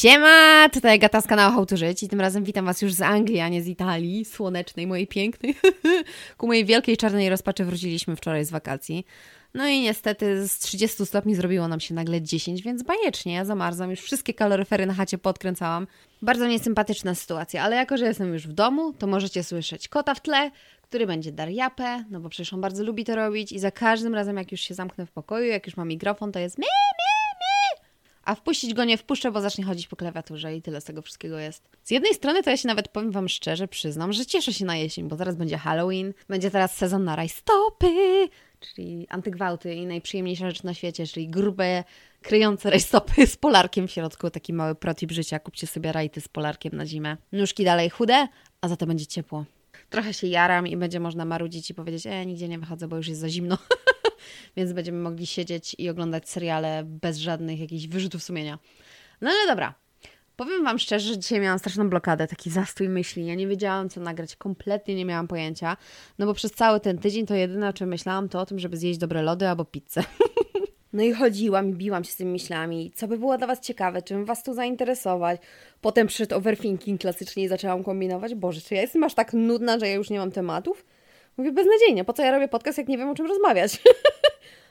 Siema, 0.00 0.68
tutaj 0.68 0.98
Gata 0.98 1.20
z 1.20 1.26
kanału 1.26 1.54
How 1.54 1.66
to 1.66 1.76
Żyć 1.76 2.02
i 2.02 2.08
tym 2.08 2.20
razem 2.20 2.44
witam 2.44 2.64
Was 2.64 2.82
już 2.82 2.92
z 2.92 3.02
Anglii, 3.02 3.40
a 3.40 3.48
nie 3.48 3.62
z 3.62 3.66
Italii, 3.66 4.24
słonecznej, 4.24 4.86
mojej 4.86 5.06
pięknej. 5.06 5.54
Ku 6.38 6.46
mojej 6.46 6.64
wielkiej 6.64 6.96
czarnej 6.96 7.30
rozpaczy 7.30 7.64
wróciliśmy 7.64 8.16
wczoraj 8.16 8.44
z 8.44 8.50
wakacji. 8.50 9.06
No 9.54 9.68
i 9.68 9.80
niestety 9.80 10.48
z 10.48 10.58
30 10.58 11.06
stopni 11.06 11.34
zrobiło 11.34 11.68
nam 11.68 11.80
się 11.80 11.94
nagle 11.94 12.22
10, 12.22 12.62
więc 12.62 12.82
bajecznie, 12.82 13.34
ja 13.34 13.44
zamarzam, 13.44 13.90
już 13.90 14.00
wszystkie 14.00 14.34
kaloryfery 14.34 14.86
na 14.86 14.94
chacie 14.94 15.18
podkręcałam. 15.18 15.86
Bardzo 16.22 16.46
niesympatyczna 16.46 17.14
sytuacja, 17.14 17.62
ale 17.62 17.76
jako, 17.76 17.96
że 17.96 18.06
jestem 18.06 18.32
już 18.32 18.46
w 18.46 18.52
domu, 18.52 18.92
to 18.92 19.06
możecie 19.06 19.44
słyszeć 19.44 19.88
kota 19.88 20.14
w 20.14 20.20
tle, 20.20 20.50
który 20.82 21.06
będzie 21.06 21.32
dar 21.32 21.48
japę, 21.48 22.04
no 22.10 22.20
bo 22.20 22.28
przecież 22.28 22.52
on 22.52 22.60
bardzo 22.60 22.84
lubi 22.84 23.04
to 23.04 23.16
robić 23.16 23.52
i 23.52 23.58
za 23.58 23.70
każdym 23.70 24.14
razem, 24.14 24.36
jak 24.36 24.52
już 24.52 24.60
się 24.60 24.74
zamknę 24.74 25.06
w 25.06 25.10
pokoju, 25.10 25.46
jak 25.46 25.66
już 25.66 25.76
mam 25.76 25.88
mikrofon, 25.88 26.32
to 26.32 26.38
jest 26.38 26.58
mi. 26.58 26.64
A 28.30 28.34
wpuścić 28.34 28.74
go 28.74 28.84
nie 28.84 28.98
wpuszczę, 28.98 29.30
bo 29.30 29.40
zacznie 29.40 29.64
chodzić 29.64 29.86
po 29.88 29.96
klawiaturze 29.96 30.56
i 30.56 30.62
tyle 30.62 30.80
z 30.80 30.84
tego 30.84 31.02
wszystkiego 31.02 31.38
jest. 31.38 31.68
Z 31.82 31.90
jednej 31.90 32.14
strony 32.14 32.42
to 32.42 32.50
ja 32.50 32.56
się 32.56 32.68
nawet 32.68 32.88
powiem 32.88 33.10
Wam 33.10 33.28
szczerze, 33.28 33.68
przyznam, 33.68 34.12
że 34.12 34.26
cieszę 34.26 34.52
się 34.52 34.64
na 34.64 34.76
jesień, 34.76 35.08
bo 35.08 35.16
zaraz 35.16 35.36
będzie 35.36 35.58
Halloween, 35.58 36.12
będzie 36.28 36.50
teraz 36.50 36.76
sezon 36.76 37.04
na 37.04 37.16
rajstopy, 37.16 38.28
czyli 38.60 39.06
antygwałty 39.08 39.74
i 39.74 39.86
najprzyjemniejsza 39.86 40.50
rzecz 40.50 40.62
na 40.62 40.74
świecie, 40.74 41.06
czyli 41.06 41.28
grube, 41.28 41.84
kryjące 42.22 42.70
rajstopy 42.70 43.26
z 43.26 43.36
polarkiem 43.36 43.88
w 43.88 43.90
środku. 43.90 44.30
Taki 44.30 44.52
mały 44.52 44.74
protip 44.74 45.12
życia. 45.12 45.38
Kupcie 45.38 45.66
sobie 45.66 45.92
rajty 45.92 46.20
z 46.20 46.28
polarkiem 46.28 46.72
na 46.76 46.86
zimę. 46.86 47.16
Nóżki 47.32 47.64
dalej 47.64 47.90
chude, 47.90 48.28
a 48.60 48.68
za 48.68 48.76
to 48.76 48.86
będzie 48.86 49.06
ciepło. 49.06 49.44
Trochę 49.88 50.14
się 50.14 50.26
jaram 50.26 50.66
i 50.66 50.76
będzie 50.76 51.00
można 51.00 51.24
marudzić 51.24 51.70
i 51.70 51.74
powiedzieć, 51.74 52.06
e, 52.06 52.26
nigdzie 52.26 52.48
nie 52.48 52.58
wychodzę, 52.58 52.88
bo 52.88 52.96
już 52.96 53.08
jest 53.08 53.20
za 53.20 53.28
zimno. 53.28 53.58
Więc 54.56 54.72
będziemy 54.72 54.98
mogli 54.98 55.26
siedzieć 55.26 55.76
i 55.78 55.88
oglądać 55.88 56.28
seriale 56.28 56.82
bez 56.84 57.18
żadnych 57.18 57.60
jakichś 57.60 57.86
wyrzutów 57.86 58.22
sumienia. 58.22 58.58
No 59.20 59.30
ale 59.30 59.46
dobra. 59.46 59.74
Powiem 60.36 60.64
Wam 60.64 60.78
szczerze, 60.78 61.08
że 61.08 61.18
dzisiaj 61.18 61.40
miałam 61.40 61.58
straszną 61.58 61.90
blokadę, 61.90 62.26
taki 62.26 62.50
zastój 62.50 62.88
myśli. 62.88 63.26
Ja 63.26 63.34
nie 63.34 63.46
wiedziałam, 63.46 63.88
co 63.88 64.00
nagrać, 64.00 64.36
kompletnie 64.36 64.94
nie 64.94 65.04
miałam 65.04 65.28
pojęcia. 65.28 65.76
No 66.18 66.26
bo 66.26 66.34
przez 66.34 66.52
cały 66.52 66.80
ten 66.80 66.98
tydzień 66.98 67.26
to 67.26 67.34
jedyne, 67.34 67.68
o 67.68 67.72
czym 67.72 67.88
myślałam, 67.88 68.28
to 68.28 68.40
o 68.40 68.46
tym, 68.46 68.58
żeby 68.58 68.76
zjeść 68.76 68.98
dobre 68.98 69.22
lody 69.22 69.48
albo 69.48 69.64
pizzę. 69.64 70.04
No 70.92 71.02
i 71.02 71.12
chodziłam 71.12 71.70
i 71.70 71.72
biłam 71.72 72.04
się 72.04 72.12
z 72.12 72.16
tymi 72.16 72.32
myślami, 72.32 72.92
co 72.94 73.08
by 73.08 73.18
było 73.18 73.38
dla 73.38 73.46
Was 73.46 73.60
ciekawe, 73.60 74.02
czym 74.02 74.24
Was 74.24 74.42
tu 74.42 74.54
zainteresować. 74.54 75.40
Potem 75.80 76.06
przyszedł 76.06 76.36
overthinking 76.36 77.00
klasycznie 77.00 77.44
i 77.44 77.48
zaczęłam 77.48 77.84
kombinować. 77.84 78.34
Boże, 78.34 78.60
czy 78.60 78.74
ja 78.74 78.80
jestem 78.80 79.04
aż 79.04 79.14
tak 79.14 79.32
nudna, 79.32 79.78
że 79.78 79.88
ja 79.88 79.94
już 79.94 80.10
nie 80.10 80.18
mam 80.18 80.30
tematów? 80.30 80.84
Mówię, 81.36 81.52
beznadziejnie, 81.52 82.04
po 82.04 82.12
co 82.12 82.22
ja 82.22 82.30
robię 82.30 82.48
podcast, 82.48 82.78
jak 82.78 82.88
nie 82.88 82.98
wiem, 82.98 83.10
o 83.10 83.14
czym 83.14 83.26
rozmawiać? 83.26 83.78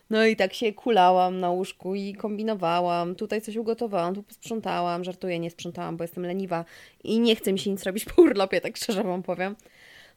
No 0.09 0.25
i 0.25 0.35
tak 0.35 0.53
się 0.53 0.73
kulałam 0.73 1.39
na 1.39 1.51
łóżku 1.51 1.95
i 1.95 2.13
kombinowałam. 2.13 3.15
Tutaj 3.15 3.41
coś 3.41 3.55
ugotowałam, 3.55 4.15
tu 4.15 4.23
posprzątałam. 4.23 5.03
Żartuję, 5.03 5.39
nie 5.39 5.51
sprzątałam, 5.51 5.97
bo 5.97 6.03
jestem 6.03 6.25
leniwa 6.25 6.65
i 7.03 7.19
nie 7.19 7.35
chce 7.35 7.53
mi 7.53 7.59
się 7.59 7.71
nic 7.71 7.83
robić 7.83 8.05
po 8.05 8.21
urlopie, 8.21 8.61
tak 8.61 8.77
szczerze 8.77 9.03
Wam 9.03 9.23
powiem. 9.23 9.55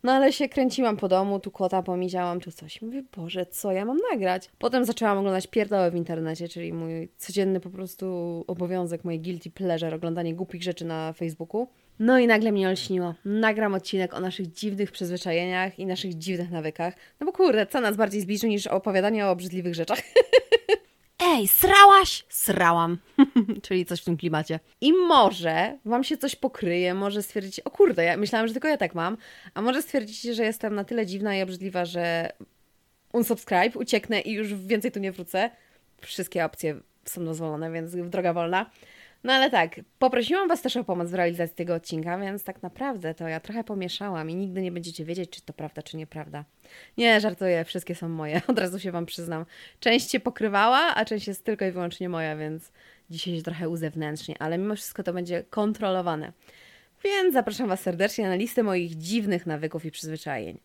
No 0.03 0.12
ale 0.12 0.33
się 0.33 0.49
kręciłam 0.49 0.97
po 0.97 1.09
domu, 1.09 1.41
tu 1.41 1.51
kota 1.51 1.83
pomiziałam, 1.83 2.41
tu 2.41 2.53
coś. 2.53 2.83
Mówię, 2.83 3.03
Boże, 3.17 3.47
co 3.47 3.73
ja 3.73 3.84
mam 3.84 3.99
nagrać? 4.12 4.51
Potem 4.59 4.84
zaczęłam 4.84 5.19
oglądać 5.19 5.47
pierdoły 5.47 5.91
w 5.91 5.95
internecie, 5.95 6.49
czyli 6.49 6.73
mój 6.73 7.09
codzienny 7.19 7.61
po 7.61 7.71
prostu 7.71 8.45
obowiązek, 8.47 9.05
moje 9.05 9.19
guilty 9.19 9.51
pleasure, 9.51 9.95
oglądanie 9.95 10.34
głupich 10.34 10.62
rzeczy 10.62 10.84
na 10.84 11.12
Facebooku. 11.12 11.69
No 11.98 12.19
i 12.19 12.27
nagle 12.27 12.53
mnie 12.53 12.69
olśniło. 12.69 13.15
Nagram 13.25 13.75
odcinek 13.75 14.15
o 14.15 14.21
naszych 14.21 14.53
dziwnych 14.53 14.93
przyzwyczajeniach 14.93 15.79
i 15.79 15.87
naszych 15.87 16.15
dziwnych 16.15 16.51
nawykach. 16.51 16.95
No 17.21 17.27
bo 17.27 17.33
kurde, 17.33 17.67
co 17.67 17.81
nas 17.81 17.97
bardziej 17.97 18.21
zbliży 18.21 18.49
niż 18.49 18.67
opowiadanie 18.67 19.27
o 19.27 19.31
obrzydliwych 19.31 19.75
rzeczach. 19.75 19.99
Ej, 21.25 21.49
srałaś? 21.49 22.25
Srałam. 22.29 22.99
Czyli 23.62 23.87
coś 23.87 24.01
w 24.01 24.05
tym 24.05 24.17
klimacie. 24.17 24.61
I 24.81 24.93
może 24.93 25.79
Wam 25.84 26.05
się 26.05 26.17
coś 26.17 26.37
pokryje, 26.37 26.95
może 26.95 27.23
stwierdzić, 27.23 27.61
o 27.61 27.71
kurde, 27.71 28.05
ja 28.05 28.17
myślałam, 28.17 28.49
że 28.49 28.55
tylko 28.55 28.69
ja 28.69 28.77
tak 28.77 28.95
mam, 28.95 29.17
a 29.55 29.62
może 29.62 29.83
stwierdzicie, 29.83 30.34
że 30.34 30.45
jestem 30.45 30.75
na 30.75 30.84
tyle 30.84 31.06
dziwna 31.06 31.37
i 31.37 31.43
obrzydliwa, 31.43 31.84
że 31.84 32.33
unsubscribe, 33.12 33.78
ucieknę 33.78 34.21
i 34.21 34.33
już 34.33 34.55
więcej 34.55 34.93
tu 34.93 35.00
nie 35.00 35.12
wrócę. 35.12 35.50
Wszystkie 36.00 36.45
opcje 36.45 36.77
są 37.05 37.25
dozwolone, 37.25 37.72
więc 37.72 37.97
droga 38.11 38.33
wolna. 38.33 38.71
No 39.25 39.33
ale 39.33 39.50
tak, 39.50 39.81
poprosiłam 39.99 40.49
Was 40.49 40.62
też 40.62 40.77
o 40.77 40.84
pomoc 40.84 41.10
w 41.10 41.15
realizacji 41.15 41.56
tego 41.56 41.75
odcinka, 41.75 42.19
więc 42.19 42.44
tak 42.44 42.62
naprawdę 42.62 43.15
to 43.15 43.28
ja 43.28 43.41
trochę 43.41 43.65
pomieszałam 43.65 44.31
i 44.31 44.34
nigdy 44.34 44.62
nie 44.62 44.72
będziecie 44.72 45.05
wiedzieć, 45.05 45.31
czy 45.31 45.43
to 45.43 45.53
prawda, 45.53 45.83
czy 45.83 45.97
nieprawda. 45.97 46.44
Nie, 46.99 47.21
żartuję, 47.21 47.65
wszystkie 47.65 47.94
są 47.94 48.09
moje, 48.09 48.41
od 48.49 48.59
razu 48.59 48.81
się 48.81 48.93
Wam 48.93 49.06
przyznam. 49.06 49.47
Część 49.81 50.10
się 50.10 50.21
pokrywała, 50.21 50.94
a 50.94 51.05
część 51.05 51.28
jest 51.28 51.44
tylko 51.44 51.65
i 51.65 51.71
wyłącznie 51.71 52.09
moja, 52.09 52.37
więc 52.37 52.72
dzisiaj 53.10 53.37
się 53.37 53.43
trochę 53.43 53.69
uzewnętrznie, 53.69 54.34
ale 54.38 54.59
mimo 54.59 54.77
wszystko 54.77 55.03
to 55.03 55.12
będzie 55.12 55.44
kontrolowane. 55.50 56.33
Więc 57.04 57.34
zapraszam 57.34 57.69
Was 57.69 57.81
serdecznie 57.81 58.28
na 58.28 58.34
listę 58.34 58.62
moich 58.62 58.97
dziwnych 58.97 59.47
nawyków 59.47 59.84
i 59.84 59.91
przyzwyczajeń. 59.91 60.60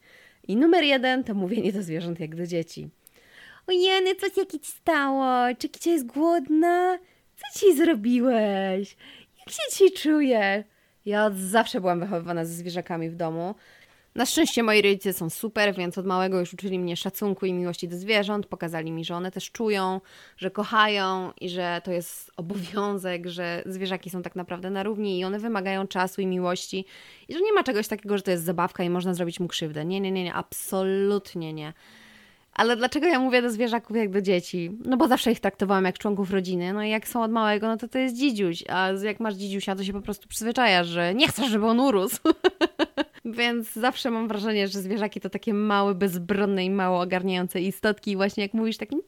I 0.48 0.56
numer 0.56 0.84
jeden 0.84 1.24
to 1.24 1.34
mówienie 1.34 1.74
do 1.74 1.84
zwierząt 1.84 2.20
jak 2.20 2.36
do 2.36 2.48
dzieci. 2.48 2.90
Ojeny, 3.68 4.16
coś 4.16 4.38
jak 4.38 4.52
ci 4.52 4.60
stało? 4.64 5.56
Czy 5.58 5.70
Kicia 5.70 5.92
jest 5.92 6.06
głodna? 6.06 6.98
Co 7.38 7.60
ci 7.60 7.78
zrobiłeś? 7.78 8.98
Jak 9.40 9.50
się 9.50 9.62
dzisiaj 9.72 9.92
czujesz? 9.92 10.66
Ja 11.06 11.32
zawsze 11.34 11.82
byłam 11.82 12.00
wychowywana 12.00 12.46
ze 12.46 12.54
zwierzakami 12.54 13.10
w 13.10 13.16
domu. 13.16 13.56
Na 14.16 14.26
szczęście 14.26 14.64
moi 14.64 14.82
rodzice 14.82 15.14
są 15.14 15.30
super, 15.30 15.76
więc 15.76 15.98
od 15.98 16.06
małego 16.06 16.40
już 16.40 16.54
uczyli 16.54 16.80
mnie 16.80 16.98
szacunku 16.98 17.46
i 17.46 17.54
miłości 17.54 17.88
do 17.88 17.98
zwierząt. 17.98 18.46
Pokazali 18.46 18.92
mi, 18.92 19.06
że 19.06 19.16
one 19.16 19.32
też 19.32 19.52
czują, 19.52 20.02
że 20.38 20.52
kochają 20.52 21.32
i 21.42 21.50
że 21.50 21.82
to 21.84 21.92
jest 21.92 22.32
obowiązek, 22.38 23.28
że 23.28 23.64
zwierzaki 23.66 24.10
są 24.10 24.22
tak 24.22 24.36
naprawdę 24.36 24.70
na 24.70 24.84
równi 24.84 25.20
i 25.20 25.26
one 25.26 25.40
wymagają 25.40 25.88
czasu 25.88 26.22
i 26.22 26.28
miłości. 26.28 26.86
I 27.28 27.34
że 27.34 27.42
nie 27.42 27.54
ma 27.54 27.64
czegoś 27.64 27.88
takiego, 27.88 28.18
że 28.18 28.24
to 28.24 28.32
jest 28.32 28.44
zabawka 28.44 28.84
i 28.84 28.90
można 28.90 29.14
zrobić 29.14 29.40
mu 29.40 29.48
krzywdę. 29.48 29.86
Nie, 29.86 30.00
nie, 30.00 30.12
nie, 30.12 30.24
nie, 30.24 30.34
absolutnie 30.34 31.54
nie. 31.54 31.74
Ale 32.58 32.78
dlaczego 32.78 33.08
ja 33.08 33.20
mówię 33.20 33.42
do 33.42 33.50
zwierzaków 33.50 33.98
jak 33.98 34.10
do 34.10 34.22
dzieci? 34.22 34.72
No 34.86 34.98
bo 34.98 35.08
zawsze 35.08 35.32
ich 35.32 35.40
traktowałam 35.40 35.86
jak 35.86 35.98
członków 35.98 36.32
rodziny. 36.32 36.74
No 36.74 36.84
i 36.84 36.90
jak 36.90 37.08
są 37.08 37.24
od 37.24 37.32
małego, 37.32 37.68
no 37.68 37.78
to 37.78 37.88
to 37.88 38.00
jest 38.00 38.16
dzidziuś. 38.16 38.64
A 38.70 38.90
jak 39.04 39.20
masz 39.20 39.36
dzidziusia, 39.36 39.76
to 39.76 39.84
się 39.84 39.94
po 39.94 40.02
prostu 40.02 40.28
przyzwyczajasz, 40.28 40.88
że 40.88 41.16
nie 41.16 41.28
chcesz, 41.28 41.50
żeby 41.50 41.66
on 41.66 41.80
urósł. 41.80 42.18
Więc 43.26 43.74
zawsze 43.74 44.12
mam 44.12 44.28
wrażenie, 44.28 44.68
że 44.68 44.82
zwierzaki 44.82 45.22
to 45.22 45.30
takie 45.30 45.54
małe, 45.54 45.96
bezbronne 45.96 46.66
i 46.66 46.70
mało 46.70 47.02
ogarniające 47.02 47.62
istotki. 47.62 48.12
I 48.12 48.16
właśnie 48.16 48.44
jak 48.44 48.54
mówisz 48.54 48.78
takim 48.78 49.02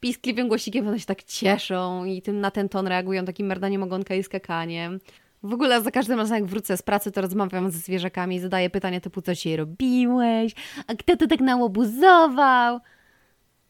piskliwym 0.00 0.48
głosikiem, 0.48 0.88
one 0.88 1.00
się 1.00 1.06
tak 1.06 1.22
cieszą 1.22 2.04
i 2.04 2.22
tym 2.22 2.40
na 2.40 2.50
ten 2.50 2.68
ton 2.68 2.86
reagują 2.86 3.24
takim 3.24 3.46
merdaniem 3.46 3.82
ogonka 3.82 4.14
i 4.14 4.22
skakaniem. 4.22 5.00
W 5.42 5.52
ogóle 5.52 5.82
za 5.82 5.90
każdym 5.90 6.18
razem, 6.18 6.34
jak 6.34 6.46
wrócę 6.46 6.76
z 6.76 6.82
pracy, 6.82 7.12
to 7.12 7.20
rozmawiam 7.20 7.70
ze 7.70 7.78
zwierzakami 7.78 8.36
i 8.36 8.40
zadaję 8.40 8.70
pytanie 8.70 9.00
typu, 9.00 9.22
co 9.22 9.34
dzisiaj 9.34 9.56
robiłeś? 9.56 10.54
A 10.86 10.94
kto 10.94 11.16
to 11.16 11.26
tak 11.26 11.40
nałobuzował? 11.40 12.80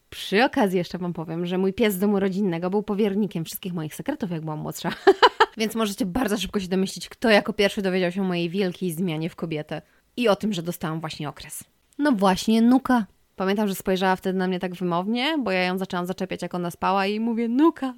Przy 0.09 0.43
okazji 0.43 0.77
jeszcze 0.77 0.97
Wam 0.97 1.13
powiem, 1.13 1.45
że 1.45 1.57
mój 1.57 1.73
pies 1.73 1.93
z 1.93 1.99
domu 1.99 2.19
rodzinnego 2.19 2.69
był 2.69 2.83
powiernikiem 2.83 3.45
wszystkich 3.45 3.73
moich 3.73 3.95
sekretów, 3.95 4.31
jak 4.31 4.41
byłam 4.41 4.59
młodsza. 4.59 4.91
Więc 5.57 5.75
możecie 5.75 6.05
bardzo 6.05 6.37
szybko 6.37 6.59
się 6.59 6.67
domyślić, 6.67 7.09
kto 7.09 7.29
jako 7.29 7.53
pierwszy 7.53 7.81
dowiedział 7.81 8.11
się 8.11 8.21
o 8.21 8.25
mojej 8.25 8.49
wielkiej 8.49 8.91
zmianie 8.91 9.29
w 9.29 9.35
kobietę. 9.35 9.81
I 10.17 10.27
o 10.27 10.35
tym, 10.35 10.53
że 10.53 10.63
dostałam 10.63 10.99
właśnie 10.99 11.29
okres. 11.29 11.63
No 11.97 12.11
właśnie, 12.11 12.61
Nuka. 12.61 13.05
Pamiętam, 13.37 13.67
że 13.67 13.75
spojrzała 13.75 14.15
wtedy 14.15 14.39
na 14.39 14.47
mnie 14.47 14.59
tak 14.59 14.75
wymownie, 14.75 15.37
bo 15.43 15.51
ja 15.51 15.63
ją 15.63 15.77
zaczęłam 15.77 16.05
zaczepiać, 16.05 16.41
jak 16.41 16.55
ona 16.55 16.71
spała 16.71 17.05
i 17.05 17.19
mówię, 17.19 17.47
Nuka, 17.47 17.93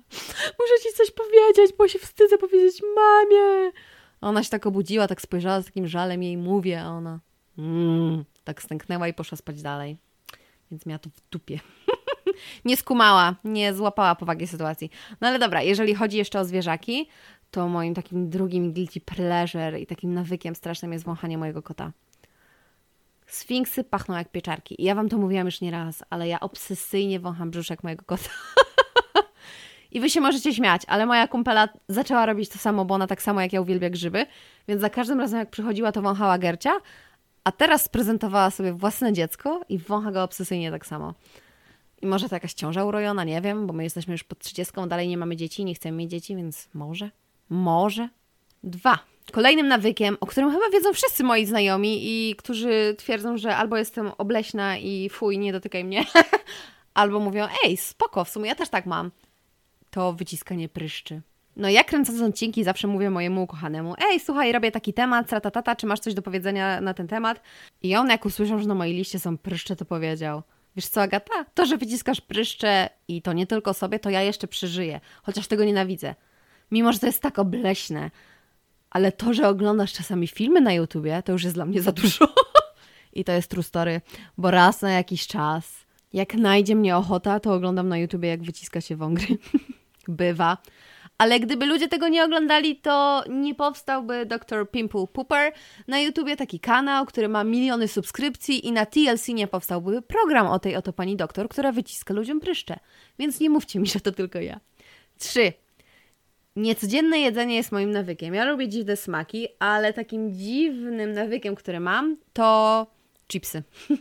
muszę 0.59 0.73
Ci 0.83 0.97
coś 0.97 1.11
powiedzieć, 1.11 1.77
bo 1.77 1.87
się 1.87 1.99
wstydzę 1.99 2.37
powiedzieć 2.37 2.81
mamie. 2.95 3.71
Ona 4.21 4.43
się 4.43 4.49
tak 4.49 4.67
obudziła, 4.67 5.07
tak 5.07 5.21
spojrzała 5.21 5.61
z 5.61 5.65
takim 5.65 5.87
żalem 5.87 6.23
jej 6.23 6.37
mówię, 6.37 6.81
a 6.81 6.89
ona 6.89 7.19
mm, 7.57 8.25
tak 8.43 8.61
stęknęła 8.61 9.07
i 9.07 9.13
poszła 9.13 9.37
spać 9.37 9.61
dalej. 9.61 9.97
Więc 10.71 10.85
miała 10.85 10.99
to 10.99 11.09
w 11.09 11.29
dupie. 11.31 11.59
nie 12.65 12.77
skumała, 12.77 13.35
nie 13.43 13.73
złapała 13.73 14.15
powagi 14.15 14.47
sytuacji. 14.47 14.91
No 15.21 15.27
ale 15.27 15.39
dobra, 15.39 15.61
jeżeli 15.61 15.95
chodzi 15.95 16.17
jeszcze 16.17 16.39
o 16.39 16.45
zwierzaki, 16.45 17.09
to 17.51 17.67
moim 17.67 17.93
takim 17.93 18.29
drugim 18.29 18.73
guilty 18.73 19.01
pleasure 19.01 19.79
i 19.79 19.85
takim 19.85 20.13
nawykiem 20.13 20.55
strasznym 20.55 20.93
jest 20.93 21.05
wąchanie 21.05 21.37
mojego 21.37 21.61
kota. 21.61 21.91
Sfinksy 23.29 23.83
pachną 23.83 24.15
jak 24.15 24.31
pieczarki. 24.31 24.81
I 24.81 24.85
ja 24.85 24.95
wam 24.95 25.09
to 25.09 25.17
mówiłam 25.17 25.45
już 25.45 25.61
nie 25.61 25.71
raz, 25.71 26.03
ale 26.09 26.27
ja 26.27 26.39
obsesyjnie 26.39 27.19
wącham 27.19 27.51
brzuszek 27.51 27.83
mojego 27.83 28.05
kota. 28.05 28.29
I 29.91 29.99
wy 29.99 30.09
się 30.09 30.21
możecie 30.21 30.53
śmiać, 30.53 30.81
ale 30.87 31.05
moja 31.05 31.27
kumpela 31.27 31.69
zaczęła 31.89 32.25
robić 32.25 32.49
to 32.49 32.57
samo, 32.57 32.85
bo 32.85 32.95
ona 32.95 33.07
tak 33.07 33.21
samo 33.21 33.41
jak 33.41 33.53
ja 33.53 33.61
uwielbia 33.61 33.89
grzyby, 33.89 34.25
więc 34.67 34.81
za 34.81 34.89
każdym 34.89 35.19
razem 35.19 35.39
jak 35.39 35.49
przychodziła, 35.49 35.91
to 35.91 36.01
wąchała 36.01 36.37
Gercia, 36.37 36.71
a 37.43 37.51
teraz 37.51 37.83
sprezentowała 37.83 38.51
sobie 38.51 38.73
własne 38.73 39.13
dziecko 39.13 39.61
i 39.69 39.77
wącha 39.77 40.11
go 40.11 40.23
obsesyjnie 40.23 40.71
tak 40.71 40.85
samo. 40.85 41.13
I 42.01 42.07
może 42.07 42.29
to 42.29 42.35
jakaś 42.35 42.53
ciąża 42.53 42.83
urojona, 42.83 43.23
nie 43.23 43.41
wiem, 43.41 43.67
bo 43.67 43.73
my 43.73 43.83
jesteśmy 43.83 44.11
już 44.11 44.23
pod 44.23 44.39
30, 44.39 44.73
dalej 44.87 45.07
nie 45.07 45.17
mamy 45.17 45.35
dzieci, 45.35 45.65
nie 45.65 45.75
chcemy 45.75 45.97
mieć 45.97 46.11
dzieci, 46.11 46.35
więc 46.35 46.69
może, 46.73 47.11
może. 47.49 48.09
Dwa. 48.63 48.99
Kolejnym 49.31 49.67
nawykiem, 49.67 50.17
o 50.21 50.25
którym 50.25 50.51
chyba 50.51 50.69
wiedzą 50.69 50.93
wszyscy 50.93 51.23
moi 51.23 51.45
znajomi 51.45 51.99
i 52.01 52.35
którzy 52.35 52.95
twierdzą, 52.97 53.37
że 53.37 53.55
albo 53.55 53.77
jestem 53.77 54.11
obleśna 54.17 54.77
i 54.77 55.09
fuj, 55.09 55.39
nie 55.39 55.53
dotykaj 55.53 55.83
mnie, 55.83 56.05
albo 56.93 57.19
mówią, 57.19 57.47
ej, 57.65 57.77
spoko, 57.77 58.25
w 58.25 58.29
sumie 58.29 58.47
ja 58.47 58.55
też 58.55 58.69
tak 58.69 58.85
mam, 58.85 59.11
to 59.89 60.13
wyciskanie 60.13 60.69
pryszczy. 60.69 61.21
No 61.55 61.69
ja 61.69 61.83
kręcąc 61.83 62.21
odcinki 62.21 62.63
zawsze 62.63 62.87
mówię 62.87 63.09
mojemu 63.09 63.43
ukochanemu, 63.43 63.95
ej, 64.11 64.19
słuchaj, 64.19 64.51
robię 64.51 64.71
taki 64.71 64.93
temat, 64.93 65.29
tratatata, 65.29 65.75
czy 65.75 65.87
masz 65.87 65.99
coś 65.99 66.13
do 66.13 66.21
powiedzenia 66.21 66.81
na 66.81 66.93
ten 66.93 67.07
temat? 67.07 67.41
I 67.81 67.95
on 67.95 68.09
jak 68.09 68.25
usłyszał, 68.25 68.59
że 68.59 68.67
na 68.67 68.75
mojej 68.75 68.95
liście 68.95 69.19
są 69.19 69.37
pryszcze, 69.37 69.75
to 69.75 69.85
powiedział, 69.85 70.41
wiesz 70.75 70.87
co 70.87 71.01
Agata, 71.01 71.45
to, 71.53 71.65
że 71.65 71.77
wyciskasz 71.77 72.21
pryszcze 72.21 72.89
i 73.07 73.21
to 73.21 73.33
nie 73.33 73.47
tylko 73.47 73.73
sobie, 73.73 73.99
to 73.99 74.09
ja 74.09 74.21
jeszcze 74.21 74.47
przeżyję, 74.47 74.99
chociaż 75.23 75.47
tego 75.47 75.63
nienawidzę. 75.63 76.15
Mimo, 76.71 76.93
że 76.93 76.99
to 76.99 77.05
jest 77.05 77.21
tak 77.21 77.39
obleśne, 77.39 78.11
ale 78.91 79.11
to, 79.11 79.33
że 79.33 79.47
oglądasz 79.47 79.93
czasami 79.93 80.27
filmy 80.27 80.61
na 80.61 80.73
YouTubie, 80.73 81.23
to 81.25 81.31
już 81.31 81.43
jest 81.43 81.55
dla 81.55 81.65
mnie 81.65 81.81
za 81.81 81.91
dużo. 81.91 82.33
I 83.13 83.23
to 83.23 83.31
jest 83.31 83.49
true 83.49 83.63
story, 83.63 84.01
bo 84.37 84.51
raz 84.51 84.81
na 84.81 84.91
jakiś 84.91 85.27
czas, 85.27 85.85
jak 86.13 86.33
najdzie 86.33 86.75
mnie 86.75 86.97
ochota, 86.97 87.39
to 87.39 87.53
oglądam 87.53 87.89
na 87.89 87.97
YouTubie, 87.97 88.29
jak 88.29 88.43
wyciska 88.43 88.81
się 88.81 88.95
wągry. 88.95 89.37
Bywa. 90.07 90.57
Ale 91.17 91.39
gdyby 91.39 91.65
ludzie 91.65 91.87
tego 91.87 92.07
nie 92.07 92.23
oglądali, 92.23 92.75
to 92.75 93.23
nie 93.29 93.55
powstałby 93.55 94.25
Dr. 94.25 94.71
Pimple 94.71 95.07
Pooper 95.07 95.53
na 95.87 95.99
YouTubie, 95.99 96.35
taki 96.35 96.59
kanał, 96.59 97.05
który 97.05 97.29
ma 97.29 97.43
miliony 97.43 97.87
subskrypcji 97.87 98.67
i 98.67 98.71
na 98.71 98.85
TLC 98.85 99.27
nie 99.27 99.47
powstałby 99.47 100.01
program 100.01 100.47
o 100.47 100.59
tej 100.59 100.75
oto 100.75 100.93
pani 100.93 101.15
doktor, 101.15 101.49
która 101.49 101.71
wyciska 101.71 102.13
ludziom 102.13 102.39
pryszcze. 102.39 102.79
Więc 103.19 103.39
nie 103.39 103.49
mówcie 103.49 103.79
mi, 103.79 103.87
że 103.87 103.99
to 103.99 104.11
tylko 104.11 104.39
ja. 104.39 104.59
Trzy. 105.17 105.53
Niecodzienne 106.59 107.19
jedzenie 107.19 107.55
jest 107.55 107.71
moim 107.71 107.91
nawykiem. 107.91 108.33
Ja 108.33 108.45
lubię 108.45 108.67
dziwne 108.67 108.97
smaki, 108.97 109.47
ale 109.59 109.93
takim 109.93 110.33
dziwnym 110.33 111.13
nawykiem, 111.13 111.55
który 111.55 111.79
mam, 111.79 112.17
to 112.33 112.87
chipsy. 113.27 113.63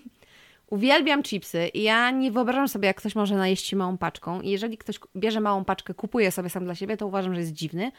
Uwielbiam 0.70 1.22
chipsy 1.22 1.68
i 1.68 1.82
ja 1.82 2.10
nie 2.10 2.30
wyobrażam 2.30 2.68
sobie, 2.68 2.86
jak 2.86 2.96
ktoś 2.96 3.14
może 3.14 3.36
najeść 3.36 3.66
się 3.66 3.76
małą 3.76 3.98
paczką. 3.98 4.40
I 4.40 4.50
jeżeli 4.50 4.78
ktoś 4.78 5.00
bierze 5.16 5.40
małą 5.40 5.64
paczkę, 5.64 5.94
kupuje 5.94 6.30
sobie 6.30 6.50
sam 6.50 6.64
dla 6.64 6.74
siebie, 6.74 6.96
to 6.96 7.06
uważam, 7.06 7.34
że 7.34 7.40
jest 7.40 7.52
dziwny, 7.52 7.92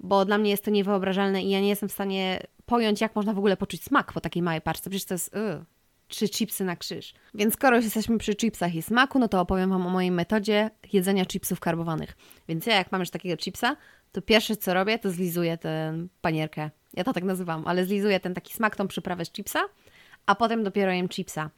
bo 0.00 0.24
dla 0.24 0.38
mnie 0.38 0.50
jest 0.50 0.64
to 0.64 0.70
niewyobrażalne 0.70 1.42
i 1.42 1.50
ja 1.50 1.60
nie 1.60 1.68
jestem 1.68 1.88
w 1.88 1.92
stanie 1.92 2.40
pojąć, 2.66 3.00
jak 3.00 3.16
można 3.16 3.32
w 3.32 3.38
ogóle 3.38 3.56
poczuć 3.56 3.84
smak 3.84 4.12
po 4.12 4.20
takiej 4.20 4.42
małej 4.42 4.60
paczce. 4.60 4.90
Przecież 4.90 5.06
to 5.06 5.14
jest... 5.14 5.34
Yy, 5.34 5.64
trzy 6.12 6.28
chipsy 6.28 6.64
na 6.64 6.76
krzyż. 6.76 7.14
Więc 7.34 7.54
skoro 7.54 7.76
jesteśmy 7.76 8.18
przy 8.18 8.34
chipsach 8.34 8.74
i 8.74 8.82
smaku, 8.82 9.18
no 9.18 9.28
to 9.28 9.40
opowiem 9.40 9.70
Wam 9.70 9.86
o 9.86 9.90
mojej 9.90 10.10
metodzie 10.10 10.70
jedzenia 10.92 11.26
chipsów 11.26 11.60
karbowanych. 11.60 12.16
Więc 12.48 12.66
ja 12.66 12.76
jak 12.76 12.92
mam 12.92 13.00
już 13.00 13.10
takiego 13.10 13.36
chipsa, 13.36 13.76
to 14.12 14.22
pierwsze 14.22 14.56
co 14.56 14.74
robię, 14.74 14.98
to 14.98 15.10
zlizuję 15.10 15.58
tę 15.58 15.94
panierkę. 16.20 16.70
Ja 16.94 17.04
to 17.04 17.12
tak 17.12 17.24
nazywam, 17.24 17.66
ale 17.66 17.84
zlizuję 17.84 18.20
ten 18.20 18.34
taki 18.34 18.54
smak, 18.54 18.76
tą 18.76 18.88
przyprawę 18.88 19.24
z 19.24 19.32
chipsa, 19.32 19.60
a 20.26 20.34
potem 20.34 20.64
dopiero 20.64 20.92
jem 20.92 21.08
chipsa. 21.08 21.50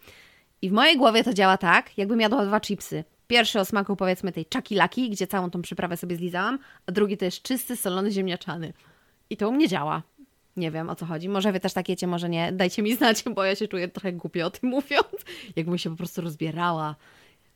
I 0.62 0.70
w 0.70 0.72
mojej 0.72 0.96
głowie 0.96 1.24
to 1.24 1.34
działa 1.34 1.56
tak, 1.56 1.98
jakbym 1.98 2.20
jadła 2.20 2.46
dwa 2.46 2.60
chipsy. 2.60 3.04
Pierwszy 3.26 3.60
o 3.60 3.64
smaku 3.64 3.96
powiedzmy 3.96 4.32
tej 4.32 4.46
czaki-laki, 4.46 5.10
gdzie 5.10 5.26
całą 5.26 5.50
tą 5.50 5.62
przyprawę 5.62 5.96
sobie 5.96 6.16
zlizałam, 6.16 6.58
a 6.86 6.92
drugi 6.92 7.16
to 7.16 7.24
jest 7.24 7.42
czysty, 7.42 7.76
solony 7.76 8.10
ziemniaczany. 8.10 8.72
I 9.30 9.36
to 9.36 9.48
u 9.48 9.52
mnie 9.52 9.68
działa. 9.68 10.02
Nie 10.56 10.70
wiem 10.70 10.90
o 10.90 10.94
co 10.94 11.06
chodzi. 11.06 11.28
Może 11.28 11.52
wy 11.52 11.60
też 11.60 11.72
tak 11.72 11.88
jecie, 11.88 12.06
może 12.06 12.28
nie. 12.28 12.52
Dajcie 12.52 12.82
mi 12.82 12.94
znać, 12.94 13.24
bo 13.34 13.44
ja 13.44 13.54
się 13.54 13.68
czuję 13.68 13.88
trochę 13.88 14.12
głupio 14.12 14.46
o 14.46 14.50
tym 14.50 14.70
mówiąc. 14.70 15.24
Jakbym 15.56 15.78
się 15.78 15.90
po 15.90 15.96
prostu 15.96 16.20
rozbierała. 16.20 16.96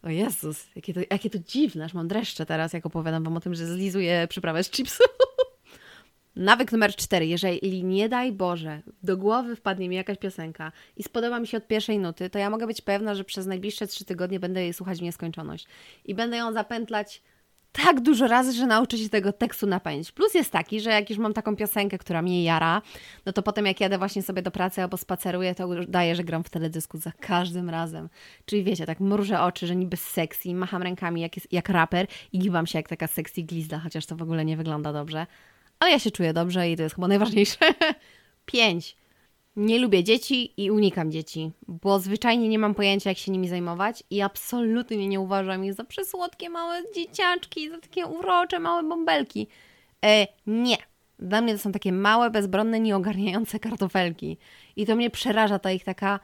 O 0.03 0.09
Jezus, 0.09 0.67
jakie 0.77 0.95
to, 0.95 1.01
jakie 1.11 1.31
to 1.31 1.39
dziwne, 1.39 1.85
aż 1.85 1.95
mam 1.95 2.09
dreszcze 2.09 2.47
teraz, 2.47 2.73
jak 2.73 2.87
opowiadam 2.87 3.25
wam 3.25 3.37
o 3.37 3.41
tym, 3.41 3.55
że 3.55 3.67
zlizuję 3.67 4.27
przyprawę 4.29 4.65
z 4.65 4.71
chipsu. 4.71 5.05
Nawyk 6.37 6.73
numer 6.73 6.97
cztery. 6.97 7.27
Jeżeli 7.27 7.85
nie 7.85 8.09
daj 8.09 8.33
Boże, 8.33 8.83
do 9.03 9.17
głowy 9.17 9.57
wpadnie 9.57 9.89
mi 9.89 9.97
jakaś 9.97 10.19
piosenka 10.19 10.73
i 10.97 11.03
spodoba 11.03 11.41
mi 11.41 11.47
się 11.47 11.57
od 11.57 11.67
pierwszej 11.67 11.99
nuty, 11.99 12.31
to 12.31 12.39
ja 12.39 12.51
mogę 12.51 12.67
być 12.67 12.81
pewna, 12.81 13.15
że 13.15 13.25
przez 13.25 13.47
najbliższe 13.47 13.87
trzy 13.87 14.05
tygodnie 14.05 14.41
będę 14.41 14.63
jej 14.63 14.73
słuchać 14.73 14.99
w 14.99 15.03
nieskończoność. 15.03 15.67
I 16.05 16.15
będę 16.15 16.37
ją 16.37 16.53
zapętlać 16.53 17.23
tak 17.73 18.01
dużo 18.01 18.27
razy, 18.29 18.53
że 18.53 18.67
nauczę 18.67 18.99
się 18.99 19.09
tego 19.09 19.33
tekstu 19.33 19.67
na 19.67 19.81
pamięć. 19.81 20.13
Plus 20.13 20.35
jest 20.35 20.51
taki, 20.51 20.81
że 20.81 20.91
jak 20.91 21.11
już 21.11 21.19
mam 21.19 21.35
taką 21.35 21.57
piosenkę, 21.57 21.99
która 21.99 22.23
mnie 22.23 22.45
jara, 22.45 22.83
no 23.27 23.33
to 23.33 23.43
potem 23.43 23.67
jak 23.67 23.81
jadę 23.81 23.99
właśnie 23.99 24.23
sobie 24.23 24.43
do 24.43 24.51
pracy 24.51 24.83
albo 24.83 24.97
spaceruję, 24.97 25.55
to 25.55 25.69
daję, 25.89 26.15
że 26.15 26.25
gram 26.25 26.45
w 26.45 26.51
teledysku 26.51 26.99
za 26.99 27.13
każdym 27.13 27.71
razem. 27.71 28.09
Czyli 28.45 28.65
wiecie, 28.65 28.87
tak 28.87 29.01
mrużę 29.01 29.41
oczy, 29.41 29.67
że 29.67 29.77
niby 29.77 29.97
sexy, 29.97 30.55
macham 30.55 30.83
rękami 30.83 31.21
jak, 31.21 31.37
jest, 31.37 31.53
jak 31.53 31.69
raper 31.69 32.07
i 32.33 32.39
giwam 32.39 32.67
się 32.67 32.79
jak 32.79 32.89
taka 32.89 33.07
sexy 33.07 33.43
glizda, 33.43 33.79
chociaż 33.79 34.07
to 34.07 34.17
w 34.17 34.23
ogóle 34.23 34.45
nie 34.45 34.57
wygląda 34.57 34.93
dobrze. 34.93 35.27
Ale 35.79 35.91
ja 35.91 35.99
się 35.99 36.11
czuję 36.11 36.33
dobrze 36.33 36.71
i 36.71 36.77
to 36.77 36.83
jest 36.83 36.95
chyba 36.95 37.09
najważniejsze. 37.09 37.59
Pięć. 38.47 38.97
Nie 39.59 39.79
lubię 39.79 40.05
dzieci 40.05 40.53
i 40.57 40.71
unikam 40.71 41.13
dzieci, 41.13 41.51
bo 41.69 42.01
zwyczajnie 42.01 42.49
nie 42.49 42.59
mam 42.59 42.75
pojęcia, 42.75 43.11
jak 43.11 43.19
się 43.19 43.33
nimi 43.33 43.49
zajmować 43.49 44.03
i 44.11 44.21
absolutnie 44.21 45.09
nie 45.09 45.21
uważam 45.21 45.65
ich 45.65 45.75
za 45.75 45.85
przesłodkie 45.85 46.51
małe 46.51 46.83
dzieciaczki, 46.95 47.71
za 47.71 47.79
takie 47.79 48.07
urocze 48.07 48.59
małe 48.59 48.83
bąbelki. 48.83 49.47
E, 50.05 50.27
nie. 50.47 50.77
Dla 51.19 51.41
mnie 51.41 51.53
to 51.53 51.59
są 51.59 51.73
takie 51.73 51.93
małe, 51.93 52.31
bezbronne, 52.31 52.81
nieogarniające 52.81 53.59
kartofelki. 53.59 54.37
I 54.77 54.87
to 54.87 54.97
mnie 54.97 55.11
przeraża, 55.11 55.59
ta 55.59 55.73
ich 55.73 55.85
taka 55.85 56.21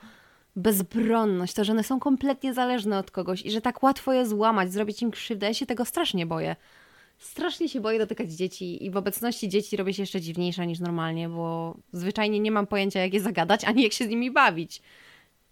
bezbronność, 0.57 1.55
to, 1.55 1.65
że 1.65 1.73
one 1.73 1.85
są 1.85 2.01
kompletnie 2.01 2.55
zależne 2.55 2.99
od 2.99 3.11
kogoś 3.11 3.43
i 3.43 3.51
że 3.51 3.61
tak 3.61 3.83
łatwo 3.83 4.13
je 4.13 4.27
złamać, 4.27 4.73
zrobić 4.73 5.03
im 5.03 5.11
krzywdę. 5.11 5.47
Ja 5.47 5.55
się 5.55 5.67
tego 5.67 5.85
strasznie 5.85 6.27
boję 6.27 6.57
strasznie 7.25 7.69
się 7.69 7.81
boję 7.81 7.99
dotykać 7.99 8.31
dzieci 8.31 8.85
i 8.85 8.91
w 8.91 8.97
obecności 8.97 9.49
dzieci 9.49 9.77
robię 9.77 9.95
się 9.95 10.03
jeszcze 10.03 10.21
dziwniejsza 10.21 10.65
niż 10.65 10.81
normalnie, 10.81 11.29
bo 11.29 11.77
zwyczajnie 11.93 12.41
nie 12.41 12.51
mam 12.51 12.67
pojęcia, 12.67 13.01
jak 13.01 13.15
je 13.15 13.21
zagadać, 13.21 13.65
ani 13.65 13.83
jak 13.83 13.93
się 13.93 14.05
z 14.05 14.09
nimi 14.09 14.31
bawić. 14.31 14.83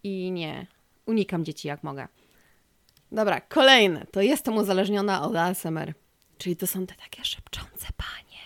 I 0.04 0.30
nie, 0.30 0.66
unikam 1.06 1.44
dzieci 1.44 1.68
jak 1.68 1.82
mogę. 1.82 2.08
Dobra, 3.12 3.40
kolejne. 3.40 4.06
To 4.10 4.20
jestem 4.20 4.56
uzależniona 4.56 5.22
od 5.22 5.36
ASMR. 5.36 5.92
Czyli 6.38 6.56
to 6.56 6.66
są 6.66 6.86
te 6.86 6.94
takie 6.94 7.24
szepczące 7.24 7.86
panie. 7.96 8.38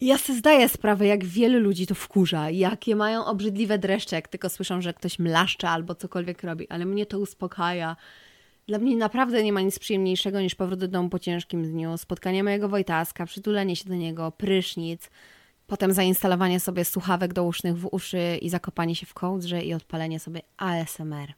Ja 0.00 0.18
sobie 0.18 0.38
zdaję 0.38 0.68
sprawę, 0.68 1.06
jak 1.06 1.24
wielu 1.24 1.60
ludzi 1.60 1.86
to 1.86 1.94
wkurza, 1.94 2.50
jakie 2.50 2.96
mają 2.96 3.24
obrzydliwe 3.24 3.78
dreszcze, 3.78 4.16
jak 4.16 4.28
tylko 4.28 4.48
słyszą, 4.48 4.80
że 4.80 4.94
ktoś 4.94 5.18
mlaszcza 5.18 5.70
albo 5.70 5.94
cokolwiek 5.94 6.42
robi, 6.42 6.68
ale 6.68 6.84
mnie 6.84 7.06
to 7.06 7.18
uspokaja. 7.18 7.96
Dla 8.66 8.78
mnie 8.78 8.96
naprawdę 8.96 9.42
nie 9.42 9.52
ma 9.52 9.60
nic 9.60 9.78
przyjemniejszego 9.78 10.40
niż 10.40 10.54
powrót 10.54 10.80
do 10.80 10.88
domu 10.88 11.08
po 11.08 11.18
ciężkim 11.18 11.70
dniu, 11.72 11.98
spotkanie 11.98 12.44
mojego 12.44 12.68
Wojtaska, 12.68 13.26
przytulenie 13.26 13.76
się 13.76 13.88
do 13.88 13.94
niego, 13.94 14.32
prysznic, 14.32 15.10
potem 15.66 15.92
zainstalowanie 15.92 16.60
sobie 16.60 16.84
słuchawek 16.84 17.32
dousznych 17.32 17.78
w 17.78 17.88
uszy 17.92 18.38
i 18.42 18.50
zakopanie 18.50 18.94
się 18.96 19.06
w 19.06 19.14
kołdrze 19.14 19.62
i 19.62 19.74
odpalenie 19.74 20.20
sobie 20.20 20.40
ASMR. 20.56 21.32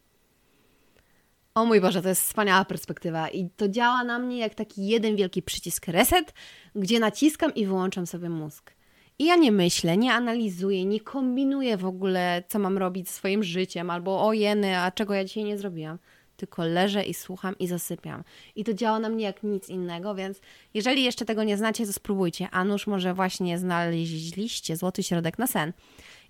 O 1.55 1.65
mój 1.65 1.81
Boże, 1.81 2.03
to 2.03 2.09
jest 2.09 2.23
wspaniała 2.23 2.65
perspektywa 2.65 3.29
i 3.29 3.51
to 3.57 3.69
działa 3.69 4.05
na 4.05 4.19
mnie 4.19 4.39
jak 4.39 4.55
taki 4.55 4.87
jeden 4.87 5.17
wielki 5.17 5.43
przycisk 5.43 5.87
reset, 5.87 6.35
gdzie 6.75 7.01
naciskam 7.01 7.55
i 7.55 7.67
wyłączam 7.67 8.07
sobie 8.07 8.29
mózg. 8.29 8.75
I 9.19 9.25
ja 9.25 9.37
nie 9.37 9.53
myślę, 9.53 9.97
nie 9.97 10.13
analizuję, 10.13 10.85
nie 10.85 11.01
kombinuję 11.01 11.77
w 11.77 11.87
ogóle, 11.87 12.43
co 12.49 12.59
mam 12.59 12.79
robić 12.79 13.11
swoim 13.11 13.43
życiem, 13.43 13.91
albo 13.91 14.27
o 14.27 14.33
jeny, 14.33 14.79
a 14.79 14.91
czego 14.91 15.15
ja 15.15 15.25
dzisiaj 15.25 15.45
nie 15.45 15.59
zrobiłam 15.59 15.99
tylko 16.37 16.65
leżę 16.65 17.03
i 17.03 17.15
słucham 17.15 17.59
i 17.59 17.67
zasypiam. 17.67 18.25
I 18.57 18.65
to 18.65 18.75
działa 18.75 18.99
na 18.99 19.09
mnie 19.09 19.25
jak 19.25 19.43
nic 19.43 19.69
innego, 19.69 20.15
więc 20.15 20.41
jeżeli 20.75 21.05
jeszcze 21.05 21.25
tego 21.25 21.45
nie 21.45 21.57
znacie, 21.57 21.87
to 21.87 21.93
spróbujcie. 21.93 22.49
A 22.51 22.65
nuż 22.65 22.87
może 22.87 23.15
właśnie 23.15 23.59
znaleźliście 23.59 24.77
złoty 24.77 25.03
środek 25.03 25.39
na 25.39 25.47
sen. 25.47 25.73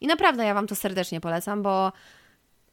I 0.01 0.07
naprawdę 0.07 0.45
ja 0.45 0.55
Wam 0.55 0.67
to 0.67 0.75
serdecznie 0.75 1.21
polecam, 1.21 1.63
bo 1.63 1.93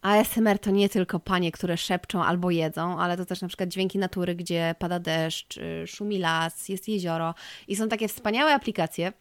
ASMR 0.02 0.60
to 0.60 0.72
nie 0.72 0.90
tylko 0.90 1.20
panie, 1.20 1.52
które 1.52 1.78
szepczą 1.78 2.24
albo 2.24 2.52
jedzą, 2.52 3.00
ale 3.00 3.18
to 3.18 3.26
też 3.26 3.42
na 3.42 3.48
przykład 3.48 3.70
dźwięki 3.70 4.00
natury, 4.00 4.36
gdzie 4.36 4.76
pada 4.80 5.00
deszcz, 5.00 5.58
y, 5.58 5.88
szumi 5.88 6.20
las, 6.20 6.70
jest 6.70 6.88
jezioro. 6.88 7.36
I 7.68 7.76
są 7.76 7.90
takie 7.90 8.08
wspaniałe 8.08 8.54
aplikacje, 8.54 9.14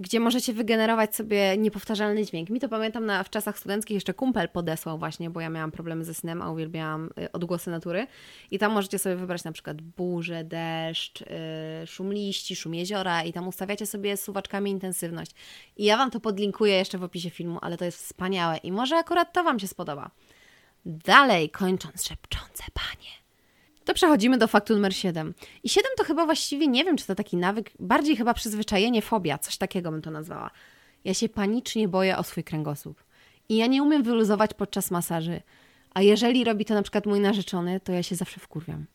gdzie 0.00 0.20
możecie 0.20 0.52
wygenerować 0.52 1.16
sobie 1.16 1.56
niepowtarzalny 1.56 2.24
dźwięk. 2.24 2.50
Mi 2.50 2.60
to 2.60 2.68
pamiętam 2.68 3.06
na, 3.06 3.22
w 3.22 3.30
czasach 3.30 3.58
studenckich 3.58 3.94
jeszcze 3.94 4.14
kumpel 4.14 4.48
podesłał 4.48 4.98
właśnie, 4.98 5.30
bo 5.30 5.40
ja 5.40 5.50
miałam 5.50 5.70
problemy 5.72 6.04
ze 6.04 6.14
snem, 6.14 6.42
a 6.42 6.50
uwielbiałam 6.50 7.10
y, 7.20 7.32
odgłosy 7.32 7.70
natury. 7.70 8.06
I 8.50 8.58
tam 8.58 8.72
możecie 8.72 8.98
sobie 8.98 9.16
wybrać 9.16 9.44
na 9.44 9.52
przykład 9.52 9.82
burzę, 9.82 10.44
deszcz, 10.44 11.20
yy, 11.20 11.86
szum 11.86 12.12
liści, 12.12 12.56
szum 12.56 12.74
jeziora 12.74 13.22
i 13.22 13.32
tam 13.32 13.48
ustawiacie 13.48 13.86
sobie 13.86 14.16
suwaczkami 14.16 14.70
intensywność. 14.70 15.30
I 15.76 15.84
ja 15.84 15.96
Wam 15.96 16.10
to 16.10 16.20
podlinkuję 16.20 16.74
jeszcze 16.74 16.98
w 16.98 17.02
opisie 17.02 17.30
filmu, 17.30 17.58
ale 17.62 17.76
to 17.76 17.84
jest 17.84 17.98
wspaniałe 17.98 18.56
i 18.56 18.72
może 18.72 18.96
akurat 18.96 19.32
to 19.32 19.44
Wam 19.44 19.58
się 19.58 19.68
spodoba. 19.68 20.10
Dalej, 20.86 21.50
kończąc 21.50 22.04
szepczące 22.04 22.64
panie. 22.74 23.25
To 23.86 23.94
przechodzimy 23.94 24.38
do 24.38 24.48
faktu 24.48 24.74
numer 24.74 24.94
7. 24.94 25.34
I 25.64 25.68
7 25.68 25.90
to 25.96 26.04
chyba 26.04 26.24
właściwie 26.24 26.66
nie 26.66 26.84
wiem, 26.84 26.96
czy 26.96 27.06
to 27.06 27.14
taki 27.14 27.36
nawyk, 27.36 27.70
bardziej 27.78 28.16
chyba 28.16 28.34
przyzwyczajenie, 28.34 29.02
fobia, 29.02 29.38
coś 29.38 29.56
takiego 29.56 29.90
bym 29.90 30.02
to 30.02 30.10
nazwała. 30.10 30.50
Ja 31.04 31.14
się 31.14 31.28
panicznie 31.28 31.88
boję 31.88 32.18
o 32.18 32.22
swój 32.22 32.44
kręgosłup. 32.44 33.04
I 33.48 33.56
ja 33.56 33.66
nie 33.66 33.82
umiem 33.82 34.02
wyluzować 34.02 34.54
podczas 34.54 34.90
masaży. 34.90 35.42
A 35.94 36.02
jeżeli 36.02 36.44
robi 36.44 36.64
to 36.64 36.74
na 36.74 36.82
przykład 36.82 37.06
mój 37.06 37.20
narzeczony, 37.20 37.80
to 37.80 37.92
ja 37.92 38.02
się 38.02 38.14
zawsze 38.14 38.40
wkurwiam. 38.40 38.86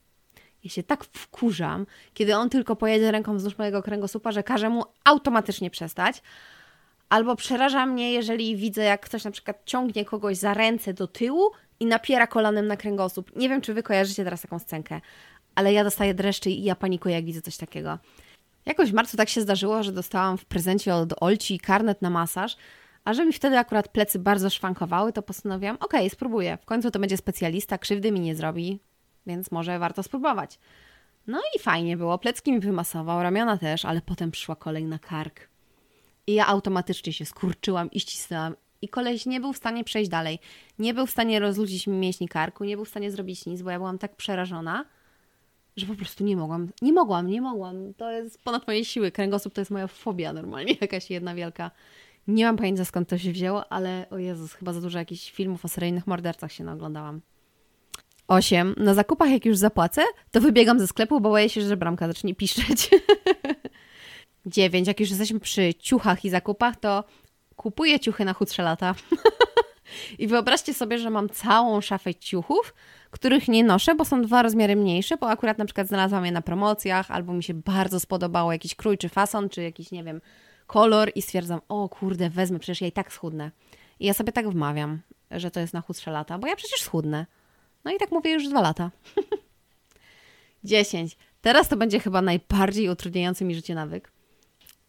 Ja 0.64 0.70
się 0.70 0.84
tak 0.84 1.04
wkurzam, 1.04 1.86
kiedy 2.14 2.36
on 2.36 2.50
tylko 2.50 2.76
pojedzie 2.76 3.12
ręką 3.12 3.36
wzdłuż 3.36 3.58
mojego 3.58 3.84
kręgosłupa, 3.84 4.32
że 4.32 4.44
każe 4.44 4.70
mu 4.70 4.84
automatycznie 5.04 5.70
przestać. 5.70 6.22
Albo 7.12 7.36
przeraża 7.36 7.86
mnie, 7.86 8.14
jeżeli 8.14 8.56
widzę, 8.56 8.84
jak 8.84 9.02
ktoś 9.02 9.24
na 9.24 9.32
przykład 9.32 9.62
ciągnie 9.66 10.06
kogoś 10.06 10.38
za 10.38 10.54
ręce 10.54 10.94
do 10.94 11.08
tyłu 11.08 11.52
i 11.80 11.86
napiera 11.86 12.28
kolanem 12.28 12.68
na 12.68 12.78
kręgosłup. 12.78 13.36
Nie 13.36 13.50
wiem, 13.50 13.62
czy 13.62 13.74
wy 13.74 13.84
kojarzycie 13.84 14.24
teraz 14.24 14.42
taką 14.42 14.60
scenkę, 14.60 15.02
ale 15.56 15.74
ja 15.74 15.84
dostaję 15.84 16.14
dreszczy 16.14 16.50
i 16.50 16.64
ja 16.64 16.76
panikuję, 16.76 17.16
jak 17.16 17.26
widzę 17.26 17.42
coś 17.42 17.58
takiego. 17.58 17.98
Jakoś 18.66 18.92
w 18.92 18.94
marcu 18.94 19.18
tak 19.18 19.30
się 19.30 19.42
zdarzyło, 19.42 19.84
że 19.84 19.92
dostałam 19.92 20.38
w 20.38 20.46
prezencie 20.46 20.96
od 20.96 21.24
Olci 21.24 21.60
karnet 21.60 22.02
na 22.02 22.10
masaż, 22.10 22.58
a 23.04 23.14
że 23.14 23.26
mi 23.26 23.34
wtedy 23.34 23.58
akurat 23.58 23.88
plecy 23.88 24.20
bardzo 24.20 24.50
szwankowały, 24.50 25.14
to 25.14 25.22
postanowiłam, 25.22 25.76
okej, 25.76 26.00
okay, 26.00 26.10
spróbuję. 26.10 26.58
W 26.62 26.66
końcu 26.66 26.92
to 26.92 27.00
będzie 27.00 27.18
specjalista, 27.18 27.78
krzywdy 27.78 28.12
mi 28.12 28.20
nie 28.20 28.36
zrobi, 28.36 28.80
więc 29.26 29.52
może 29.52 29.80
warto 29.80 30.04
spróbować. 30.04 30.60
No 31.28 31.42
i 31.56 31.60
fajnie 31.60 31.98
było, 31.98 32.18
plecki 32.18 32.52
mi 32.52 32.60
wymasował, 32.60 33.24
ramiona 33.24 33.58
też, 33.58 33.86
ale 33.86 34.02
potem 34.02 34.32
przyszła 34.32 34.56
kolej 34.56 34.86
na 34.86 35.00
kark. 35.00 35.51
I 36.28 36.34
ja 36.34 36.48
automatycznie 36.48 37.14
się 37.14 37.26
skurczyłam 37.26 37.92
i 37.92 38.00
ścisnęłam. 38.00 38.56
I 38.82 38.90
koleś 38.90 39.26
nie 39.26 39.40
był 39.40 39.54
w 39.54 39.58
stanie 39.58 39.84
przejść 39.84 40.10
dalej. 40.10 40.40
Nie 40.80 40.94
był 40.94 41.06
w 41.06 41.12
stanie 41.12 41.40
rozluźnić 41.40 41.88
mi 41.88 41.98
mięśni 41.98 42.28
karku, 42.28 42.64
nie 42.64 42.76
był 42.76 42.86
w 42.86 42.90
stanie 42.90 43.12
zrobić 43.12 43.46
nic, 43.46 43.62
bo 43.62 43.70
ja 43.70 43.78
byłam 43.78 43.98
tak 43.98 44.16
przerażona, 44.16 44.86
że 45.78 45.86
po 45.86 45.96
prostu 45.96 46.24
nie 46.24 46.38
mogłam. 46.38 46.70
Nie 46.82 46.94
mogłam, 46.94 47.28
nie 47.28 47.42
mogłam. 47.42 47.94
To 47.94 48.12
jest 48.12 48.44
ponad 48.44 48.68
moje 48.68 48.86
siły. 48.86 49.12
Kręgosłup 49.12 49.54
to 49.54 49.62
jest 49.62 49.72
moja 49.72 49.88
fobia 49.88 50.34
normalnie, 50.34 50.76
jakaś 50.82 51.10
jedna 51.10 51.36
wielka. 51.36 51.72
Nie 52.28 52.46
mam 52.46 52.58
pojęcia 52.58 52.86
skąd 52.86 53.10
to 53.10 53.18
się 53.18 53.32
wzięło, 53.32 53.72
ale 53.72 54.06
o 54.10 54.18
Jezus, 54.18 54.54
chyba 54.54 54.74
za 54.74 54.82
dużo 54.82 55.00
jakichś 55.00 55.32
filmów 55.32 55.66
o 55.66 55.68
seryjnych 55.68 56.08
mordercach 56.08 56.52
się 56.52 56.64
naoglądałam. 56.64 57.22
8. 58.28 58.76
Na 58.78 58.94
zakupach 58.94 59.30
jak 59.30 59.46
już 59.46 59.58
zapłacę, 59.58 60.02
to 60.32 60.42
wybiegam 60.42 60.80
ze 60.80 60.88
sklepu, 60.88 61.22
bo 61.22 61.30
boję 61.30 61.50
się, 61.50 61.62
że 61.62 61.78
bramka 61.78 62.08
zacznie 62.08 62.36
piszczeć. 62.36 62.90
9. 64.46 64.88
Jak 64.88 65.00
już 65.00 65.10
jesteśmy 65.10 65.40
przy 65.40 65.74
ciuchach 65.74 66.26
i 66.26 66.30
zakupach, 66.30 66.76
to 66.76 67.04
kupuję 67.56 68.00
ciuchy 68.00 68.26
na 68.26 68.34
chudsze 68.34 68.64
lata. 68.64 68.96
I 70.20 70.28
wyobraźcie 70.28 70.74
sobie, 70.74 70.98
że 70.98 71.10
mam 71.10 71.30
całą 71.30 71.82
szafę 71.82 72.16
ciuchów, 72.16 72.74
których 73.12 73.48
nie 73.48 73.64
noszę, 73.64 73.96
bo 73.96 74.06
są 74.06 74.22
dwa 74.22 74.42
rozmiary 74.42 74.76
mniejsze, 74.76 75.18
bo 75.18 75.30
akurat 75.30 75.58
na 75.58 75.66
przykład 75.66 75.88
znalazłam 75.88 76.26
je 76.26 76.32
na 76.32 76.42
promocjach, 76.42 77.12
albo 77.12 77.34
mi 77.34 77.44
się 77.44 77.54
bardzo 77.54 78.00
spodobało 78.00 78.52
jakiś 78.52 78.76
krój, 78.76 78.98
czy 78.98 79.10
fason, 79.10 79.50
czy 79.50 79.64
jakiś, 79.64 79.92
nie 79.92 80.04
wiem, 80.04 80.22
kolor 80.68 81.12
i 81.16 81.22
stwierdzam, 81.22 81.62
o 81.70 81.90
kurde, 81.90 82.30
wezmę, 82.30 82.60
przecież 82.60 82.82
ja 82.82 82.88
i 82.88 82.92
tak 82.92 83.14
schudnę. 83.14 83.52
I 84.00 84.06
ja 84.06 84.14
sobie 84.14 84.32
tak 84.32 84.50
wmawiam, 84.50 85.02
że 85.32 85.52
to 85.52 85.60
jest 85.60 85.74
na 85.74 85.82
chudsze 85.82 86.12
lata, 86.12 86.38
bo 86.38 86.48
ja 86.48 86.56
przecież 86.56 86.82
schudnę. 86.82 87.26
No 87.86 87.92
i 87.92 87.98
tak 87.98 88.12
mówię 88.12 88.32
już 88.32 88.48
dwa 88.48 88.62
lata. 88.62 88.92
10. 90.64 91.18
Teraz 91.42 91.68
to 91.68 91.78
będzie 91.78 92.00
chyba 92.00 92.22
najbardziej 92.22 92.90
utrudniający 92.90 93.46
mi 93.46 93.56
życie 93.56 93.76
nawyk. 93.76 94.12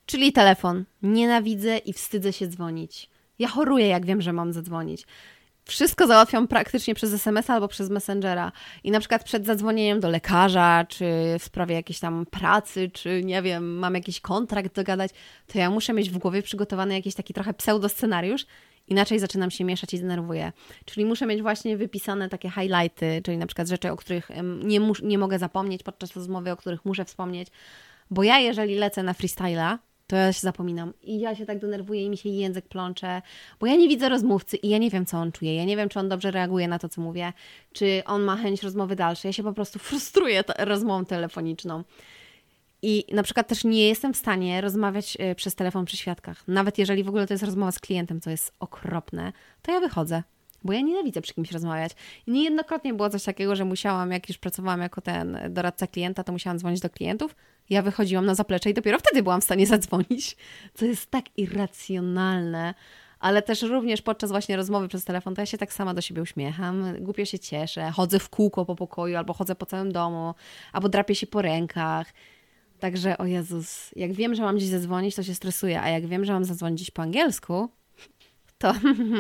Czyli 0.07 0.33
telefon. 0.33 0.85
Nienawidzę 1.03 1.79
i 1.79 1.93
wstydzę 1.93 2.33
się 2.33 2.47
dzwonić. 2.47 3.11
Ja 3.39 3.49
choruję, 3.49 3.87
jak 3.87 4.07
wiem, 4.07 4.23
że 4.23 4.33
mam 4.33 4.53
zadzwonić. 4.53 5.07
Wszystko 5.65 6.07
załatwiam 6.07 6.49
praktycznie 6.49 6.95
przez 6.95 7.13
SMS 7.13 7.51
albo 7.51 7.69
przez 7.69 7.91
Messengera. 7.91 8.53
I 8.85 8.91
na 8.91 9.01
przykład 9.01 9.25
przed 9.25 9.47
zadzwonieniem 9.47 10.01
do 10.01 10.09
lekarza, 10.09 10.85
czy 10.89 11.05
w 11.39 11.45
sprawie 11.45 11.75
jakiejś 11.75 12.01
tam 12.01 12.27
pracy, 12.27 12.91
czy 12.91 13.25
nie 13.25 13.43
wiem, 13.43 13.79
mam 13.79 13.95
jakiś 13.95 14.21
kontrakt 14.21 14.75
dogadać, 14.75 15.11
to 15.47 15.59
ja 15.59 15.71
muszę 15.71 15.93
mieć 15.93 16.11
w 16.11 16.19
głowie 16.19 16.43
przygotowany 16.43 16.95
jakiś 16.95 17.15
taki 17.15 17.35
trochę 17.35 17.55
pseudo-scenariusz, 17.55 18.47
inaczej 18.89 19.19
zaczynam 19.19 19.51
się 19.51 19.65
mieszać 19.65 19.95
i 19.95 19.99
denerwuję. 19.99 20.53
Czyli 20.85 21.05
muszę 21.05 21.27
mieć 21.27 21.43
właśnie 21.43 21.77
wypisane 21.77 22.29
takie 22.29 22.51
highlighty, 22.51 23.23
czyli 23.25 23.39
na 23.39 23.47
przykład 23.47 23.69
rzeczy, 23.69 23.91
o 23.91 23.97
których 23.97 24.31
nie, 24.65 24.81
nie 25.03 25.19
mogę 25.19 25.39
zapomnieć 25.39 25.83
podczas 25.83 26.17
rozmowy, 26.17 26.51
o 26.51 26.57
których 26.57 26.85
muszę 26.85 27.05
wspomnieć. 27.05 27.49
Bo 28.11 28.23
ja, 28.23 28.39
jeżeli 28.39 28.75
lecę 28.75 29.03
na 29.03 29.15
freestyla, 29.15 29.79
to 30.07 30.17
ja 30.17 30.33
się 30.33 30.41
zapominam. 30.41 30.93
I 31.03 31.21
ja 31.21 31.35
się 31.35 31.47
tak 31.47 31.59
denerwuję 31.59 32.05
i 32.05 32.11
mi 32.11 32.17
się 32.17 32.29
język 32.29 32.69
plącze, 32.69 33.23
bo 33.61 33.67
ja 33.67 33.77
nie 33.77 33.89
widzę 33.89 34.09
rozmówcy 34.09 34.57
i 34.57 34.69
ja 34.69 34.79
nie 34.79 34.91
wiem, 34.91 35.07
co 35.07 35.19
on 35.19 35.33
czuje. 35.33 35.57
Ja 35.57 35.65
nie 35.65 35.77
wiem, 35.77 35.89
czy 35.89 35.99
on 35.99 36.09
dobrze 36.09 36.31
reaguje 36.31 36.69
na 36.69 36.79
to, 36.79 36.89
co 36.89 37.01
mówię, 37.01 37.33
czy 37.73 38.03
on 38.07 38.23
ma 38.23 38.37
chęć 38.37 38.63
rozmowy 38.63 38.97
dalszej. 38.97 39.29
Ja 39.29 39.33
się 39.33 39.43
po 39.43 39.53
prostu 39.53 39.79
frustruję 39.79 40.45
rozmową 40.59 41.05
telefoniczną. 41.05 41.85
I 42.83 43.05
na 43.13 43.23
przykład 43.23 43.49
też 43.49 43.65
nie 43.65 43.89
jestem 43.89 44.15
w 44.15 44.17
stanie 44.17 44.61
rozmawiać 44.61 45.17
e, 45.21 45.35
przez 45.35 45.55
telefon 45.55 45.85
przy 45.85 45.97
świadkach. 45.97 46.49
Nawet 46.49 46.79
jeżeli 46.79 47.05
w 47.05 47.09
ogóle 47.09 47.27
to 47.27 47.35
jest 47.35 47.45
rozmowa 47.45 47.73
z 47.73 47.79
klientem, 47.79 48.21
co 48.21 48.31
jest 48.31 48.53
okropne, 48.61 49.33
to 49.63 49.73
ja 49.73 49.81
wychodzę. 49.81 50.23
Bo 50.65 50.73
ja 50.73 50.81
nienawidzę 50.81 51.21
przy 51.21 51.35
kimś 51.35 51.53
rozmawiać. 51.53 51.93
I 52.27 52.31
niejednokrotnie 52.31 52.95
było 52.95 53.11
coś 53.11 53.25
takiego, 53.25 53.57
że 53.57 53.65
musiałam, 53.65 54.11
jak 54.11 54.29
już 54.29 54.39
pracowałam 54.39 54.81
jako 54.81 55.01
ten 55.01 55.39
doradca 55.51 55.87
klienta, 55.87 56.25
to 56.25 56.33
musiałam 56.33 56.59
dzwonić 56.59 56.81
do 56.81 56.91
klientów. 56.91 57.35
Ja 57.73 57.83
wychodziłam 57.83 58.27
na 58.27 58.35
zaplecze 58.35 58.71
i 58.71 58.75
dopiero 58.75 58.99
wtedy 58.99 59.23
byłam 59.23 59.41
w 59.41 59.45
stanie 59.45 59.67
zadzwonić. 59.67 60.37
Co 60.75 60.85
jest 60.85 61.11
tak 61.11 61.25
irracjonalne 61.37 62.75
ale 63.23 63.43
też 63.43 63.63
również 63.63 64.03
podczas 64.03 64.31
właśnie 64.31 64.57
rozmowy 64.57 64.89
przez 64.89 65.05
telefon, 65.05 65.35
to 65.35 65.43
ja 65.43 65.47
się 65.47 65.59
tak 65.59 65.73
sama 65.73 65.95
do 65.95 66.01
siebie 66.01 66.23
uśmiecham, 66.23 66.95
głupio 67.01 67.25
się 67.25 67.39
cieszę, 67.39 67.91
chodzę 67.91 68.19
w 68.19 68.29
kółko 68.29 68.65
po 68.65 68.77
pokoju, 68.77 69.17
albo 69.17 69.33
chodzę 69.33 69.55
po 69.55 69.67
całym 69.67 69.93
domu, 69.93 70.35
albo 70.73 70.89
drapię 70.89 71.15
się 71.15 71.27
po 71.27 71.43
rękach. 71.43 72.13
Także, 72.81 73.19
o 73.19 73.27
Jezus, 73.27 73.91
jak 73.97 74.13
wiem, 74.13 74.35
że 74.35 74.43
mam 74.43 74.59
dziś 74.59 74.69
zadzwonić, 74.69 75.15
to 75.15 75.23
się 75.23 75.35
stresuję, 75.35 75.83
a 75.83 75.89
jak 75.89 76.07
wiem, 76.07 76.25
że 76.25 76.33
mam 76.33 76.45
zadzwonić 76.45 76.91
po 76.91 77.03
angielsku, 77.03 77.69
to 78.63 78.75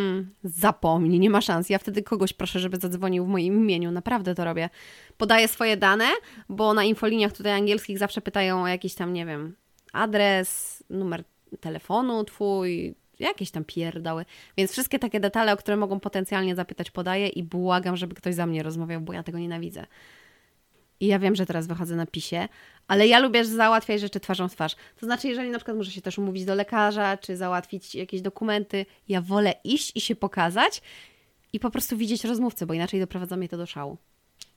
zapomnij, 0.44 1.18
nie 1.18 1.30
ma 1.30 1.40
szans. 1.40 1.70
Ja 1.70 1.78
wtedy 1.78 2.02
kogoś 2.02 2.32
proszę, 2.32 2.58
żeby 2.58 2.76
zadzwonił 2.76 3.24
w 3.24 3.28
moim 3.28 3.54
imieniu. 3.54 3.90
Naprawdę 3.90 4.34
to 4.34 4.44
robię. 4.44 4.70
Podaję 5.16 5.48
swoje 5.48 5.76
dane, 5.76 6.08
bo 6.48 6.74
na 6.74 6.84
infoliniach 6.84 7.32
tutaj 7.32 7.52
angielskich 7.52 7.98
zawsze 7.98 8.20
pytają 8.20 8.62
o 8.62 8.68
jakiś 8.68 8.94
tam, 8.94 9.12
nie 9.12 9.26
wiem, 9.26 9.56
adres, 9.92 10.82
numer 10.90 11.24
telefonu 11.60 12.24
twój, 12.24 12.94
jakieś 13.18 13.50
tam 13.50 13.64
pierdały. 13.64 14.24
Więc 14.56 14.72
wszystkie 14.72 14.98
takie 14.98 15.20
detale, 15.20 15.52
o 15.52 15.56
które 15.56 15.76
mogą 15.76 16.00
potencjalnie 16.00 16.54
zapytać, 16.54 16.90
podaję 16.90 17.28
i 17.28 17.42
błagam, 17.42 17.96
żeby 17.96 18.14
ktoś 18.14 18.34
za 18.34 18.46
mnie 18.46 18.62
rozmawiał, 18.62 19.00
bo 19.00 19.12
ja 19.12 19.22
tego 19.22 19.38
nienawidzę. 19.38 19.86
I 21.00 21.06
ja 21.06 21.18
wiem, 21.18 21.34
że 21.34 21.46
teraz 21.46 21.66
wychodzę 21.66 21.96
na 21.96 22.06
pisie, 22.06 22.48
ale 22.88 23.06
ja 23.06 23.18
lubię 23.18 23.44
załatwiać 23.44 24.00
rzeczy 24.00 24.20
twarzą 24.20 24.48
w 24.48 24.52
twarz. 24.52 24.76
To 25.00 25.06
znaczy, 25.06 25.28
jeżeli 25.28 25.50
na 25.50 25.58
przykład 25.58 25.76
muszę 25.76 25.90
się 25.90 26.02
też 26.02 26.18
umówić 26.18 26.44
do 26.44 26.54
lekarza, 26.54 27.16
czy 27.16 27.36
załatwić 27.36 27.94
jakieś 27.94 28.20
dokumenty, 28.20 28.86
ja 29.08 29.20
wolę 29.20 29.54
iść 29.64 29.96
i 29.96 30.00
się 30.00 30.16
pokazać 30.16 30.82
i 31.52 31.60
po 31.60 31.70
prostu 31.70 31.96
widzieć 31.96 32.24
rozmówcę, 32.24 32.66
bo 32.66 32.74
inaczej 32.74 33.00
doprowadza 33.00 33.36
mnie 33.36 33.48
to 33.48 33.56
do 33.56 33.66
szału. 33.66 33.98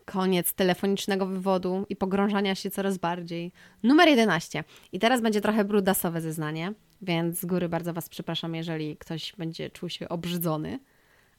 Koniec 0.06 0.54
telefonicznego 0.54 1.26
wywodu 1.26 1.86
i 1.90 1.96
pogrążania 1.96 2.56
się 2.56 2.72
coraz 2.72 2.98
bardziej. 2.98 3.52
Numer 3.84 4.08
11. 4.08 4.64
I 4.92 5.00
teraz 5.00 5.22
będzie 5.22 5.42
trochę 5.42 5.66
brudasowe 5.66 6.22
zeznanie, 6.22 6.74
więc 7.02 7.40
z 7.40 7.46
góry 7.46 7.70
bardzo 7.70 7.94
Was 7.94 8.10
przepraszam, 8.10 8.56
jeżeli 8.56 8.98
ktoś 8.98 9.34
będzie 9.38 9.70
czuł 9.70 9.90
się 9.90 10.10
obrzydzony, 10.10 10.80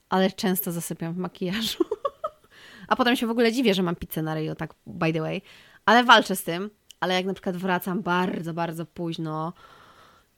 ale 0.09 0.31
często 0.31 0.71
zasypiam 0.71 1.13
w 1.13 1.17
makijażu. 1.17 1.83
A 2.87 2.95
potem 2.95 3.15
się 3.15 3.27
w 3.27 3.29
ogóle 3.29 3.51
dziwię, 3.51 3.73
że 3.73 3.83
mam 3.83 3.95
pizzę 3.95 4.21
na 4.21 4.33
ryju, 4.33 4.55
tak 4.55 4.73
by 4.87 5.13
the 5.13 5.21
way. 5.21 5.41
Ale 5.87 6.03
walczę 6.03 6.35
z 6.35 6.43
tym. 6.43 6.69
Ale 6.99 7.13
jak 7.13 7.25
na 7.25 7.33
przykład 7.33 7.57
wracam 7.57 8.01
bardzo, 8.01 8.53
bardzo 8.53 8.85
późno 8.85 9.53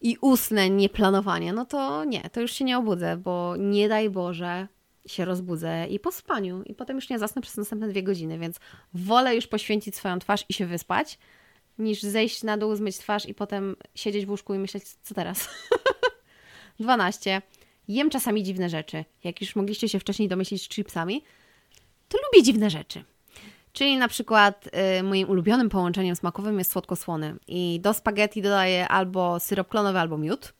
i 0.01 0.17
usnę 0.21 0.69
nieplanowanie, 0.69 1.53
no 1.53 1.65
to 1.65 2.05
nie, 2.05 2.21
to 2.21 2.41
już 2.41 2.51
się 2.51 2.65
nie 2.65 2.77
obudzę, 2.77 3.17
bo 3.17 3.55
nie 3.57 3.89
daj 3.89 4.09
Boże 4.09 4.67
się 5.07 5.25
rozbudzę 5.25 5.87
i 5.87 5.99
po 5.99 6.11
spaniu 6.11 6.63
i 6.63 6.75
potem 6.75 6.95
już 6.95 7.09
nie 7.09 7.19
zasnę 7.19 7.41
przez 7.41 7.57
następne 7.57 7.87
dwie 7.87 8.03
godziny, 8.03 8.39
więc 8.39 8.59
wolę 8.93 9.35
już 9.35 9.47
poświęcić 9.47 9.95
swoją 9.95 10.19
twarz 10.19 10.45
i 10.49 10.53
się 10.53 10.65
wyspać, 10.65 11.19
niż 11.77 12.01
zejść 12.01 12.43
na 12.43 12.57
dół, 12.57 12.75
zmyć 12.75 12.97
twarz 12.97 13.25
i 13.25 13.33
potem 13.33 13.75
siedzieć 13.95 14.25
w 14.25 14.29
łóżku 14.29 14.53
i 14.53 14.59
myśleć, 14.59 14.83
co 15.03 15.15
teraz. 15.15 15.49
12. 16.79 17.41
Jem 17.87 18.09
czasami 18.09 18.43
dziwne 18.43 18.69
rzeczy. 18.69 19.05
Jak 19.23 19.41
już 19.41 19.55
mogliście 19.55 19.89
się 19.89 19.99
wcześniej 19.99 20.27
domyślić 20.27 20.69
chipsami, 20.69 21.23
to 22.09 22.17
lubię 22.17 22.43
dziwne 22.43 22.69
rzeczy. 22.69 23.03
Czyli 23.73 23.97
na 23.97 24.07
przykład 24.07 24.69
y, 24.99 25.03
moim 25.03 25.29
ulubionym 25.29 25.69
połączeniem 25.69 26.15
smakowym 26.15 26.59
jest 26.59 26.71
słodko-słony. 26.71 27.35
I 27.47 27.79
do 27.83 27.93
spaghetti 27.93 28.41
dodaję 28.41 28.87
albo 28.87 29.39
syrop 29.39 29.67
klonowy, 29.67 29.99
albo 29.99 30.17
miód. 30.17 30.53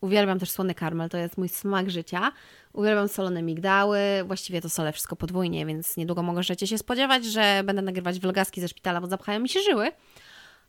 Uwielbiam 0.00 0.38
też 0.38 0.50
słony 0.50 0.74
karmel, 0.74 1.08
to 1.08 1.18
jest 1.18 1.38
mój 1.38 1.48
smak 1.48 1.90
życia. 1.90 2.32
Uwielbiam 2.72 3.08
solone 3.08 3.42
migdały, 3.42 4.00
właściwie 4.24 4.60
to 4.60 4.68
solę 4.68 4.92
wszystko 4.92 5.16
podwójnie, 5.16 5.66
więc 5.66 5.96
niedługo 5.96 6.22
możecie 6.22 6.66
się 6.66 6.78
spodziewać, 6.78 7.24
że 7.24 7.62
będę 7.64 7.82
nagrywać 7.82 8.20
vlogaski 8.20 8.60
ze 8.60 8.68
szpitala, 8.68 9.00
bo 9.00 9.06
zapchają 9.06 9.40
mi 9.40 9.48
się 9.48 9.60
żyły. 9.60 9.92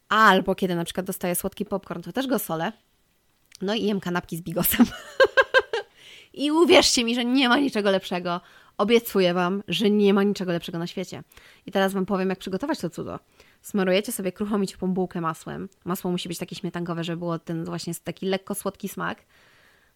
Albo 0.09 0.55
kiedy 0.55 0.75
na 0.75 0.85
przykład 0.85 1.05
dostaję 1.05 1.35
słodki 1.35 1.65
popcorn, 1.65 2.01
to 2.01 2.11
też 2.11 2.27
go 2.27 2.39
solę. 2.39 2.71
No 3.61 3.73
i 3.73 3.83
jem 3.83 3.99
kanapki 3.99 4.37
z 4.37 4.41
bigosem. 4.41 4.85
I 6.33 6.51
uwierzcie 6.51 7.03
mi, 7.03 7.15
że 7.15 7.25
nie 7.25 7.49
ma 7.49 7.57
niczego 7.57 7.91
lepszego 7.91 8.41
Obiecuję 8.79 9.33
Wam, 9.33 9.63
że 9.67 9.89
nie 9.89 10.13
ma 10.13 10.23
niczego 10.23 10.51
lepszego 10.51 10.79
na 10.79 10.87
świecie. 10.87 11.23
I 11.65 11.71
teraz 11.71 11.93
Wam 11.93 12.05
powiem, 12.05 12.29
jak 12.29 12.39
przygotować 12.39 12.79
to 12.79 12.89
cudo. 12.89 13.19
Smarujecie 13.61 14.11
sobie 14.11 14.31
kruchą 14.31 14.61
i 14.61 14.67
ciepłą 14.67 14.93
bułkę 14.93 15.21
masłem. 15.21 15.69
Masło 15.85 16.11
musi 16.11 16.29
być 16.29 16.37
takie 16.37 16.55
śmietankowe, 16.55 17.03
żeby 17.03 17.17
było 17.17 17.39
ten 17.39 17.65
właśnie 17.65 17.93
taki 18.03 18.25
lekko 18.25 18.55
słodki 18.55 18.89
smak. 18.89 19.25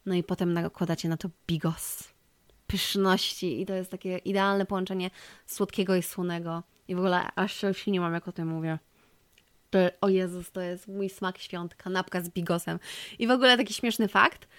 No 0.05 0.15
i 0.15 0.23
potem 0.23 0.53
nakładacie 0.53 1.09
na 1.09 1.17
to 1.17 1.29
bigos. 1.47 2.03
Pyszności. 2.67 3.61
I 3.61 3.65
to 3.65 3.73
jest 3.73 3.91
takie 3.91 4.17
idealne 4.17 4.65
połączenie 4.65 5.09
słodkiego 5.45 5.95
i 5.95 6.03
słonego. 6.03 6.63
I 6.87 6.95
w 6.95 6.97
ogóle 6.97 7.29
aż 7.35 7.61
się 7.73 7.91
nie 7.91 7.99
mam, 7.99 8.13
jak 8.13 8.27
o 8.27 8.31
tym 8.31 8.47
mówię. 8.47 8.79
To, 9.69 9.79
o 10.01 10.09
Jezus, 10.09 10.51
to 10.51 10.61
jest 10.61 10.87
mój 10.87 11.09
smak 11.09 11.37
świąt. 11.37 11.75
Kanapka 11.75 12.21
z 12.21 12.29
bigosem. 12.29 12.79
I 13.19 13.27
w 13.27 13.31
ogóle 13.31 13.57
taki 13.57 13.73
śmieszny 13.73 14.07
fakt– 14.07 14.47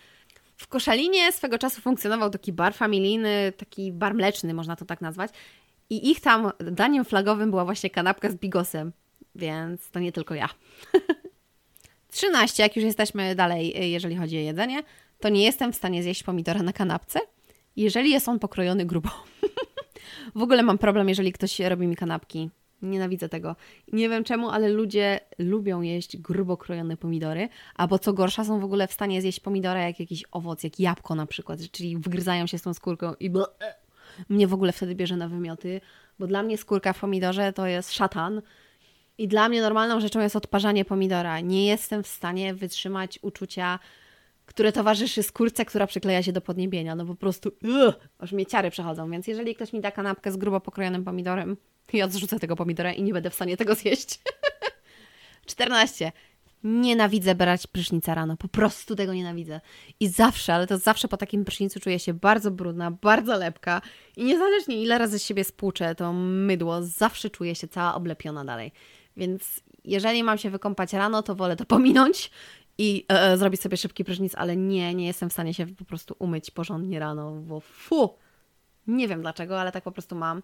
w 0.56 0.68
Koszalinie 0.68 1.32
swego 1.32 1.58
czasu 1.58 1.80
funkcjonował 1.80 2.30
taki 2.30 2.52
bar 2.52 2.74
familijny, 2.74 3.52
taki 3.56 3.92
bar 3.92 4.14
mleczny, 4.14 4.54
można 4.54 4.76
to 4.76 4.84
tak 4.84 5.00
nazwać. 5.00 5.30
I 5.90 6.10
ich 6.10 6.20
tam 6.20 6.50
daniem 6.58 7.04
flagowym 7.04 7.50
była 7.50 7.64
właśnie 7.64 7.90
kanapka 7.90 8.30
z 8.30 8.34
bigosem, 8.34 8.92
więc 9.34 9.90
to 9.90 10.00
nie 10.00 10.12
tylko 10.12 10.34
ja. 10.34 10.48
13, 12.10 12.62
jak 12.62 12.76
już 12.76 12.84
jesteśmy 12.84 13.34
dalej, 13.34 13.82
y, 13.82 13.88
jeżeli 13.88 14.16
chodzi 14.16 14.36
o 14.36 14.40
jedzenie, 14.40 14.82
to 15.20 15.28
nie 15.28 15.44
jestem 15.44 15.72
w 15.72 15.76
stanie 15.76 16.02
zjeść 16.02 16.22
pomidora 16.22 16.62
na 16.62 16.72
kanapce, 16.72 17.20
jeżeli 17.76 18.10
jest 18.10 18.28
on 18.28 18.38
pokrojony 18.38 18.84
grubo. 18.84 19.10
w 20.34 20.42
ogóle 20.42 20.62
mam 20.62 20.78
problem, 20.78 21.08
jeżeli 21.08 21.32
ktoś 21.32 21.60
robi 21.60 21.86
mi 21.86 21.96
kanapki. 21.96 22.50
Nienawidzę 22.84 23.28
tego. 23.28 23.56
Nie 23.92 24.08
wiem 24.08 24.24
czemu, 24.24 24.50
ale 24.50 24.68
ludzie 24.68 25.20
lubią 25.38 25.82
jeść 25.82 26.16
grubo 26.16 26.56
krojone 26.56 26.96
pomidory, 26.96 27.48
albo 27.74 27.98
co 27.98 28.12
gorsza, 28.12 28.44
są 28.44 28.60
w 28.60 28.64
ogóle 28.64 28.88
w 28.88 28.92
stanie 28.92 29.22
zjeść 29.22 29.40
pomidora 29.40 29.82
jak 29.82 30.00
jakiś 30.00 30.24
owoc, 30.30 30.64
jak 30.64 30.80
jabłko 30.80 31.14
na 31.14 31.26
przykład, 31.26 31.60
czyli 31.70 31.96
wgryzają 31.96 32.46
się 32.46 32.58
z 32.58 32.62
tą 32.62 32.74
skórką 32.74 33.14
i 33.20 33.30
mnie 34.28 34.46
w 34.46 34.54
ogóle 34.54 34.72
wtedy 34.72 34.94
bierze 34.94 35.16
na 35.16 35.28
wymioty, 35.28 35.80
bo 36.18 36.26
dla 36.26 36.42
mnie 36.42 36.58
skórka 36.58 36.92
w 36.92 37.00
pomidorze 37.00 37.52
to 37.52 37.66
jest 37.66 37.92
szatan. 37.92 38.42
I 39.18 39.28
dla 39.28 39.48
mnie 39.48 39.62
normalną 39.62 40.00
rzeczą 40.00 40.20
jest 40.20 40.36
odparzanie 40.36 40.84
pomidora. 40.84 41.40
Nie 41.40 41.66
jestem 41.66 42.02
w 42.02 42.08
stanie 42.08 42.54
wytrzymać 42.54 43.18
uczucia, 43.22 43.78
które 44.46 44.72
towarzyszy 44.72 45.22
skórce, 45.22 45.64
która 45.64 45.86
przykleja 45.86 46.22
się 46.22 46.32
do 46.32 46.40
podniebienia. 46.40 46.94
No 46.94 47.06
po 47.06 47.14
prostu, 47.14 47.48
ugh, 47.48 47.94
aż 48.18 48.32
mnie 48.32 48.46
ciary 48.46 48.70
przechodzą. 48.70 49.10
Więc 49.10 49.26
jeżeli 49.26 49.54
ktoś 49.54 49.72
mi 49.72 49.80
da 49.80 49.90
kanapkę 49.90 50.32
z 50.32 50.36
grubo 50.36 50.60
pokrojonym 50.60 51.04
pomidorem, 51.04 51.56
ja 51.92 52.04
odrzucę 52.04 52.38
tego 52.38 52.56
pomidora 52.56 52.92
i 52.92 53.02
nie 53.02 53.12
będę 53.12 53.30
w 53.30 53.34
stanie 53.34 53.56
tego 53.56 53.74
zjeść. 53.84 54.20
14. 55.46 56.12
Nienawidzę 56.64 57.34
brać 57.34 57.66
prysznica 57.66 58.14
rano. 58.14 58.36
Po 58.36 58.48
prostu 58.48 58.96
tego 58.96 59.14
nienawidzę. 59.14 59.60
I 60.00 60.08
zawsze, 60.08 60.54
ale 60.54 60.66
to 60.66 60.78
zawsze 60.78 61.08
po 61.08 61.16
takim 61.16 61.44
prysznicu 61.44 61.80
czuję 61.80 61.98
się 61.98 62.14
bardzo 62.14 62.50
brudna, 62.50 62.90
bardzo 62.90 63.36
lepka. 63.36 63.82
I 64.16 64.24
niezależnie 64.24 64.82
ile 64.82 64.98
razy 64.98 65.18
z 65.18 65.24
siebie 65.24 65.44
spłuczę 65.44 65.94
to 65.94 66.12
mydło, 66.12 66.82
zawsze 66.82 67.30
czuję 67.30 67.54
się 67.54 67.68
cała 67.68 67.94
oblepiona 67.94 68.44
dalej. 68.44 68.72
Więc 69.16 69.60
jeżeli 69.84 70.22
mam 70.22 70.38
się 70.38 70.50
wykąpać 70.50 70.92
rano, 70.92 71.22
to 71.22 71.34
wolę 71.34 71.56
to 71.56 71.64
pominąć 71.64 72.30
i 72.78 73.06
e, 73.12 73.22
e, 73.22 73.36
zrobić 73.36 73.60
sobie 73.60 73.76
szybki 73.76 74.04
prysznic, 74.04 74.34
ale 74.34 74.56
nie, 74.56 74.94
nie 74.94 75.06
jestem 75.06 75.30
w 75.30 75.32
stanie 75.32 75.54
się 75.54 75.66
po 75.66 75.84
prostu 75.84 76.16
umyć 76.18 76.50
porządnie 76.50 76.98
rano, 76.98 77.32
bo 77.32 77.60
fu! 77.60 78.18
Nie 78.86 79.08
wiem 79.08 79.20
dlaczego, 79.20 79.60
ale 79.60 79.72
tak 79.72 79.84
po 79.84 79.92
prostu 79.92 80.16
mam. 80.16 80.42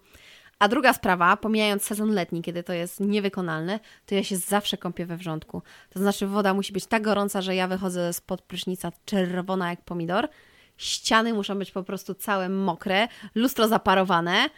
A 0.61 0.67
druga 0.67 0.93
sprawa, 0.93 1.37
pomijając 1.37 1.83
sezon 1.83 2.11
letni, 2.11 2.41
kiedy 2.41 2.63
to 2.63 2.73
jest 2.73 2.99
niewykonalne, 2.99 3.79
to 4.05 4.15
ja 4.15 4.23
się 4.23 4.37
zawsze 4.37 4.77
kąpię 4.77 5.05
we 5.05 5.17
wrzątku. 5.17 5.61
To 5.89 5.99
znaczy 5.99 6.27
woda 6.27 6.53
musi 6.53 6.73
być 6.73 6.85
tak 6.85 7.03
gorąca, 7.03 7.41
że 7.41 7.55
ja 7.55 7.67
wychodzę 7.67 8.13
spod 8.13 8.41
prysznica 8.41 8.91
czerwona 9.05 9.69
jak 9.69 9.81
pomidor. 9.81 10.29
Ściany 10.77 11.33
muszą 11.33 11.59
być 11.59 11.71
po 11.71 11.83
prostu 11.83 12.13
całe 12.13 12.49
mokre, 12.49 13.07
lustro 13.35 13.67
zaparowane. 13.67 14.49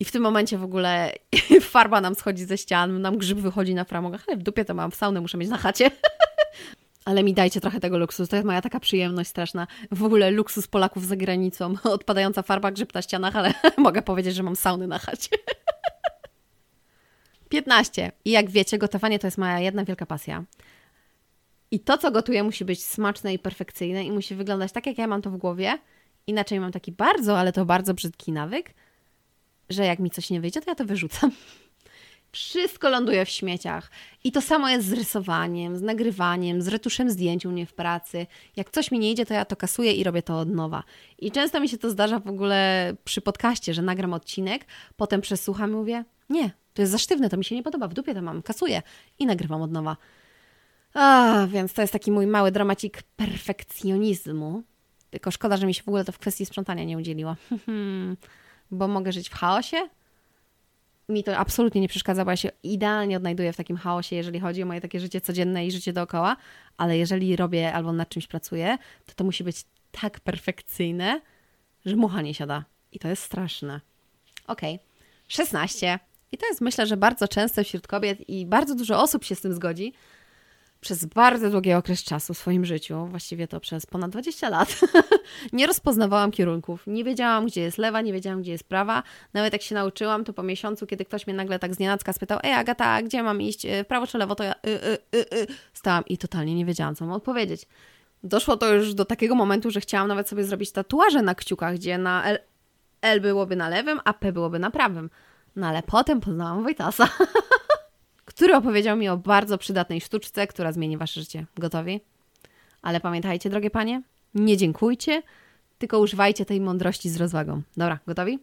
I 0.00 0.04
w 0.04 0.12
tym 0.12 0.22
momencie 0.22 0.58
w 0.58 0.64
ogóle 0.64 1.12
farba 1.72 2.00
nam 2.00 2.14
schodzi 2.14 2.44
ze 2.44 2.58
ścian, 2.58 3.02
nam 3.02 3.18
grzyb 3.18 3.38
wychodzi 3.38 3.74
na 3.74 3.84
framugach, 3.84 4.24
ale 4.28 4.36
w 4.36 4.42
dupie 4.42 4.64
to 4.64 4.74
mam, 4.74 4.92
saunę 4.92 5.20
muszę 5.20 5.38
mieć 5.38 5.48
na 5.48 5.58
chacie. 5.58 5.90
ale 7.06 7.22
mi 7.22 7.34
dajcie 7.34 7.60
trochę 7.60 7.80
tego 7.80 7.98
luksusu. 7.98 8.30
To 8.30 8.36
jest 8.36 8.46
moja 8.46 8.62
taka 8.62 8.80
przyjemność 8.80 9.30
straszna. 9.30 9.66
W 9.90 10.04
ogóle 10.04 10.30
luksus 10.30 10.66
Polaków 10.66 11.06
za 11.06 11.16
granicą. 11.16 11.74
Odpadająca 11.84 12.42
farba, 12.42 12.72
grzyb 12.72 12.94
na 12.94 13.02
ścianach, 13.02 13.36
ale 13.36 13.54
mogę 13.78 14.02
powiedzieć, 14.02 14.34
że 14.34 14.42
mam 14.42 14.56
sauny 14.56 14.86
na 14.86 14.98
chacie. 14.98 15.36
15. 17.48 18.12
I 18.24 18.30
jak 18.30 18.50
wiecie, 18.50 18.78
gotowanie 18.78 19.18
to 19.18 19.26
jest 19.26 19.38
moja 19.38 19.60
jedna 19.60 19.84
wielka 19.84 20.06
pasja. 20.06 20.44
I 21.70 21.80
to, 21.80 21.98
co 21.98 22.10
gotuję, 22.10 22.42
musi 22.42 22.64
być 22.64 22.84
smaczne 22.84 23.34
i 23.34 23.38
perfekcyjne 23.38 24.04
i 24.04 24.12
musi 24.12 24.34
wyglądać 24.34 24.72
tak, 24.72 24.86
jak 24.86 24.98
ja 24.98 25.06
mam 25.06 25.22
to 25.22 25.30
w 25.30 25.36
głowie. 25.36 25.78
Inaczej 26.26 26.60
mam 26.60 26.72
taki 26.72 26.92
bardzo, 26.92 27.38
ale 27.38 27.52
to 27.52 27.64
bardzo 27.64 27.94
brzydki 27.94 28.32
nawyk, 28.32 28.74
że 29.70 29.84
jak 29.84 29.98
mi 29.98 30.10
coś 30.10 30.30
nie 30.30 30.40
wyjdzie, 30.40 30.60
to 30.60 30.70
ja 30.70 30.74
to 30.74 30.84
wyrzucam. 30.84 31.30
Wszystko 32.36 32.88
ląduje 32.88 33.24
w 33.24 33.28
śmieciach. 33.28 33.90
I 34.24 34.32
to 34.32 34.40
samo 34.40 34.68
jest 34.68 34.86
z 34.86 34.92
rysowaniem, 34.92 35.76
z 35.76 35.82
nagrywaniem, 35.82 36.62
z 36.62 36.68
retuszem 36.68 37.10
zdjęć 37.10 37.46
u 37.46 37.50
mnie 37.50 37.66
w 37.66 37.74
pracy. 37.74 38.26
Jak 38.56 38.70
coś 38.70 38.90
mi 38.90 38.98
nie 38.98 39.10
idzie, 39.10 39.26
to 39.26 39.34
ja 39.34 39.44
to 39.44 39.56
kasuję 39.56 39.92
i 39.92 40.04
robię 40.04 40.22
to 40.22 40.38
od 40.38 40.48
nowa. 40.48 40.82
I 41.18 41.30
często 41.30 41.60
mi 41.60 41.68
się 41.68 41.78
to 41.78 41.90
zdarza 41.90 42.20
w 42.20 42.28
ogóle 42.28 42.92
przy 43.04 43.20
podcaście, 43.20 43.74
że 43.74 43.82
nagram 43.82 44.12
odcinek, 44.12 44.66
potem 44.96 45.20
przesłucham 45.20 45.70
i 45.70 45.74
mówię, 45.74 46.04
nie, 46.30 46.50
to 46.74 46.82
jest 46.82 46.92
za 46.92 46.98
sztywne, 46.98 47.28
to 47.28 47.36
mi 47.36 47.44
się 47.44 47.54
nie 47.54 47.62
podoba, 47.62 47.88
w 47.88 47.94
dupie 47.94 48.14
to 48.14 48.22
mam, 48.22 48.42
kasuję 48.42 48.82
i 49.18 49.26
nagrywam 49.26 49.62
od 49.62 49.72
nowa. 49.72 49.96
A, 50.94 51.46
więc 51.46 51.72
to 51.72 51.80
jest 51.80 51.92
taki 51.92 52.10
mój 52.10 52.26
mały 52.26 52.50
dramacik 52.50 53.02
perfekcjonizmu. 53.02 54.62
Tylko 55.10 55.30
szkoda, 55.30 55.56
że 55.56 55.66
mi 55.66 55.74
się 55.74 55.82
w 55.82 55.88
ogóle 55.88 56.04
to 56.04 56.12
w 56.12 56.18
kwestii 56.18 56.46
sprzątania 56.46 56.84
nie 56.84 56.98
udzieliło. 56.98 57.36
Bo 58.70 58.88
mogę 58.88 59.12
żyć 59.12 59.28
w 59.28 59.34
chaosie, 59.34 59.88
mi 61.08 61.24
to 61.24 61.36
absolutnie 61.36 61.80
nie 61.80 61.88
przeszkadza, 61.88 62.24
bo 62.24 62.30
ja 62.30 62.36
się 62.36 62.50
idealnie 62.62 63.16
odnajduję 63.16 63.52
w 63.52 63.56
takim 63.56 63.76
chaosie, 63.76 64.16
jeżeli 64.16 64.40
chodzi 64.40 64.62
o 64.62 64.66
moje 64.66 64.80
takie 64.80 65.00
życie 65.00 65.20
codzienne 65.20 65.66
i 65.66 65.70
życie 65.70 65.92
dookoła, 65.92 66.36
ale 66.76 66.98
jeżeli 66.98 67.36
robię 67.36 67.72
albo 67.72 67.92
nad 67.92 68.08
czymś 68.08 68.26
pracuję, 68.26 68.78
to 69.06 69.14
to 69.14 69.24
musi 69.24 69.44
być 69.44 69.64
tak 69.90 70.20
perfekcyjne, 70.20 71.20
że 71.86 71.96
mucha 71.96 72.22
nie 72.22 72.34
siada. 72.34 72.64
I 72.92 72.98
to 72.98 73.08
jest 73.08 73.22
straszne. 73.22 73.80
Ok, 74.46 74.60
16. 75.28 75.98
I 76.32 76.38
to 76.38 76.46
jest 76.46 76.60
myślę, 76.60 76.86
że 76.86 76.96
bardzo 76.96 77.28
często 77.28 77.64
wśród 77.64 77.86
kobiet 77.86 78.28
i 78.28 78.46
bardzo 78.46 78.74
dużo 78.74 79.02
osób 79.02 79.24
się 79.24 79.34
z 79.34 79.40
tym 79.40 79.54
zgodzi, 79.54 79.92
przez 80.80 81.04
bardzo 81.04 81.50
długi 81.50 81.72
okres 81.72 82.04
czasu 82.04 82.34
w 82.34 82.38
swoim 82.38 82.64
życiu, 82.64 83.06
właściwie 83.06 83.48
to 83.48 83.60
przez 83.60 83.86
ponad 83.86 84.10
20 84.10 84.48
lat, 84.48 84.80
nie 85.52 85.66
rozpoznawałam 85.66 86.30
kierunków. 86.30 86.82
Nie 86.86 87.04
wiedziałam, 87.04 87.46
gdzie 87.46 87.60
jest 87.60 87.78
lewa, 87.78 88.00
nie 88.00 88.12
wiedziałam, 88.12 88.42
gdzie 88.42 88.52
jest 88.52 88.64
prawa. 88.64 89.02
Nawet 89.32 89.52
jak 89.52 89.62
się 89.62 89.74
nauczyłam, 89.74 90.24
to 90.24 90.32
po 90.32 90.42
miesiącu, 90.42 90.86
kiedy 90.86 91.04
ktoś 91.04 91.26
mnie 91.26 91.36
nagle 91.36 91.58
tak 91.58 91.74
z 91.74 91.78
nienacka 91.78 92.12
spytał, 92.12 92.38
ej 92.42 92.52
Agata, 92.52 93.02
gdzie 93.02 93.22
mam 93.22 93.42
iść, 93.42 93.66
e, 93.66 93.84
prawo 93.84 94.06
czy 94.06 94.18
lewo, 94.18 94.34
to 94.34 94.44
ja 94.44 94.52
y, 94.52 94.68
y, 94.68 94.98
y, 95.14 95.38
y, 95.38 95.46
stałam 95.72 96.04
i 96.04 96.18
totalnie 96.18 96.54
nie 96.54 96.64
wiedziałam, 96.64 96.94
co 96.94 97.06
mam 97.06 97.14
odpowiedzieć. 97.14 97.66
Doszło 98.24 98.56
to 98.56 98.74
już 98.74 98.94
do 98.94 99.04
takiego 99.04 99.34
momentu, 99.34 99.70
że 99.70 99.80
chciałam 99.80 100.08
nawet 100.08 100.28
sobie 100.28 100.44
zrobić 100.44 100.72
tatuaże 100.72 101.22
na 101.22 101.34
kciukach, 101.34 101.74
gdzie 101.74 101.98
na 101.98 102.24
L, 102.24 102.38
L 103.02 103.20
byłoby 103.20 103.56
na 103.56 103.68
lewym, 103.68 104.00
a 104.04 104.12
P 104.12 104.32
byłoby 104.32 104.58
na 104.58 104.70
prawym. 104.70 105.10
No 105.56 105.66
ale 105.66 105.82
potem 105.82 106.20
poznałam 106.20 106.62
Wojtasa. 106.62 107.08
który 108.36 108.54
opowiedział 108.54 108.96
mi 108.96 109.08
o 109.08 109.16
bardzo 109.16 109.58
przydatnej 109.58 110.00
sztuczce, 110.00 110.46
która 110.46 110.72
zmieni 110.72 110.96
wasze 110.96 111.20
życie. 111.20 111.46
Gotowi? 111.56 112.00
Ale 112.82 113.00
pamiętajcie, 113.00 113.50
drogie 113.50 113.70
panie, 113.70 114.02
nie 114.34 114.56
dziękujcie, 114.56 115.22
tylko 115.78 115.98
używajcie 115.98 116.44
tej 116.44 116.60
mądrości 116.60 117.10
z 117.10 117.16
rozwagą. 117.16 117.62
Dobra, 117.76 117.98
gotowi? 118.06 118.38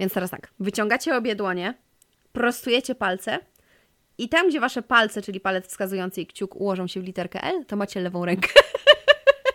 Więc 0.00 0.12
teraz 0.12 0.30
tak, 0.30 0.50
wyciągacie 0.60 1.16
obie 1.16 1.34
dłonie, 1.34 1.74
prostujecie 2.32 2.94
palce 2.94 3.38
i 4.18 4.28
tam, 4.28 4.48
gdzie 4.48 4.60
wasze 4.60 4.82
palce, 4.82 5.22
czyli 5.22 5.40
palec 5.40 5.66
wskazujący 5.66 6.20
i 6.20 6.26
kciuk 6.26 6.56
ułożą 6.56 6.86
się 6.86 7.00
w 7.00 7.04
literkę 7.04 7.42
L, 7.42 7.64
to 7.64 7.76
macie 7.76 8.00
lewą 8.00 8.24
rękę. 8.24 8.48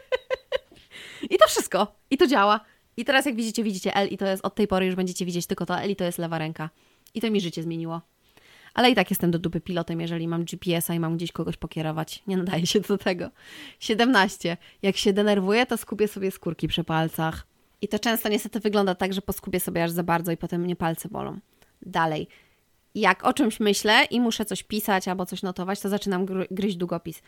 I 1.32 1.38
to 1.38 1.48
wszystko. 1.48 1.96
I 2.10 2.18
to 2.18 2.28
działa. 2.28 2.60
I 2.98 3.06
teraz 3.06 3.26
jak 3.26 3.36
widzicie, 3.36 3.64
widzicie 3.64 3.96
L 3.96 4.08
i 4.08 4.18
to 4.18 4.26
jest 4.26 4.46
od 4.46 4.56
tej 4.56 4.68
pory 4.68 4.86
już 4.86 4.96
będziecie 4.96 5.26
widzieć 5.26 5.48
tylko 5.48 5.66
to 5.66 5.80
L 5.80 5.92
i 5.92 5.96
to 5.96 6.04
jest 6.04 6.18
lewa 6.18 6.38
ręka. 6.38 6.70
I 7.14 7.22
to 7.22 7.32
mi 7.32 7.42
życie 7.42 7.64
zmieniło 7.64 8.02
ale 8.78 8.90
i 8.90 8.96
tak 8.96 9.10
jestem 9.10 9.32
do 9.32 9.40
dupy 9.40 9.62
pilotem, 9.62 10.02
jeżeli 10.02 10.28
mam 10.28 10.44
GPS-a 10.44 10.94
i 10.94 11.00
mam 11.00 11.18
gdzieś 11.18 11.32
kogoś 11.32 11.58
pokierować. 11.58 12.24
Nie 12.28 12.38
nadaje 12.38 12.68
się 12.68 12.80
do 12.80 12.98
tego. 12.98 13.30
17. 13.80 14.58
Jak 14.82 14.98
się 14.98 15.14
denerwuję, 15.14 15.66
to 15.66 15.78
skupię 15.78 16.08
sobie 16.08 16.32
skórki 16.32 16.68
przy 16.68 16.84
palcach. 16.84 17.48
I 17.82 17.88
to 17.88 18.00
często 18.00 18.30
niestety 18.30 18.60
wygląda 18.60 18.96
tak, 18.96 19.14
że 19.14 19.22
poskubię 19.22 19.60
sobie 19.60 19.84
aż 19.84 19.92
za 19.92 20.04
bardzo 20.04 20.32
i 20.32 20.38
potem 20.38 20.62
mnie 20.62 20.76
palce 20.76 21.10
bolą. 21.10 21.40
Dalej. 21.82 22.28
Jak 22.96 23.26
o 23.26 23.34
czymś 23.34 23.60
myślę 23.60 24.06
i 24.12 24.22
muszę 24.22 24.46
coś 24.46 24.64
pisać 24.64 25.08
albo 25.08 25.26
coś 25.26 25.44
notować, 25.44 25.80
to 25.80 25.90
zaczynam 25.90 26.26
gry 26.26 26.48
gryźć 26.52 26.78
długopis. 26.78 27.22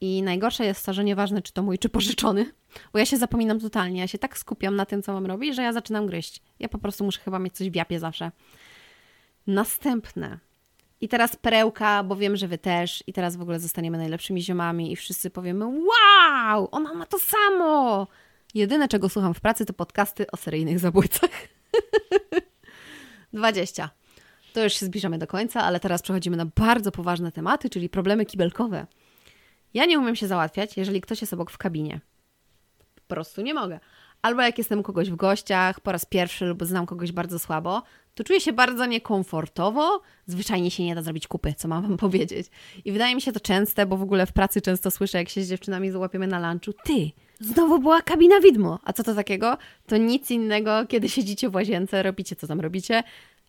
I 0.00 0.22
najgorsze 0.22 0.64
jest 0.64 0.86
to, 0.86 0.92
że 0.92 1.04
nieważne, 1.04 1.42
czy 1.42 1.52
to 1.52 1.62
mój, 1.62 1.78
czy 1.78 1.88
pożyczony, 1.88 2.52
bo 2.92 2.98
ja 2.98 3.06
się 3.06 3.16
zapominam 3.16 3.60
totalnie. 3.60 4.00
Ja 4.00 4.06
się 4.06 4.18
tak 4.18 4.38
skupiam 4.38 4.76
na 4.76 4.86
tym, 4.86 5.02
co 5.02 5.12
mam 5.12 5.26
robić, 5.26 5.56
że 5.56 5.62
ja 5.62 5.72
zaczynam 5.72 6.06
gryźć. 6.06 6.42
Ja 6.60 6.68
po 6.68 6.78
prostu 6.78 7.04
muszę 7.04 7.20
chyba 7.20 7.38
mieć 7.38 7.54
coś 7.56 7.70
w 7.70 7.74
japie 7.74 8.00
zawsze. 8.00 8.30
Następne. 9.46 10.47
I 11.00 11.08
teraz 11.08 11.36
perełka, 11.36 12.02
bo 12.04 12.16
wiem, 12.16 12.36
że 12.36 12.48
wy 12.48 12.58
też. 12.58 13.04
I 13.06 13.12
teraz 13.12 13.36
w 13.36 13.42
ogóle 13.42 13.60
zostaniemy 13.60 13.98
najlepszymi 13.98 14.42
ziomami 14.42 14.92
i 14.92 14.96
wszyscy 14.96 15.30
powiemy: 15.30 15.66
Wow, 15.66 16.68
ona 16.70 16.94
ma 16.94 17.06
to 17.06 17.18
samo! 17.18 18.06
Jedyne, 18.54 18.88
czego 18.88 19.08
słucham 19.08 19.34
w 19.34 19.40
pracy, 19.40 19.66
to 19.66 19.72
podcasty 19.72 20.30
o 20.30 20.36
seryjnych 20.36 20.78
zabójcach. 20.78 21.30
20. 23.32 23.90
To 24.52 24.64
już 24.64 24.72
się 24.72 24.86
zbliżamy 24.86 25.18
do 25.18 25.26
końca, 25.26 25.62
ale 25.62 25.80
teraz 25.80 26.02
przechodzimy 26.02 26.36
na 26.36 26.46
bardzo 26.46 26.92
poważne 26.92 27.32
tematy, 27.32 27.70
czyli 27.70 27.88
problemy 27.88 28.26
kibelkowe. 28.26 28.86
Ja 29.74 29.86
nie 29.86 29.98
umiem 29.98 30.16
się 30.16 30.26
załatwiać, 30.26 30.76
jeżeli 30.76 31.00
ktoś 31.00 31.20
jest 31.20 31.32
obok 31.32 31.50
w 31.50 31.58
kabinie. 31.58 32.00
Po 32.94 33.14
prostu 33.14 33.42
nie 33.42 33.54
mogę. 33.54 33.80
Albo 34.22 34.42
jak 34.42 34.58
jestem 34.58 34.82
kogoś 34.82 35.10
w 35.10 35.16
gościach 35.16 35.80
po 35.80 35.92
raz 35.92 36.04
pierwszy 36.04 36.44
lub 36.44 36.64
znam 36.64 36.86
kogoś 36.86 37.12
bardzo 37.12 37.38
słabo, 37.38 37.82
to 38.18 38.24
czuję 38.24 38.40
się 38.40 38.52
bardzo 38.52 38.86
niekomfortowo. 38.86 40.00
Zwyczajnie 40.26 40.70
się 40.70 40.84
nie 40.84 40.94
da 40.94 41.02
zrobić 41.02 41.28
kupy, 41.28 41.54
co 41.56 41.68
mam 41.68 41.82
wam 41.82 41.96
powiedzieć. 42.06 42.46
I 42.84 42.92
wydaje 42.92 43.14
mi 43.14 43.20
się 43.20 43.32
to 43.32 43.40
częste, 43.40 43.86
bo 43.86 43.96
w 43.96 44.02
ogóle 44.02 44.26
w 44.26 44.32
pracy 44.32 44.60
często 44.60 44.90
słyszę, 44.90 45.18
jak 45.18 45.28
się 45.28 45.42
z 45.42 45.48
dziewczynami 45.48 45.90
złapiemy 45.90 46.26
na 46.26 46.52
lunchu, 46.52 46.72
ty, 46.84 47.10
znowu 47.40 47.78
była 47.78 48.02
kabina 48.02 48.40
widmo. 48.40 48.78
A 48.84 48.92
co 48.92 49.02
to 49.02 49.14
takiego? 49.14 49.56
To 49.86 49.96
nic 49.96 50.30
innego, 50.30 50.86
kiedy 50.88 51.08
siedzicie 51.08 51.48
w 51.48 51.54
łazience, 51.54 52.02
robicie 52.02 52.36
co 52.36 52.46
tam 52.46 52.60
robicie, 52.60 53.02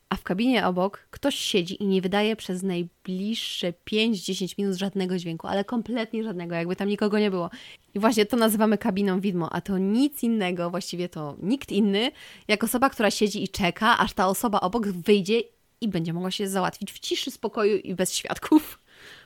a 0.10 0.16
w 0.16 0.24
kabinie 0.24 0.68
obok 0.68 1.08
ktoś 1.12 1.36
siedzi 1.36 1.84
i 1.84 1.88
nie 1.88 2.02
wydaje 2.02 2.36
przez 2.36 2.64
najbliższe 2.64 3.74
5-10 3.92 4.54
minut 4.58 4.76
żadnego 4.76 5.18
dźwięku, 5.18 5.48
ale 5.48 5.66
kompletnie 5.66 6.24
żadnego, 6.24 6.56
jakby 6.56 6.76
tam 6.76 6.88
nikogo 6.88 7.20
nie 7.20 7.32
było. 7.32 7.50
I 7.94 8.00
właśnie 8.00 8.26
to 8.26 8.38
nazywamy 8.38 8.78
kabiną 8.78 9.20
widmo, 9.20 9.54
a 9.54 9.62
to 9.62 9.78
nic 9.78 10.24
innego, 10.24 10.70
właściwie 10.70 11.10
to 11.10 11.36
nikt 11.42 11.72
inny, 11.72 12.12
jak 12.48 12.64
osoba, 12.64 12.90
która 12.90 13.12
siedzi 13.12 13.44
i 13.44 13.48
czeka, 13.48 13.98
aż 13.98 14.14
ta 14.14 14.28
osoba 14.28 14.60
obok 14.60 14.88
wyjdzie 14.88 15.42
i 15.82 15.88
będzie 15.88 16.14
mogła 16.14 16.32
się 16.32 16.48
załatwić 16.48 16.92
w 16.92 17.00
ciszy, 17.00 17.32
spokoju 17.32 17.78
i 17.78 17.96
bez 17.96 18.14
świadków. 18.14 18.80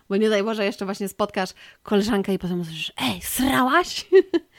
Bo 0.09 0.17
nie 0.17 0.29
daj 0.29 0.43
Boże, 0.43 0.65
jeszcze 0.65 0.85
właśnie 0.85 1.07
spotkasz 1.07 1.49
koleżankę 1.83 2.33
i 2.33 2.39
potem 2.39 2.61
usłyszysz, 2.61 2.93
ej, 3.01 3.21
srałaś? 3.21 4.05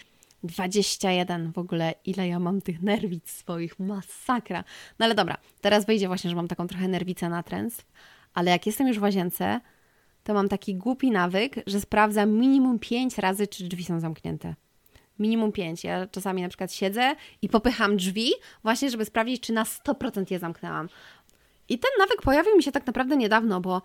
21 0.44 1.52
w 1.52 1.58
ogóle, 1.58 1.94
ile 2.04 2.28
ja 2.28 2.38
mam 2.38 2.60
tych 2.60 2.82
nerwic 2.82 3.30
swoich, 3.30 3.78
masakra. 3.78 4.64
No 4.98 5.06
ale 5.06 5.14
dobra, 5.14 5.36
teraz 5.60 5.86
wyjdzie 5.86 6.06
właśnie, 6.06 6.30
że 6.30 6.36
mam 6.36 6.48
taką 6.48 6.66
trochę 6.66 6.88
nerwicę 6.88 7.28
natręstw, 7.28 7.86
ale 8.34 8.50
jak 8.50 8.66
jestem 8.66 8.88
już 8.88 8.98
w 8.98 9.02
łazience, 9.02 9.60
to 10.24 10.34
mam 10.34 10.48
taki 10.48 10.74
głupi 10.74 11.10
nawyk, 11.10 11.54
że 11.66 11.80
sprawdzam 11.80 12.30
minimum 12.30 12.78
5 12.78 13.18
razy, 13.18 13.46
czy 13.46 13.64
drzwi 13.64 13.84
są 13.84 14.00
zamknięte. 14.00 14.54
Minimum 15.18 15.52
5. 15.52 15.84
Ja 15.84 16.06
czasami 16.06 16.42
na 16.42 16.48
przykład 16.48 16.72
siedzę 16.72 17.14
i 17.42 17.48
popycham 17.48 17.96
drzwi, 17.96 18.32
właśnie 18.62 18.90
żeby 18.90 19.04
sprawdzić, 19.04 19.40
czy 19.40 19.52
na 19.52 19.64
100% 19.64 20.32
je 20.32 20.38
zamknęłam. 20.38 20.88
I 21.68 21.78
ten 21.78 21.90
nawyk 21.98 22.22
pojawił 22.22 22.56
mi 22.56 22.62
się 22.62 22.72
tak 22.72 22.86
naprawdę 22.86 23.16
niedawno, 23.16 23.60
bo 23.60 23.82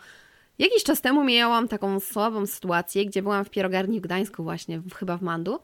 jakiś 0.60 0.84
czas 0.84 1.02
temu 1.02 1.24
miałam 1.24 1.67
taką 1.67 2.00
słabą 2.00 2.45
sytuację, 2.45 3.06
gdzie 3.06 3.22
byłam 3.22 3.45
w 3.45 3.50
pierogarni 3.50 4.00
w 4.00 4.04
Gdańsku 4.04 4.43
właśnie, 4.43 4.82
chyba 4.95 5.17
w 5.17 5.22
Mandu, 5.22 5.60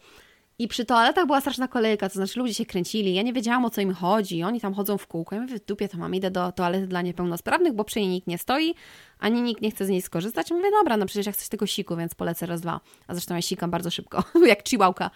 i 0.60 0.68
przy 0.68 0.86
toaletach 0.86 1.26
była 1.26 1.42
straszna 1.42 1.68
kolejka, 1.68 2.10
to 2.10 2.16
znaczy 2.16 2.40
ludzie 2.40 2.54
się 2.54 2.66
kręcili, 2.66 3.14
ja 3.14 3.22
nie 3.22 3.34
wiedziałam 3.34 3.66
o 3.66 3.70
co 3.70 3.82
im 3.82 3.94
chodzi, 3.94 4.44
oni 4.44 4.62
tam 4.62 4.74
chodzą 4.74 4.98
w 4.98 5.08
kółko. 5.08 5.36
Ja 5.36 5.42
mówię, 5.42 5.60
dupie 5.68 5.88
to 5.88 5.98
mam, 5.98 6.16
idę 6.16 6.32
do 6.32 6.52
toalety 6.52 6.88
dla 6.88 7.02
niepełnosprawnych, 7.02 7.74
bo 7.74 7.84
przy 7.84 8.00
niej 8.00 8.10
nikt 8.10 8.28
nie 8.28 8.38
stoi, 8.38 8.76
ani 9.20 9.42
nikt 9.42 9.62
nie 9.62 9.72
chce 9.72 9.86
z 9.86 9.90
niej 9.90 10.02
skorzystać. 10.02 10.50
Ja 10.50 10.56
mówię, 10.56 10.72
dobra, 10.72 10.98
no 10.98 11.06
przecież 11.06 11.26
ja 11.26 11.32
chcę 11.32 11.50
tego 11.50 11.66
siku, 11.66 11.96
więc 11.96 12.16
polecę 12.16 12.46
raz, 12.46 12.62
dwa. 12.62 12.80
A 13.08 13.14
zresztą 13.14 13.36
ja 13.36 13.42
sikam 13.42 13.72
bardzo 13.72 13.92
szybko, 13.92 14.24
jak 14.46 14.70
chihuahua. 14.70 15.12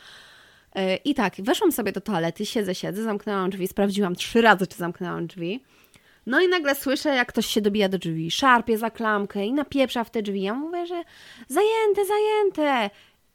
E, 0.75 0.95
I 0.95 1.13
tak, 1.13 1.35
weszłam 1.39 1.71
sobie 1.71 1.91
do 1.91 2.01
toalety, 2.01 2.45
siedzę, 2.45 2.75
siedzę, 2.75 3.03
zamknęłam 3.03 3.49
drzwi, 3.49 3.67
sprawdziłam 3.67 4.15
trzy 4.15 4.41
razy, 4.41 4.67
czy 4.67 4.77
zamknęłam 4.77 5.27
drzwi. 5.27 5.63
No 6.25 6.41
i 6.41 6.47
nagle 6.47 6.75
słyszę, 6.75 7.09
jak 7.09 7.27
ktoś 7.27 7.45
się 7.45 7.61
dobija 7.61 7.89
do 7.89 7.97
drzwi, 7.97 8.31
szarpie 8.31 8.77
za 8.77 8.89
klamkę 8.89 9.45
i 9.45 9.53
napieprza 9.53 10.03
w 10.03 10.09
te 10.09 10.21
drzwi. 10.21 10.41
Ja 10.41 10.53
mówię, 10.53 10.85
że 10.85 11.03
zajęte, 11.47 12.05
zajęte. 12.05 12.89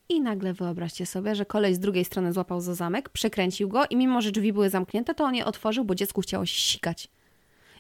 I 0.09 0.21
nagle 0.21 0.53
wyobraźcie 0.53 1.07
sobie, 1.07 1.35
że 1.35 1.47
kolej 1.47 1.75
z 1.75 1.79
drugiej 1.79 2.05
strony 2.05 2.33
złapał 2.33 2.61
za 2.61 2.75
zamek, 2.75 3.09
przekręcił 3.09 3.69
go 3.69 3.85
i 3.91 3.97
mimo, 3.97 4.21
że 4.21 4.33
drzwi 4.33 4.53
były 4.53 4.71
zamknięte, 4.71 5.15
to 5.15 5.25
on 5.25 5.35
je 5.35 5.45
otworzył, 5.45 5.85
bo 5.85 5.95
dziecku 5.95 6.21
chciało 6.21 6.47
się 6.47 6.61
sikać. 6.61 7.09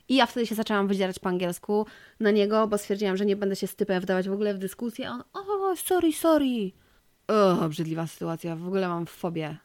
I 0.08 0.14
ja 0.14 0.26
wtedy 0.26 0.46
się 0.46 0.54
zaczęłam 0.54 0.88
wydzierać 0.88 1.18
po 1.18 1.28
angielsku 1.28 1.86
na 2.20 2.30
niego, 2.30 2.66
bo 2.68 2.78
stwierdziłam, 2.78 3.16
że 3.16 3.26
nie 3.26 3.36
będę 3.36 3.56
się 3.56 3.66
z 3.66 3.76
typem 3.76 4.00
wdawać 4.00 4.28
w 4.28 4.32
ogóle 4.32 4.54
w 4.54 4.58
dyskusję. 4.58 5.10
On, 5.10 5.22
o, 5.32 5.76
sorry, 5.76 6.12
sorry. 6.12 6.72
O, 7.28 7.60
obrzydliwa 7.64 8.06
sytuacja, 8.06 8.56
w 8.56 8.66
ogóle 8.66 8.88
mam 8.88 9.06
fobię. 9.06 9.56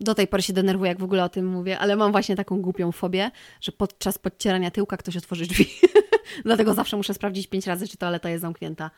Do 0.00 0.14
tej 0.14 0.26
pory 0.26 0.42
się 0.42 0.52
denerwuję, 0.52 0.88
jak 0.88 0.98
w 0.98 1.04
ogóle 1.04 1.24
o 1.24 1.28
tym 1.28 1.46
mówię, 1.46 1.78
ale 1.78 1.96
mam 1.96 2.12
właśnie 2.12 2.36
taką 2.36 2.62
głupią 2.62 2.92
fobię, 2.92 3.30
że 3.60 3.72
podczas 3.72 4.18
podcierania 4.18 4.70
tyłka 4.70 4.96
ktoś 4.96 5.16
otworzy 5.16 5.46
drzwi. 5.46 5.66
Dlatego 6.44 6.74
zawsze 6.74 6.96
muszę 6.96 7.14
sprawdzić 7.14 7.46
pięć 7.46 7.66
razy, 7.66 7.88
czy 7.88 7.96
toaleta 7.96 8.30
jest 8.30 8.42
zamknięta. 8.42 8.90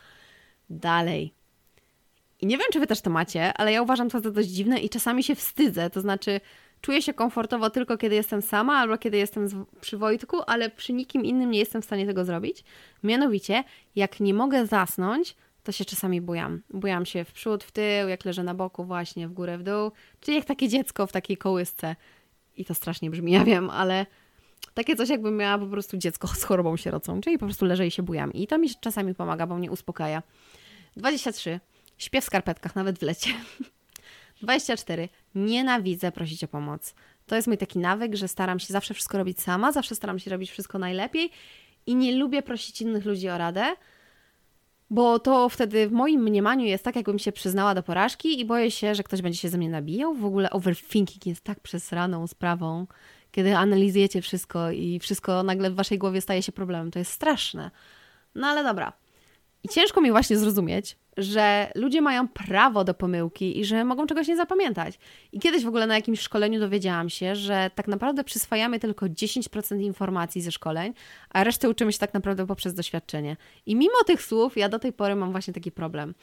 Dalej. 0.70 1.39
I 2.40 2.46
nie 2.46 2.58
wiem, 2.58 2.66
czy 2.72 2.80
wy 2.80 2.86
też 2.86 3.00
to 3.00 3.10
macie, 3.10 3.52
ale 3.54 3.72
ja 3.72 3.82
uważam 3.82 4.10
to 4.10 4.20
za 4.20 4.30
dość 4.30 4.48
dziwne 4.48 4.80
i 4.80 4.88
czasami 4.88 5.22
się 5.24 5.34
wstydzę. 5.34 5.90
To 5.90 6.00
znaczy, 6.00 6.40
czuję 6.80 7.02
się 7.02 7.14
komfortowo 7.14 7.70
tylko 7.70 7.96
kiedy 7.96 8.14
jestem 8.14 8.42
sama 8.42 8.74
albo 8.74 8.98
kiedy 8.98 9.16
jestem 9.16 9.66
przy 9.80 9.98
Wojtku, 9.98 10.36
ale 10.46 10.70
przy 10.70 10.92
nikim 10.92 11.24
innym 11.24 11.50
nie 11.50 11.58
jestem 11.58 11.82
w 11.82 11.84
stanie 11.84 12.06
tego 12.06 12.24
zrobić. 12.24 12.64
Mianowicie, 13.02 13.64
jak 13.96 14.20
nie 14.20 14.34
mogę 14.34 14.66
zasnąć, 14.66 15.36
to 15.64 15.72
się 15.72 15.84
czasami 15.84 16.20
bujam. 16.20 16.62
Bujam 16.70 17.06
się 17.06 17.24
w 17.24 17.32
przód, 17.32 17.64
w 17.64 17.70
tył, 17.70 18.08
jak 18.08 18.24
leżę 18.24 18.42
na 18.42 18.54
boku, 18.54 18.84
właśnie 18.84 19.28
w 19.28 19.32
górę, 19.32 19.58
w 19.58 19.62
dół. 19.62 19.92
Czyli 20.20 20.36
jak 20.36 20.46
takie 20.46 20.68
dziecko 20.68 21.06
w 21.06 21.12
takiej 21.12 21.36
kołysce. 21.36 21.96
I 22.56 22.64
to 22.64 22.74
strasznie 22.74 23.10
brzmi, 23.10 23.32
ja 23.32 23.44
wiem, 23.44 23.70
ale 23.70 24.06
takie 24.74 24.96
coś 24.96 25.08
jakbym 25.08 25.36
miała 25.36 25.58
po 25.58 25.66
prostu 25.66 25.96
dziecko 25.96 26.28
z 26.28 26.44
chorobą 26.44 26.76
sierocą, 26.76 27.20
czyli 27.20 27.38
po 27.38 27.46
prostu 27.46 27.64
leżę 27.64 27.86
i 27.86 27.90
się 27.90 28.02
bujam. 28.02 28.32
I 28.32 28.46
to 28.46 28.58
mi 28.58 28.68
czasami 28.80 29.14
pomaga, 29.14 29.46
bo 29.46 29.56
mnie 29.56 29.70
uspokaja. 29.70 30.22
23. 30.96 31.60
Śpię 32.00 32.20
w 32.20 32.24
skarpetkach, 32.24 32.76
nawet 32.76 32.98
w 32.98 33.02
lecie. 33.02 33.30
24. 34.42 35.08
Nienawidzę 35.34 36.12
prosić 36.12 36.44
o 36.44 36.48
pomoc. 36.48 36.94
To 37.26 37.36
jest 37.36 37.48
mój 37.48 37.58
taki 37.58 37.78
nawyk, 37.78 38.14
że 38.14 38.28
staram 38.28 38.58
się 38.58 38.72
zawsze 38.72 38.94
wszystko 38.94 39.18
robić 39.18 39.40
sama, 39.40 39.72
zawsze 39.72 39.94
staram 39.94 40.18
się 40.18 40.30
robić 40.30 40.50
wszystko 40.50 40.78
najlepiej 40.78 41.30
i 41.86 41.94
nie 41.94 42.16
lubię 42.16 42.42
prosić 42.42 42.82
innych 42.82 43.04
ludzi 43.04 43.28
o 43.28 43.38
radę, 43.38 43.64
bo 44.90 45.18
to 45.18 45.48
wtedy 45.48 45.88
w 45.88 45.92
moim 45.92 46.22
mniemaniu 46.22 46.66
jest 46.66 46.84
tak, 46.84 46.96
jakbym 46.96 47.18
się 47.18 47.32
przyznała 47.32 47.74
do 47.74 47.82
porażki 47.82 48.40
i 48.40 48.44
boję 48.44 48.70
się, 48.70 48.94
że 48.94 49.02
ktoś 49.02 49.22
będzie 49.22 49.38
się 49.38 49.48
ze 49.48 49.58
mnie 49.58 49.70
nabijał. 49.70 50.14
W 50.14 50.24
ogóle 50.24 50.50
overthinking 50.50 51.26
jest 51.26 51.44
tak 51.44 51.60
przesraną 51.60 52.26
sprawą, 52.26 52.86
kiedy 53.30 53.56
analizujecie 53.56 54.22
wszystko 54.22 54.70
i 54.70 54.98
wszystko 54.98 55.42
nagle 55.42 55.70
w 55.70 55.74
waszej 55.74 55.98
głowie 55.98 56.20
staje 56.20 56.42
się 56.42 56.52
problemem. 56.52 56.90
To 56.90 56.98
jest 56.98 57.12
straszne. 57.12 57.70
No 58.34 58.46
ale 58.46 58.64
dobra. 58.64 58.92
I 59.64 59.68
ciężko 59.68 60.00
mi 60.00 60.10
właśnie 60.10 60.38
zrozumieć, 60.38 60.96
że 61.16 61.72
ludzie 61.74 62.00
mają 62.00 62.28
prawo 62.28 62.84
do 62.84 62.94
pomyłki 62.94 63.60
i 63.60 63.64
że 63.64 63.84
mogą 63.84 64.06
czegoś 64.06 64.28
nie 64.28 64.36
zapamiętać. 64.36 64.98
I 65.32 65.40
kiedyś 65.40 65.64
w 65.64 65.68
ogóle 65.68 65.86
na 65.86 65.94
jakimś 65.94 66.20
szkoleniu 66.20 66.60
dowiedziałam 66.60 67.10
się, 67.10 67.36
że 67.36 67.70
tak 67.74 67.88
naprawdę 67.88 68.24
przyswajamy 68.24 68.80
tylko 68.80 69.06
10% 69.06 69.80
informacji 69.80 70.42
ze 70.42 70.52
szkoleń, 70.52 70.94
a 71.30 71.44
resztę 71.44 71.68
uczymy 71.68 71.92
się 71.92 71.98
tak 71.98 72.14
naprawdę 72.14 72.46
poprzez 72.46 72.74
doświadczenie. 72.74 73.36
I 73.66 73.76
mimo 73.76 74.04
tych 74.06 74.22
słów, 74.22 74.56
ja 74.56 74.68
do 74.68 74.78
tej 74.78 74.92
pory 74.92 75.16
mam 75.16 75.32
właśnie 75.32 75.54
taki 75.54 75.72
problem 75.72 76.14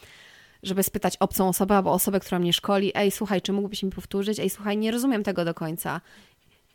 żeby 0.63 0.84
spytać 0.84 1.17
obcą 1.17 1.47
osobę 1.47 1.76
albo 1.76 1.91
osobę, 1.91 2.19
która 2.19 2.39
mnie 2.39 2.54
szkoli, 2.54 2.91
ej, 2.95 3.12
słuchaj, 3.12 3.41
czy 3.41 3.54
mógłbyś 3.54 3.84
mi 3.84 3.91
powtórzyć? 3.91 4.39
Ej, 4.39 4.50
słuchaj, 4.50 4.78
nie 4.78 4.91
rozumiem 4.91 5.23
tego 5.23 5.45
do 5.45 5.54
końca. 5.54 6.02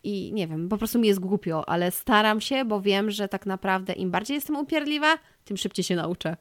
I 0.03 0.33
nie 0.33 0.47
wiem, 0.47 0.69
po 0.69 0.77
prostu 0.77 0.99
mi 0.99 1.07
jest 1.07 1.19
głupio, 1.19 1.69
ale 1.69 1.91
staram 1.91 2.41
się, 2.41 2.65
bo 2.65 2.81
wiem, 2.81 3.11
że 3.11 3.27
tak 3.27 3.45
naprawdę 3.45 3.93
im 3.93 4.11
bardziej 4.11 4.35
jestem 4.35 4.55
upierdliwa, 4.55 5.17
tym 5.45 5.57
szybciej 5.57 5.83
się 5.83 5.95
nauczę. 5.95 6.37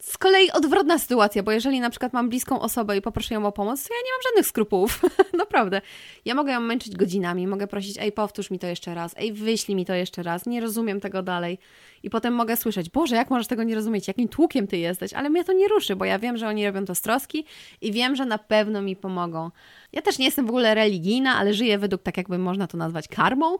Z 0.00 0.18
kolei 0.18 0.50
odwrotna 0.50 0.98
sytuacja, 0.98 1.42
bo 1.42 1.52
jeżeli 1.52 1.80
na 1.80 1.90
przykład 1.90 2.12
mam 2.12 2.28
bliską 2.28 2.60
osobę 2.60 2.96
i 2.96 3.02
poproszę 3.02 3.34
ją 3.34 3.46
o 3.46 3.52
pomoc, 3.52 3.88
to 3.88 3.94
ja 3.94 4.00
nie 4.00 4.12
mam 4.12 4.22
żadnych 4.30 4.46
skrupułów. 4.46 5.02
Naprawdę. 5.38 5.80
Ja 6.24 6.34
mogę 6.34 6.52
ją 6.52 6.60
męczyć 6.60 6.96
godzinami, 6.96 7.46
mogę 7.46 7.66
prosić, 7.66 7.98
ej, 7.98 8.12
powtórz 8.12 8.50
mi 8.50 8.58
to 8.58 8.66
jeszcze 8.66 8.94
raz, 8.94 9.14
ej, 9.16 9.32
wyślij 9.32 9.76
mi 9.76 9.84
to 9.84 9.94
jeszcze 9.94 10.22
raz, 10.22 10.46
nie 10.46 10.60
rozumiem 10.60 11.00
tego 11.00 11.22
dalej. 11.22 11.58
I 12.02 12.10
potem 12.10 12.34
mogę 12.34 12.56
słyszeć, 12.56 12.90
Boże, 12.90 13.16
jak 13.16 13.30
możesz 13.30 13.46
tego 13.46 13.62
nie 13.62 13.74
rozumieć, 13.74 14.08
jakim 14.08 14.28
tłukiem 14.28 14.66
ty 14.66 14.78
jesteś, 14.78 15.12
ale 15.12 15.30
mnie 15.30 15.44
to 15.44 15.52
nie 15.52 15.68
ruszy, 15.68 15.96
bo 15.96 16.04
ja 16.04 16.18
wiem, 16.18 16.36
że 16.36 16.48
oni 16.48 16.66
robią 16.66 16.84
to 16.84 16.94
z 16.94 17.00
troski 17.00 17.44
i 17.80 17.92
wiem, 17.92 18.16
że 18.16 18.26
na 18.26 18.38
pewno 18.38 18.82
mi 18.82 18.96
pomogą. 18.96 19.50
Ja 19.92 20.02
też 20.02 20.18
nie 20.18 20.24
jestem 20.24 20.46
w 20.46 20.48
ogóle 20.48 20.74
religijna, 20.74 21.36
ale 21.36 21.54
żyję 21.54 21.78
według, 21.78 22.02
tak 22.02 22.16
jakby 22.16 22.38
można 22.38 22.66
to 22.66 22.78
nazwać, 22.78 23.08
karmą, 23.08 23.56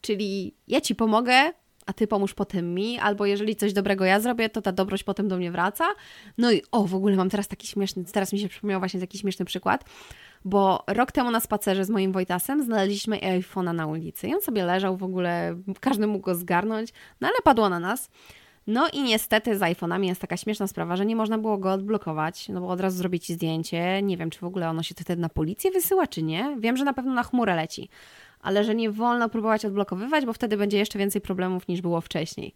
czyli 0.00 0.54
ja 0.68 0.80
ci 0.80 0.94
pomogę, 0.94 1.52
a 1.86 1.92
ty 1.92 2.06
pomóż 2.06 2.34
potem 2.34 2.74
mi, 2.74 2.98
albo 2.98 3.26
jeżeli 3.26 3.56
coś 3.56 3.72
dobrego 3.72 4.04
ja 4.04 4.20
zrobię, 4.20 4.48
to 4.48 4.62
ta 4.62 4.72
dobroć 4.72 5.02
potem 5.02 5.28
do 5.28 5.36
mnie 5.36 5.50
wraca. 5.50 5.84
No 6.38 6.52
i 6.52 6.62
o, 6.72 6.84
w 6.84 6.94
ogóle 6.94 7.16
mam 7.16 7.30
teraz 7.30 7.48
taki 7.48 7.66
śmieszny, 7.66 8.04
teraz 8.04 8.32
mi 8.32 8.38
się 8.38 8.48
przypomniał 8.48 8.80
właśnie 8.80 9.00
taki 9.00 9.18
śmieszny 9.18 9.44
przykład, 9.44 9.84
bo 10.44 10.84
rok 10.86 11.12
temu 11.12 11.30
na 11.30 11.40
spacerze 11.40 11.84
z 11.84 11.90
moim 11.90 12.12
Wojtasem 12.12 12.64
znaleźliśmy 12.64 13.18
iPhone'a 13.18 13.74
na 13.74 13.86
ulicy 13.86 14.28
i 14.28 14.34
on 14.34 14.42
sobie 14.42 14.64
leżał 14.64 14.96
w 14.96 15.02
ogóle, 15.02 15.56
każdy 15.80 16.06
mógł 16.06 16.24
go 16.24 16.34
zgarnąć, 16.34 16.92
no 17.20 17.28
ale 17.28 17.36
padło 17.44 17.68
na 17.68 17.80
nas. 17.80 18.10
No 18.66 18.88
i 18.92 19.02
niestety 19.02 19.58
z 19.58 19.60
iPhone'ami 19.60 20.04
jest 20.04 20.20
taka 20.20 20.36
śmieszna 20.36 20.66
sprawa, 20.66 20.96
że 20.96 21.06
nie 21.06 21.16
można 21.16 21.38
było 21.38 21.58
go 21.58 21.72
odblokować, 21.72 22.48
no 22.48 22.60
bo 22.60 22.68
od 22.68 22.80
razu 22.80 22.96
zrobić 22.98 23.32
zdjęcie. 23.32 24.02
Nie 24.02 24.16
wiem, 24.16 24.30
czy 24.30 24.40
w 24.40 24.44
ogóle 24.44 24.70
ono 24.70 24.82
się 24.82 24.94
wtedy 24.94 25.22
na 25.22 25.28
policję 25.28 25.70
wysyła, 25.70 26.06
czy 26.06 26.22
nie. 26.22 26.56
Wiem, 26.58 26.76
że 26.76 26.84
na 26.84 26.94
pewno 26.94 27.14
na 27.14 27.22
chmurę 27.22 27.56
leci 27.56 27.88
ale 28.44 28.64
że 28.64 28.74
nie 28.74 28.90
wolno 28.90 29.28
próbować 29.28 29.64
odblokowywać, 29.64 30.26
bo 30.26 30.32
wtedy 30.32 30.56
będzie 30.56 30.78
jeszcze 30.78 30.98
więcej 30.98 31.20
problemów 31.20 31.68
niż 31.68 31.80
było 31.80 32.00
wcześniej. 32.00 32.54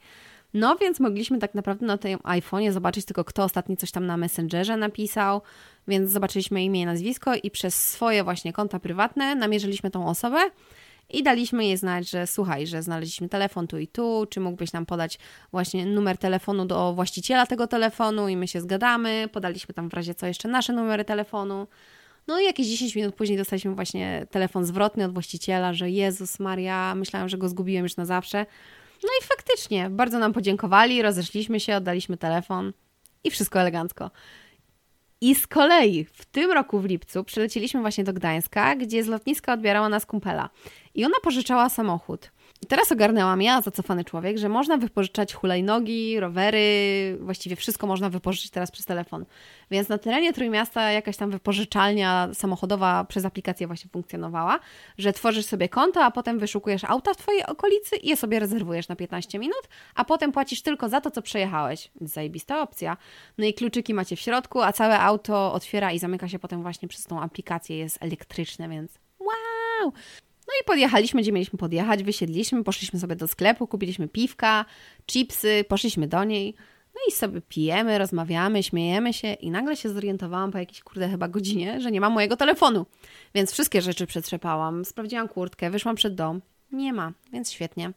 No 0.55 0.77
więc 0.77 1.01
mogliśmy 1.01 1.39
tak 1.39 1.55
naprawdę 1.55 1.87
na 1.87 1.99
tym 1.99 2.19
iPhone'ie 2.19 2.73
zobaczyć 2.73 3.05
tylko 3.05 3.25
kto 3.25 3.45
ostatni 3.45 3.77
coś 3.77 3.91
tam 3.91 4.07
na 4.07 4.17
Messengerze 4.17 4.77
napisał, 4.77 5.43
więc 5.89 6.11
zobaczyliśmy 6.11 6.65
imię 6.65 6.81
i 6.83 6.87
nazwisko 6.87 7.35
i 7.35 7.51
przez 7.51 7.91
swoje 7.91 8.25
właśnie 8.25 8.53
konta 8.53 8.79
prywatne 8.79 9.35
namierzyliśmy 9.35 9.91
tą 9.91 10.09
osobę 10.09 10.39
i 11.11 11.23
daliśmy 11.23 11.65
jej 11.65 11.77
znać, 11.77 12.11
że 12.11 12.27
słuchaj, 12.27 12.67
że 12.67 12.83
znaleźliśmy 12.83 13.29
telefon 13.29 13.67
tu 13.67 13.79
i 13.79 13.87
tu, 13.87 14.27
czy 14.31 14.41
mógłbyś 14.41 14.73
nam 14.73 14.87
podać 14.87 15.19
właśnie 15.51 15.87
numer 15.87 16.19
telefonu 16.19 16.67
do 16.67 16.95
właściciela 16.95 17.47
tego 17.47 17.67
telefonu 17.67 18.29
i 18.29 18.37
my 18.37 18.49
się 18.49 18.61
zgadamy, 18.61 19.29
podaliśmy 19.33 19.75
tam 19.75 19.89
w 19.89 19.95
razie 19.95 20.15
co 20.15 20.27
jeszcze 20.27 20.49
nasze 20.49 20.73
numery 20.73 21.05
telefonu. 21.05 21.67
No 22.29 22.41
i 22.41 22.45
jakieś 22.45 22.67
10 22.67 22.97
minut 22.97 23.15
później 23.15 23.39
dostaliśmy 23.39 23.75
właśnie 23.75 24.27
telefon 24.31 24.65
zwrotny 24.65 25.05
od 25.05 25.13
właściciela, 25.13 25.75
że 25.75 25.91
Jezus 25.91 26.41
Maria, 26.41 26.95
myślałam, 26.95 27.29
że 27.29 27.39
go 27.39 27.49
zgubiłem 27.49 27.85
już 27.85 27.97
na 27.97 28.05
zawsze. 28.05 28.47
No 29.03 29.09
i 29.21 29.25
faktycznie, 29.25 29.91
bardzo 29.91 30.19
nam 30.19 30.33
podziękowali, 30.33 31.03
rozeszliśmy 31.03 31.61
się, 31.61 31.77
oddaliśmy 31.77 32.17
telefon 32.17 32.73
i 33.25 33.31
wszystko 33.31 33.61
elegancko. 33.61 34.11
I 35.21 35.35
z 35.35 35.47
kolei 35.47 36.05
w 36.05 36.25
tym 36.25 36.51
roku 36.53 36.81
w 36.81 36.85
lipcu 36.85 37.25
przylecieliśmy 37.25 37.81
właśnie 37.81 38.05
do 38.05 38.13
Gdańska, 38.13 38.77
gdzie 38.77 39.05
z 39.05 39.07
lotniska 39.07 39.53
odbierała 39.53 39.89
nas 39.89 40.07
kumpela. 40.07 40.51
I 40.95 41.05
ona 41.05 41.17
pożyczała 41.23 41.69
samochód. 41.69 42.31
I 42.63 42.67
teraz 42.67 42.93
ogarnęłam 42.93 43.43
ja, 43.43 43.61
zacofany 43.61 44.05
człowiek, 44.05 44.39
że 44.39 44.49
można 44.49 44.77
wypożyczać 44.77 45.35
hulajnogi, 45.35 46.21
rowery, 46.21 47.19
właściwie 47.21 47.57
wszystko 47.57 47.87
można 47.87 48.11
wypożyczyć 48.11 48.51
teraz 48.51 48.71
przez 48.71 48.87
telefon. 48.87 49.25
Więc 49.71 49.89
na 49.89 49.99
terenie 49.99 50.33
Trójmiasta 50.33 50.93
jakaś 50.93 51.17
tam 51.17 51.31
wypożyczalnia 51.31 52.29
samochodowa 52.35 53.05
przez 53.05 53.25
aplikację 53.25 53.67
właśnie 53.67 53.91
funkcjonowała, 53.91 54.61
że 54.99 55.13
tworzysz 55.13 55.47
sobie 55.47 55.69
konto, 55.69 56.05
a 56.05 56.11
potem 56.11 56.39
wyszukujesz 56.39 56.85
auta 56.85 57.15
w 57.15 57.17
Twojej 57.17 57.47
okolicy 57.47 57.97
i 57.97 58.09
je 58.09 58.17
sobie 58.17 58.39
rezerwujesz 58.39 58.89
na 58.89 58.97
15 58.97 59.39
minut, 59.39 59.69
a 59.95 60.05
potem 60.05 60.33
płacisz 60.33 60.63
tylko 60.63 60.89
za 60.89 61.01
to, 61.01 61.11
co 61.11 61.23
przejechałeś. 61.23 61.91
Zajebista 62.01 62.63
opcja. 62.63 62.97
No 63.39 63.45
i 63.45 63.55
kluczyki 63.55 63.95
macie 63.95 64.17
w 64.17 64.21
środku, 64.21 64.63
a 64.63 64.73
całe 64.73 65.01
auto 65.01 65.53
otwiera 65.53 65.93
i 65.93 65.99
zamyka 65.99 66.29
się 66.29 66.39
potem 66.39 66.63
właśnie 66.63 66.89
przez 66.89 67.05
tą 67.05 67.23
aplikację. 67.23 67.79
Jest 67.79 67.99
elektryczne, 68.01 68.69
więc 68.69 68.99
wow! 69.19 69.93
No 70.49 70.55
i 70.63 70.65
podjechaliśmy, 70.65 71.23
gdzie 71.23 71.33
mieliśmy 71.33 71.59
podjechać, 71.59 72.03
wysiedliśmy, 72.03 72.65
poszliśmy 72.65 73.01
sobie 73.01 73.17
do 73.17 73.29
sklepu, 73.29 73.67
kupiliśmy 73.67 74.09
piwka, 74.09 74.65
chipsy, 75.07 75.65
poszliśmy 75.69 76.09
do 76.09 76.25
niej. 76.25 76.55
No 76.95 77.01
i 77.09 77.13
sobie 77.13 77.41
pijemy, 77.41 77.99
rozmawiamy, 77.99 78.63
śmiejemy 78.63 79.13
się 79.13 79.33
i 79.33 79.51
nagle 79.51 79.77
się 79.77 79.89
zorientowałam 79.89 80.51
po 80.51 80.59
jakiejś, 80.59 80.83
kurde, 80.83 81.09
chyba 81.09 81.29
godzinie, 81.29 81.81
że 81.81 81.91
nie 81.91 82.01
ma 82.01 82.11
mojego 82.11 82.37
telefonu. 82.37 82.87
Więc 83.35 83.53
wszystkie 83.53 83.83
rzeczy 83.83 84.07
przetrzepałam, 84.07 84.85
sprawdziłam 84.85 85.29
kurtkę, 85.29 85.71
wyszłam 85.71 85.97
przed 85.97 86.15
dom. 86.15 86.41
Nie 86.73 86.93
ma, 86.93 87.13
więc 87.33 87.53
świetnie. 87.53 87.93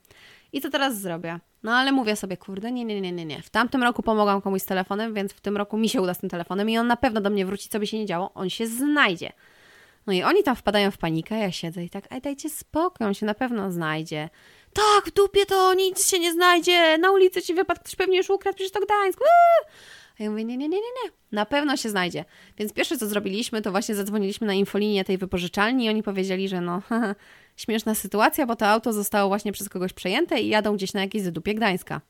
I 0.53 0.61
co 0.61 0.69
teraz 0.69 1.01
zrobię? 1.01 1.39
No 1.63 1.71
ale 1.71 1.91
mówię 1.91 2.15
sobie, 2.15 2.37
kurde, 2.37 2.71
nie, 2.71 2.85
nie, 2.85 3.01
nie, 3.01 3.11
nie, 3.11 3.25
nie. 3.25 3.41
W 3.41 3.49
tamtym 3.49 3.83
roku 3.83 4.03
pomogłam 4.03 4.41
komuś 4.41 4.61
z 4.61 4.65
telefonem, 4.65 5.13
więc 5.13 5.33
w 5.33 5.41
tym 5.41 5.57
roku 5.57 5.77
mi 5.77 5.89
się 5.89 6.01
uda 6.01 6.13
z 6.13 6.19
tym 6.19 6.29
telefonem 6.29 6.69
i 6.69 6.77
on 6.77 6.87
na 6.87 6.97
pewno 6.97 7.21
do 7.21 7.29
mnie 7.29 7.45
wróci, 7.45 7.69
co 7.69 7.79
by 7.79 7.87
się 7.87 7.97
nie 7.97 8.05
działo, 8.05 8.33
on 8.33 8.49
się 8.49 8.67
znajdzie. 8.67 9.31
No 10.07 10.13
i 10.13 10.23
oni 10.23 10.43
tam 10.43 10.55
wpadają 10.55 10.91
w 10.91 10.97
panikę, 10.97 11.39
ja 11.39 11.51
siedzę 11.51 11.83
i 11.83 11.89
tak, 11.89 12.07
ej, 12.11 12.21
dajcie 12.21 12.49
spokój, 12.49 13.07
on 13.07 13.13
się 13.13 13.25
na 13.25 13.33
pewno 13.33 13.71
znajdzie. 13.71 14.29
Tak, 14.73 15.05
w 15.05 15.13
dupie 15.13 15.45
to 15.45 15.73
nic 15.73 16.09
się 16.09 16.19
nie 16.19 16.33
znajdzie, 16.33 16.97
na 16.97 17.11
ulicy 17.11 17.41
ci 17.41 17.53
wypadł, 17.53 17.79
ktoś 17.79 17.95
pewnie 17.95 18.17
już 18.17 18.29
ukradł, 18.29 18.55
przecież 18.55 18.71
to 18.71 18.79
Gdańsk. 18.79 19.19
A 20.19 20.23
ja 20.23 20.29
mówię, 20.29 20.45
nie, 20.45 20.57
nie, 20.57 20.69
nie, 20.69 20.77
nie, 20.77 21.03
nie, 21.03 21.11
na 21.31 21.45
pewno 21.45 21.77
się 21.77 21.89
znajdzie. 21.89 22.25
Więc 22.57 22.73
pierwsze, 22.73 22.97
co 22.97 23.07
zrobiliśmy, 23.07 23.61
to 23.61 23.71
właśnie 23.71 23.95
zadzwoniliśmy 23.95 24.47
na 24.47 24.53
infolinię 24.53 25.05
tej 25.05 25.17
wypożyczalni 25.17 25.85
i 25.85 25.89
oni 25.89 26.03
powiedzieli, 26.03 26.49
że 26.49 26.61
no, 26.61 26.81
haha, 26.81 27.15
śmieszna 27.57 27.95
sytuacja, 27.95 28.45
bo 28.45 28.55
to 28.55 28.67
auto 28.67 28.93
zostało 28.93 29.27
właśnie 29.27 29.51
przez 29.51 29.69
kogoś 29.69 29.93
przejęte 29.93 30.41
i 30.41 30.47
jadą 30.47 30.75
gdzieś 30.75 30.93
na 30.93 31.01
jakieś 31.01 31.21
zadupie 31.21 31.55
Gdańska. 31.55 32.01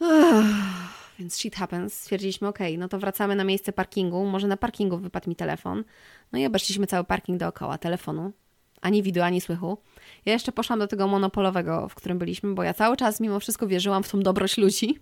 Uff. 0.00 0.95
Więc 1.18 1.36
shit 1.36 1.56
happens. 1.56 1.94
Stwierdziliśmy, 1.94 2.48
ok, 2.48 2.58
no 2.78 2.88
to 2.88 2.98
wracamy 2.98 3.36
na 3.36 3.44
miejsce 3.44 3.72
parkingu. 3.72 4.26
Może 4.26 4.46
na 4.46 4.56
parkingu 4.56 4.98
wypadł 4.98 5.28
mi 5.28 5.36
telefon. 5.36 5.84
No 6.32 6.38
i 6.38 6.46
obeszliśmy 6.46 6.86
cały 6.86 7.04
parking 7.04 7.40
dookoła 7.40 7.78
telefonu. 7.78 8.32
Ani 8.80 9.02
widu, 9.02 9.22
ani 9.22 9.40
słychu. 9.40 9.78
Ja 10.26 10.32
jeszcze 10.32 10.52
poszłam 10.52 10.78
do 10.78 10.86
tego 10.86 11.06
monopolowego, 11.08 11.88
w 11.88 11.94
którym 11.94 12.18
byliśmy, 12.18 12.54
bo 12.54 12.62
ja 12.62 12.74
cały 12.74 12.96
czas 12.96 13.20
mimo 13.20 13.40
wszystko 13.40 13.66
wierzyłam 13.66 14.02
w 14.02 14.08
tą 14.08 14.20
dobroć 14.20 14.58
ludzi. 14.58 14.98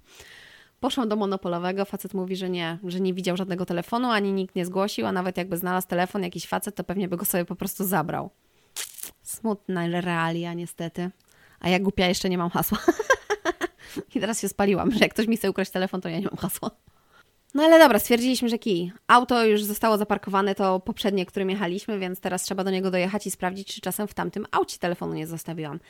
Poszłam 0.81 1.09
do 1.09 1.17
monopolowego, 1.17 1.85
facet 1.85 2.15
mówi, 2.15 2.37
że 2.37 2.51
nie, 2.51 2.79
że 2.85 3.01
nie 3.01 3.15
widział 3.15 3.37
żadnego 3.37 3.67
telefonu, 3.67 4.11
ani 4.11 4.33
nikt 4.33 4.55
nie 4.55 4.67
zgłosił, 4.67 5.07
a 5.07 5.13
nawet 5.13 5.37
jakby 5.37 5.57
znalazł 5.57 5.89
telefon 5.89 6.23
jakiś 6.23 6.47
facet, 6.47 6.75
to 6.75 6.85
pewnie 6.85 7.09
by 7.09 7.17
go 7.17 7.25
sobie 7.25 7.45
po 7.45 7.57
prostu 7.57 7.85
zabrał. 7.85 8.31
Smutna 9.23 10.01
realia 10.01 10.55
niestety. 10.55 11.11
A 11.61 11.69
ja 11.69 11.79
głupia 11.79 12.09
jeszcze 12.09 12.29
nie 12.29 12.39
mam 12.39 12.51
hasła. 12.51 12.79
I 14.15 14.21
teraz 14.21 14.41
się 14.41 14.49
spaliłam, 14.49 14.93
że 14.93 14.99
jak 14.99 15.15
ktoś 15.15 15.27
mi 15.27 15.37
chce 15.37 15.51
ukraść 15.51 15.71
telefon, 15.71 16.01
to 16.01 16.09
ja 16.09 16.19
nie 16.19 16.25
mam 16.25 16.37
hasła. 16.37 16.71
No 17.55 17.63
ale 17.63 17.79
dobra, 17.79 17.99
stwierdziliśmy, 17.99 18.49
że 18.49 18.59
kij. 18.59 18.93
Auto 19.07 19.45
już 19.45 19.65
zostało 19.65 19.99
zaparkowane, 19.99 20.55
to 20.55 20.81
poprzednie, 20.81 21.27
którym 21.27 21.51
jechaliśmy, 21.51 21.99
więc 21.99 22.21
teraz 22.21 22.43
trzeba 22.43 22.65
do 22.65 22.71
niego 22.71 22.91
dojechać 22.91 23.27
i 23.27 23.31
sprawdzić, 23.31 23.75
czy 23.75 23.81
czasem 23.81 24.09
w 24.09 24.15
tamtym 24.15 24.47
aucie 24.51 24.79
telefonu 24.79 25.15
nie 25.15 25.27
zostawiłam. 25.27 25.81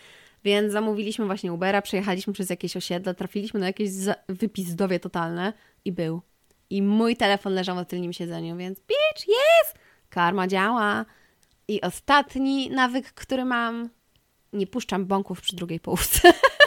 Więc 0.45 0.73
zamówiliśmy 0.73 1.27
właśnie 1.27 1.53
Ubera, 1.53 1.83
przejechaliśmy 1.83 2.33
przez 2.33 2.51
jakieś 2.51 2.77
osiedle, 2.77 3.15
trafiliśmy 3.15 3.61
na 3.61 3.67
jakieś 3.67 3.91
wypizdowie 4.29 5.01
totalne 5.01 5.53
i 5.85 5.93
był. 5.93 6.23
I 6.71 6.83
mój 6.83 7.17
telefon 7.17 7.55
leżał 7.55 7.77
na 7.77 7.85
tylnym 7.85 8.13
siedzeniu, 8.13 8.57
więc 8.57 8.81
bitch, 8.81 9.29
jest! 9.29 9.79
Karma 10.09 10.47
działa. 10.47 11.05
I 11.69 11.81
ostatni 11.81 12.71
nawyk, 12.71 13.13
który 13.13 13.45
mam, 13.45 13.91
nie 14.53 14.67
puszczam 14.67 15.07
bąków 15.07 15.41
przy 15.41 15.57
drugiej 15.57 15.81
połówce. 15.81 16.33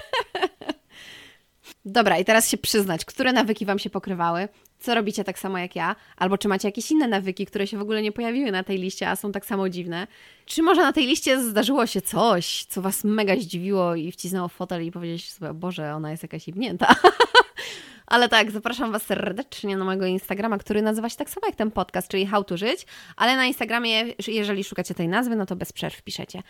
Dobra, 1.89 2.17
i 2.17 2.25
teraz 2.25 2.49
się 2.49 2.57
przyznać, 2.57 3.05
które 3.05 3.33
nawyki 3.33 3.65
Wam 3.65 3.79
się 3.79 3.89
pokrywały? 3.89 4.47
Co 4.79 4.95
robicie 4.95 5.23
tak 5.23 5.39
samo 5.39 5.57
jak 5.57 5.75
ja? 5.75 5.95
Albo 6.17 6.37
czy 6.37 6.47
macie 6.47 6.67
jakieś 6.67 6.91
inne 6.91 7.07
nawyki, 7.07 7.45
które 7.45 7.67
się 7.67 7.77
w 7.77 7.81
ogóle 7.81 8.01
nie 8.01 8.11
pojawiły 8.11 8.51
na 8.51 8.63
tej 8.63 8.77
liście, 8.77 9.09
a 9.09 9.15
są 9.15 9.31
tak 9.31 9.45
samo 9.45 9.69
dziwne? 9.69 10.07
Czy 10.45 10.63
może 10.63 10.81
na 10.81 10.93
tej 10.93 11.07
liście 11.07 11.43
zdarzyło 11.43 11.85
się 11.85 12.01
coś, 12.01 12.65
co 12.65 12.81
Was 12.81 13.03
mega 13.03 13.35
zdziwiło 13.35 13.95
i 13.95 14.11
wcisnęło 14.11 14.47
w 14.47 14.53
fotel 14.53 14.85
i 14.85 14.91
powiedzieliście 14.91 15.31
sobie, 15.31 15.53
Boże, 15.53 15.95
ona 15.95 16.11
jest 16.11 16.23
jakaś 16.23 16.47
ibnięta. 16.47 16.95
Ale 18.07 18.29
tak, 18.29 18.51
zapraszam 18.51 18.91
Was 18.91 19.03
serdecznie 19.03 19.77
na 19.77 19.85
mojego 19.85 20.05
Instagrama, 20.05 20.57
który 20.57 20.81
nazywa 20.81 21.09
się 21.09 21.15
tak 21.15 21.29
samo 21.29 21.47
jak 21.47 21.55
ten 21.55 21.71
podcast, 21.71 22.07
czyli 22.07 22.25
How 22.25 22.43
to 22.43 22.57
Żyć, 22.57 22.85
ale 23.15 23.35
na 23.35 23.45
Instagramie, 23.45 24.05
jeżeli 24.27 24.63
szukacie 24.63 24.93
tej 24.93 25.07
nazwy, 25.07 25.35
no 25.35 25.45
to 25.45 25.55
bez 25.55 25.73
przerw 25.73 26.01
piszecie. 26.01 26.43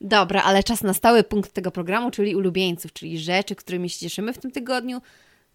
Dobra, 0.00 0.42
ale 0.42 0.62
czas 0.62 0.82
na 0.82 0.94
stały 0.94 1.24
punkt 1.24 1.52
tego 1.52 1.70
programu, 1.70 2.10
czyli 2.10 2.36
ulubieńców, 2.36 2.92
czyli 2.92 3.18
rzeczy, 3.18 3.54
którymi 3.54 3.90
się 3.90 3.98
cieszymy 3.98 4.32
w 4.32 4.38
tym 4.38 4.50
tygodniu, 4.50 5.00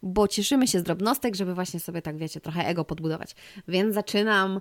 bo 0.04 0.28
cieszymy 0.28 0.68
się 0.68 0.80
z 0.80 0.84
drobnostek, 0.84 1.36
żeby 1.36 1.54
właśnie 1.54 1.80
sobie 1.80 2.02
tak, 2.02 2.18
wiecie, 2.18 2.42
trochę 2.42 2.66
ego 2.66 2.86
podbudować. 2.86 3.36
Więc 3.68 3.94
zaczynam 3.94 4.60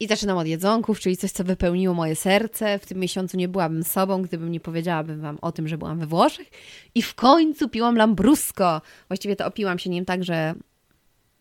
i 0.00 0.06
zaczynam 0.06 0.38
od 0.38 0.46
jedzonków, 0.46 1.00
czyli 1.00 1.16
coś, 1.16 1.32
co 1.32 1.44
wypełniło 1.44 1.94
moje 1.94 2.16
serce. 2.16 2.78
W 2.78 2.86
tym 2.86 2.98
miesiącu 2.98 3.36
nie 3.36 3.48
byłabym 3.48 3.84
sobą, 3.84 4.22
gdybym 4.22 4.52
nie 4.52 4.60
powiedziałabym 4.60 5.20
Wam 5.20 5.38
o 5.42 5.52
tym, 5.52 5.68
że 5.68 5.78
byłam 5.78 5.98
we 5.98 6.06
Włoszech. 6.06 6.48
I 6.94 7.02
w 7.02 7.14
końcu 7.14 7.68
piłam 7.68 7.96
lambrusco. 7.96 8.80
Właściwie 9.08 9.36
to 9.36 9.46
opiłam 9.46 9.78
się 9.78 9.90
nim 9.90 10.04
tak, 10.04 10.24
że... 10.24 10.54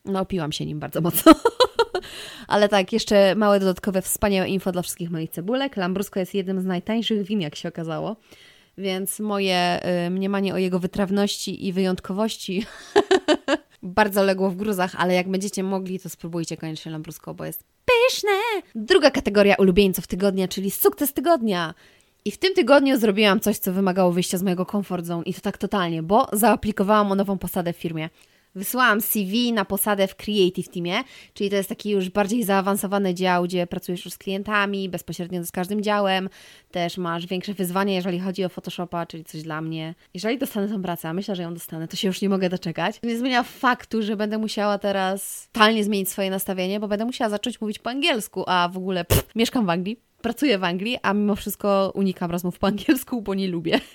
No, 0.06 0.19
opiłam 0.19 0.52
się 0.52 0.65
nim 0.65 0.80
bardzo 0.80 1.02
mocno. 1.02 1.34
Ale 2.48 2.70
tak, 2.70 2.94
jeszcze 2.94 3.36
małe 3.36 3.60
dodatkowe 3.60 4.02
wspaniałe 4.02 4.50
info 4.50 4.72
dla 4.72 4.82
wszystkich 4.82 5.12
moich 5.12 5.30
cebulek. 5.30 5.78
Lambrusco 5.78 6.20
jest 6.20 6.34
jednym 6.34 6.62
z 6.62 6.65
najtańszych 6.65 7.24
win, 7.24 7.42
jak 7.42 7.56
się 7.56 7.70
okazało. 7.70 8.15
Więc 8.78 9.20
moje 9.20 9.80
y, 10.06 10.10
mniemanie 10.10 10.54
o 10.54 10.58
jego 10.58 10.80
wytrawności 10.80 11.68
i 11.68 11.74
wyjątkowości 11.74 12.65
bardzo 13.84 14.24
legło 14.24 14.50
w 14.50 14.56
gruzach, 14.56 14.96
ale 14.98 15.13
jak 15.13 15.30
będziecie 15.30 15.63
mogli, 15.63 16.00
to 16.00 16.10
spróbujcie 16.10 16.58
koniecznie 16.58 16.92
Lambrusco, 16.92 17.34
bo 17.34 17.46
jest 17.46 17.63
pyszne! 17.86 18.30
Druga 18.76 19.12
kategoria 19.12 19.56
ulubieńców 19.56 20.08
tygodnia, 20.08 20.48
czyli 20.48 20.72
sukces 20.72 21.13
tygodnia. 21.13 21.74
I 22.26 22.32
w 22.32 22.38
tym 22.38 22.54
tygodniu 22.54 23.00
zrobiłam 23.00 23.39
coś, 23.39 23.58
co 23.58 23.74
wymagało 23.74 24.12
wyjścia 24.12 24.38
z 24.38 24.44
mojego 24.44 24.65
comfort 24.65 25.06
zone 25.06 25.24
i 25.24 25.34
to 25.34 25.42
tak 25.42 25.58
totalnie, 25.58 26.04
bo 26.04 26.28
zaaplikowałam 26.34 27.12
o 27.12 27.15
nową 27.15 27.38
posadę 27.38 27.74
w 27.74 27.78
firmie. 27.78 28.10
Wysłałam 28.56 29.02
CV 29.02 29.54
na 29.54 29.66
posadę 29.66 30.08
w 30.08 30.16
Creative 30.16 30.70
Teamie, 30.70 31.04
czyli 31.34 31.50
to 31.50 31.56
jest 31.56 31.70
taki 31.70 31.90
już 31.90 32.10
bardziej 32.10 32.44
zaawansowany 32.44 33.14
dział, 33.14 33.44
gdzie 33.44 33.68
pracujesz 33.68 34.06
już 34.06 34.14
z 34.14 34.18
klientami, 34.18 34.90
bezpośrednio 34.90 35.46
z 35.46 35.52
każdym 35.52 35.82
działem. 35.82 36.30
Też 36.72 36.98
masz 36.98 37.26
większe 37.26 37.54
wyzwania, 37.54 37.94
jeżeli 37.94 38.20
chodzi 38.20 38.44
o 38.44 38.50
Photoshopa, 38.50 39.06
czyli 39.06 39.26
coś 39.26 39.42
dla 39.42 39.62
mnie. 39.62 39.96
Jeżeli 40.14 40.38
dostanę 40.38 40.68
tę 40.68 40.82
pracę, 40.82 41.10
a 41.10 41.14
myślę, 41.14 41.36
że 41.36 41.44
ją 41.44 41.54
dostanę, 41.54 41.88
to 41.88 41.96
się 41.98 42.08
już 42.08 42.22
nie 42.22 42.30
mogę 42.30 42.50
doczekać. 42.50 43.00
Nie 43.04 43.18
zmienia 43.18 43.44
faktu, 43.44 44.02
że 44.02 44.16
będę 44.16 44.38
musiała 44.38 44.78
teraz 44.78 45.50
totalnie 45.52 45.84
zmienić 45.84 46.10
swoje 46.10 46.30
nastawienie, 46.30 46.80
bo 46.80 46.88
będę 46.88 47.06
musiała 47.06 47.30
zacząć 47.30 47.62
mówić 47.62 47.80
po 47.80 47.90
angielsku, 47.90 48.44
a 48.48 48.70
w 48.74 48.78
ogóle 48.78 49.06
pff, 49.06 49.36
mieszkam 49.36 49.66
w 49.66 49.70
Anglii, 49.70 50.00
pracuję 50.22 50.58
w 50.58 50.64
Anglii, 50.64 50.98
a 51.02 51.14
mimo 51.14 51.36
wszystko 51.36 51.92
unikam 51.96 52.32
rozmów 52.32 52.60
po 52.60 52.68
angielsku, 52.68 53.22
bo 53.22 53.34
nie 53.34 53.48
lubię. 53.48 53.80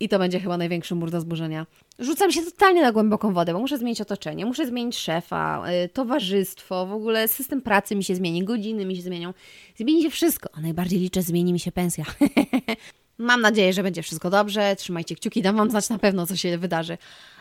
I 0.00 0.08
to 0.08 0.18
będzie 0.18 0.40
chyba 0.40 0.56
największy 0.56 0.94
mur 0.94 1.10
do 1.10 1.20
zburzenia. 1.20 1.66
Rzucam 1.98 2.32
się 2.32 2.42
totalnie 2.42 2.82
na 2.82 2.92
głęboką 2.92 3.32
wodę, 3.32 3.52
bo 3.52 3.58
muszę 3.58 3.78
zmienić 3.78 4.00
otoczenie, 4.00 4.46
muszę 4.46 4.66
zmienić 4.66 4.98
szefa, 4.98 5.70
yy, 5.70 5.88
towarzystwo, 5.88 6.86
w 6.86 6.92
ogóle 6.92 7.28
system 7.28 7.62
pracy 7.62 7.96
mi 7.96 8.04
się 8.04 8.14
zmieni, 8.14 8.44
godziny 8.44 8.86
mi 8.86 8.96
się 8.96 9.02
zmienią. 9.02 9.34
Zmieni 9.76 10.02
się 10.02 10.10
wszystko, 10.10 10.48
a 10.52 10.60
najbardziej 10.60 11.00
liczę, 11.00 11.22
zmieni 11.22 11.52
mi 11.52 11.60
się 11.60 11.72
pensja. 11.72 12.04
Mam 13.18 13.40
nadzieję, 13.40 13.72
że 13.72 13.82
będzie 13.82 14.02
wszystko 14.02 14.30
dobrze. 14.30 14.76
Trzymajcie 14.76 15.14
kciuki, 15.14 15.42
dam 15.42 15.56
Wam 15.56 15.70
znać 15.70 15.88
na 15.88 15.98
pewno, 15.98 16.26
co 16.26 16.36
się 16.36 16.58
wydarzy. 16.58 16.98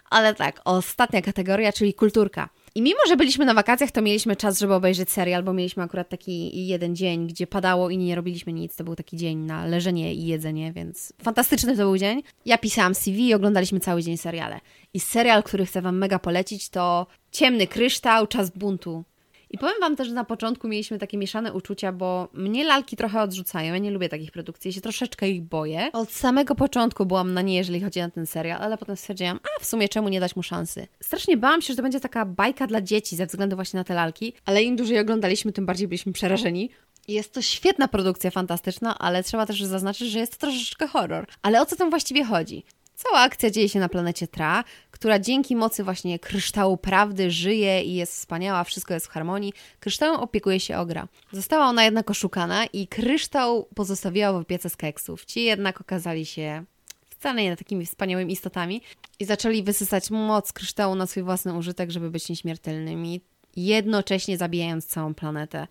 Ale 0.10 0.36
tak, 0.36 0.62
ostatnia 0.66 1.22
kategoria, 1.22 1.74
czyli 1.74 1.94
kulturka. 1.94 2.50
I 2.76 2.82
mimo, 2.82 3.00
że 3.08 3.18
byliśmy 3.18 3.46
na 3.46 3.54
wakacjach, 3.54 3.92
to 3.92 4.02
mieliśmy 4.02 4.36
czas, 4.36 4.60
żeby 4.60 4.74
obejrzeć 4.74 5.12
serial, 5.12 5.44
bo 5.44 5.54
mieliśmy 5.54 5.84
akurat 5.84 6.10
taki 6.10 6.68
jeden 6.68 6.96
dzień, 6.96 7.28
gdzie 7.28 7.48
padało 7.48 7.90
i 7.90 7.98
nie 7.98 8.16
robiliśmy 8.16 8.54
nic. 8.54 8.76
To 8.76 8.84
był 8.84 8.96
taki 8.96 9.18
dzień 9.18 9.38
na 9.38 9.66
leżenie 9.66 10.14
i 10.14 10.26
jedzenie, 10.26 10.74
więc 10.74 11.14
fantastyczny 11.24 11.78
to 11.78 11.84
był 11.84 11.98
dzień. 11.98 12.24
Ja 12.46 12.58
pisałam 12.58 12.96
CV 12.96 13.28
i 13.28 13.34
oglądaliśmy 13.34 13.80
cały 13.80 14.04
dzień 14.04 14.18
seriale. 14.18 14.60
I 14.94 15.00
serial, 15.00 15.44
który 15.44 15.66
chcę 15.66 15.82
Wam 15.82 15.98
mega 15.98 16.20
polecić, 16.20 16.70
to 16.70 17.08
Ciemny 17.32 17.68
Kryształ, 17.68 18.28
Czas 18.28 18.50
Buntu. 18.50 19.04
I 19.50 19.58
powiem 19.58 19.76
Wam 19.82 19.96
też, 19.96 20.08
że 20.08 20.14
na 20.14 20.24
początku 20.24 20.68
mieliśmy 20.68 21.00
takie 21.00 21.18
mieszane 21.18 21.54
uczucia, 21.54 21.92
bo 21.92 22.28
mnie 22.34 22.64
lalki 22.64 22.96
trochę 22.96 23.22
odrzucają. 23.22 23.74
Ja 23.74 23.80
nie 23.80 23.92
lubię 23.92 24.10
takich 24.10 24.32
produkcji, 24.32 24.70
ja 24.70 24.74
się 24.74 24.82
troszeczkę 24.82 25.30
ich 25.30 25.42
boję. 25.42 25.90
Od 25.94 26.12
samego 26.12 26.56
początku 26.56 27.06
byłam 27.06 27.34
na 27.34 27.42
nie, 27.42 27.56
jeżeli 27.56 27.82
chodzi 27.82 28.00
na 28.00 28.10
ten 28.10 28.28
serial, 28.28 28.62
ale 28.62 28.78
potem 28.78 28.98
stwierdziłam, 28.98 29.40
a 29.44 29.64
w 29.64 29.66
sumie 29.66 29.90
czemu 29.90 30.10
nie 30.10 30.20
dać 30.20 30.36
mu 30.36 30.44
szansy. 30.44 30.88
Strasznie 31.02 31.38
bałam 31.38 31.62
się, 31.62 31.74
że 31.74 31.78
to 31.78 31.84
będzie 31.84 32.00
taka 32.00 32.26
bajka 32.26 32.68
dla 32.68 32.82
dzieci 32.82 33.16
ze 33.16 33.26
względu 33.26 33.56
właśnie 33.56 33.78
na 33.78 33.84
te 33.84 33.94
lalki, 33.94 34.34
ale 34.46 34.64
im 34.64 34.76
dłużej 34.76 35.00
oglądaliśmy, 35.00 35.52
tym 35.52 35.66
bardziej 35.66 35.88
byliśmy 35.88 36.14
przerażeni. 36.14 36.70
Jest 37.08 37.34
to 37.34 37.42
świetna 37.42 37.88
produkcja 37.88 38.32
fantastyczna, 38.32 39.00
ale 39.00 39.24
trzeba 39.24 39.46
też 39.46 39.64
zaznaczyć, 39.64 40.12
że 40.12 40.20
jest 40.20 40.32
to 40.32 40.38
troszeczkę 40.38 40.88
horror. 40.88 41.28
Ale 41.42 41.62
o 41.62 41.66
co 41.66 41.76
tam 41.76 41.90
właściwie 41.90 42.24
chodzi? 42.24 42.64
Cała 43.04 43.20
akcja 43.20 43.50
dzieje 43.50 43.70
się 43.70 43.80
na 43.80 43.90
planecie 43.90 44.28
Tra, 44.28 44.64
która 44.92 45.20
dzięki 45.20 45.56
mocy 45.56 45.84
właśnie 45.84 46.20
kryształu 46.20 46.78
prawdy 46.78 47.32
żyje 47.32 47.84
i 47.84 47.94
jest 47.96 48.14
wspaniała, 48.14 48.64
wszystko 48.64 48.94
jest 48.94 49.06
w 49.06 49.10
harmonii. 49.10 49.54
Kryształem 49.80 50.16
opiekuje 50.16 50.60
się 50.60 50.78
Ogra. 50.78 51.08
Została 51.32 51.66
ona 51.66 51.84
jednak 51.84 52.10
oszukana 52.10 52.66
i 52.66 52.88
kryształ 52.88 53.68
pozostawiła 53.76 54.34
w 54.34 54.36
opiece 54.36 54.70
z 54.70 54.76
keksów. 54.76 55.26
Ci 55.26 55.44
jednak 55.44 55.82
okazali 55.82 56.26
się 56.26 56.64
wcale 57.10 57.44
nie 57.44 57.58
takimi 57.58 57.86
wspaniałymi 57.86 58.34
istotami 58.34 58.82
i 59.20 59.26
zaczęli 59.26 59.64
wysysać 59.64 60.12
moc 60.12 60.54
kryształu 60.54 60.96
na 60.96 61.08
swój 61.08 61.24
własny 61.24 61.54
użytek, 61.54 61.92
żeby 61.92 62.12
być 62.12 62.30
nieśmiertelnymi, 62.30 63.22
jednocześnie 63.56 64.38
zabijając 64.38 64.86
całą 64.86 65.14
planetę. 65.14 65.68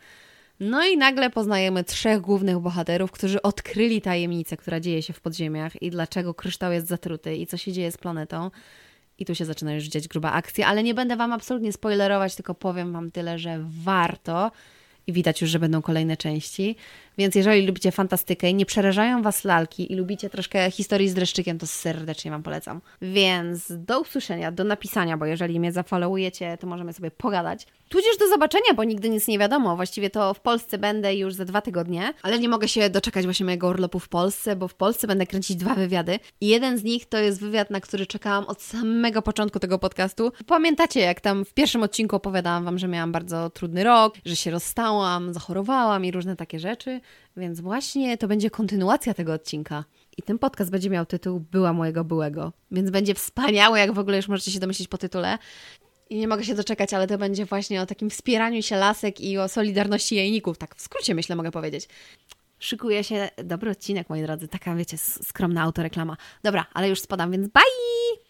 No 0.61 0.87
i 0.87 0.97
nagle 0.97 1.31
poznajemy 1.31 1.85
trzech 1.85 2.21
głównych 2.21 2.59
bohaterów, 2.59 3.11
którzy 3.11 3.43
odkryli 3.43 4.01
tajemnicę, 4.01 4.57
która 4.57 4.81
dzieje 4.81 5.03
się 5.03 5.13
w 5.13 5.21
podziemiach 5.21 5.83
i 5.83 5.91
dlaczego 5.91 6.35
kryształ 6.35 6.73
jest 6.73 6.87
zatruty 6.87 7.37
i 7.37 7.47
co 7.47 7.57
się 7.57 7.73
dzieje 7.73 7.93
z 7.93 7.97
planetą. 7.97 8.51
I 9.19 9.25
tu 9.25 9.35
się 9.35 9.45
zaczyna 9.45 9.75
już 9.75 9.85
dziać 9.85 10.09
gruba 10.09 10.33
akcja, 10.33 10.67
ale 10.67 10.83
nie 10.83 10.95
będę 10.95 11.17
Wam 11.17 11.33
absolutnie 11.33 11.73
spoilerować, 11.73 12.37
tylko 12.37 12.55
powiem 12.55 12.93
Wam 12.93 13.11
tyle, 13.11 13.39
że 13.39 13.65
warto 13.85 14.51
i 15.07 15.13
widać 15.13 15.41
już, 15.41 15.51
że 15.51 15.59
będą 15.59 15.83
kolejne 15.83 16.17
części. 16.17 16.77
Więc 17.19 17.35
jeżeli 17.35 17.67
lubicie 17.67 17.93
fantastykę 17.93 18.51
i 18.51 18.55
nie 18.55 18.67
przerażają 18.67 19.23
Was 19.23 19.45
lalki 19.45 19.93
i 19.93 19.97
lubicie 19.97 20.31
troszkę 20.31 20.71
historii 20.71 21.09
z 21.09 21.15
dreszczykiem, 21.15 21.59
to 21.59 21.67
serdecznie 21.67 22.31
Wam 22.31 22.43
polecam. 22.43 22.81
Więc 23.03 23.73
do 23.77 24.01
usłyszenia, 24.01 24.53
do 24.53 24.65
napisania, 24.65 25.17
bo 25.17 25.27
jeżeli 25.27 25.61
mnie 25.61 25.73
zafollowujecie, 25.73 26.59
to 26.61 26.67
możemy 26.67 26.93
sobie 26.93 27.11
pogadać. 27.11 27.67
Tudzież 27.89 28.19
do 28.19 28.29
zobaczenia, 28.29 28.75
bo 28.77 28.85
nigdy 28.85 29.11
nic 29.11 29.29
nie 29.29 29.39
wiadomo. 29.39 29.77
Właściwie 29.77 30.11
to 30.11 30.35
w 30.35 30.41
Polsce 30.41 30.79
będę 30.79 31.15
już 31.15 31.35
za 31.35 31.45
dwa 31.45 31.61
tygodnie, 31.61 32.13
ale 32.23 32.39
nie 32.39 32.49
mogę 32.49 32.69
się 32.69 32.91
doczekać 32.91 33.25
właśnie 33.25 33.45
mojego 33.45 33.69
urlopu 33.69 33.99
w 33.99 34.09
Polsce, 34.09 34.57
bo 34.57 34.69
w 34.69 34.75
Polsce 34.75 35.07
będę 35.07 35.27
kręcić 35.27 35.57
dwa 35.57 35.75
wywiady. 35.75 36.19
I 36.41 36.47
jeden 36.47 36.79
z 36.79 36.85
nich 36.85 37.09
to 37.09 37.19
jest 37.19 37.41
wywiad, 37.41 37.71
na 37.71 37.81
który 37.81 38.07
czekałam 38.07 38.45
od 38.45 38.63
samego 38.63 39.23
początku 39.23 39.59
tego 39.59 39.79
podcastu. 39.79 40.33
Pamiętacie, 40.47 41.01
jak 41.01 41.21
tam 41.21 41.45
w 41.45 41.55
pierwszym 41.55 41.83
odcinku 41.83 42.17
opowiadałam 42.17 42.65
Wam, 42.65 42.79
że 42.79 42.89
miałam 42.89 43.13
bardzo 43.13 43.51
trudny 43.51 43.85
rok, 43.85 44.15
że 44.25 44.37
się 44.37 44.51
rozstałam, 44.51 45.35
zachorowałam 45.35 46.05
i 46.05 46.11
różne 46.11 46.37
takie 46.37 46.59
rzeczy. 46.59 47.01
Więc 47.37 47.61
właśnie 47.61 48.19
to 48.19 48.29
będzie 48.29 48.51
kontynuacja 48.51 49.15
tego 49.15 49.33
odcinka. 49.33 49.85
I 50.17 50.23
ten 50.23 50.39
podcast 50.39 50.71
będzie 50.71 50.91
miał 50.91 51.07
tytuł 51.07 51.41
Była 51.41 51.73
mojego 51.73 52.05
byłego. 52.05 52.53
Więc 52.71 52.91
będzie 52.91 53.15
wspaniały, 53.15 53.79
jak 53.79 53.93
w 53.93 53.99
ogóle 53.99 54.17
już 54.17 54.29
możecie 54.29 54.51
się 54.51 54.61
domyślić 54.61 54.89
po 54.89 54.99
tytule. 54.99 55.39
I 56.11 56.19
nie 56.19 56.29
mogę 56.29 56.45
się 56.45 56.55
doczekać, 56.55 56.95
ale 56.95 57.07
to 57.07 57.19
będzie 57.19 57.45
właśnie 57.45 57.83
o 57.83 57.87
takim 57.87 58.11
wspieraniu 58.11 58.63
się 58.63 58.77
lasek 58.77 59.21
i 59.21 59.39
o 59.39 59.49
solidarności 59.49 60.17
jajników. 60.17 60.59
Tak 60.59 60.75
w 60.77 60.83
skrócie 60.83 61.15
myślę, 61.15 61.37
mogę 61.37 61.51
powiedzieć. 61.51 61.89
Szykuje 62.59 63.05
się 63.05 63.29
dobry 63.45 63.71
odcinek, 63.71 64.09
moi 64.09 64.23
drodzy. 64.23 64.49
Taka, 64.49 64.75
wiecie, 64.75 64.99
skromna 64.99 65.63
autoreklama. 65.63 66.17
Dobra, 66.43 66.67
ale 66.75 66.89
już 66.89 67.01
spadam, 67.01 67.33
więc 67.33 67.49
bye! 67.49 68.28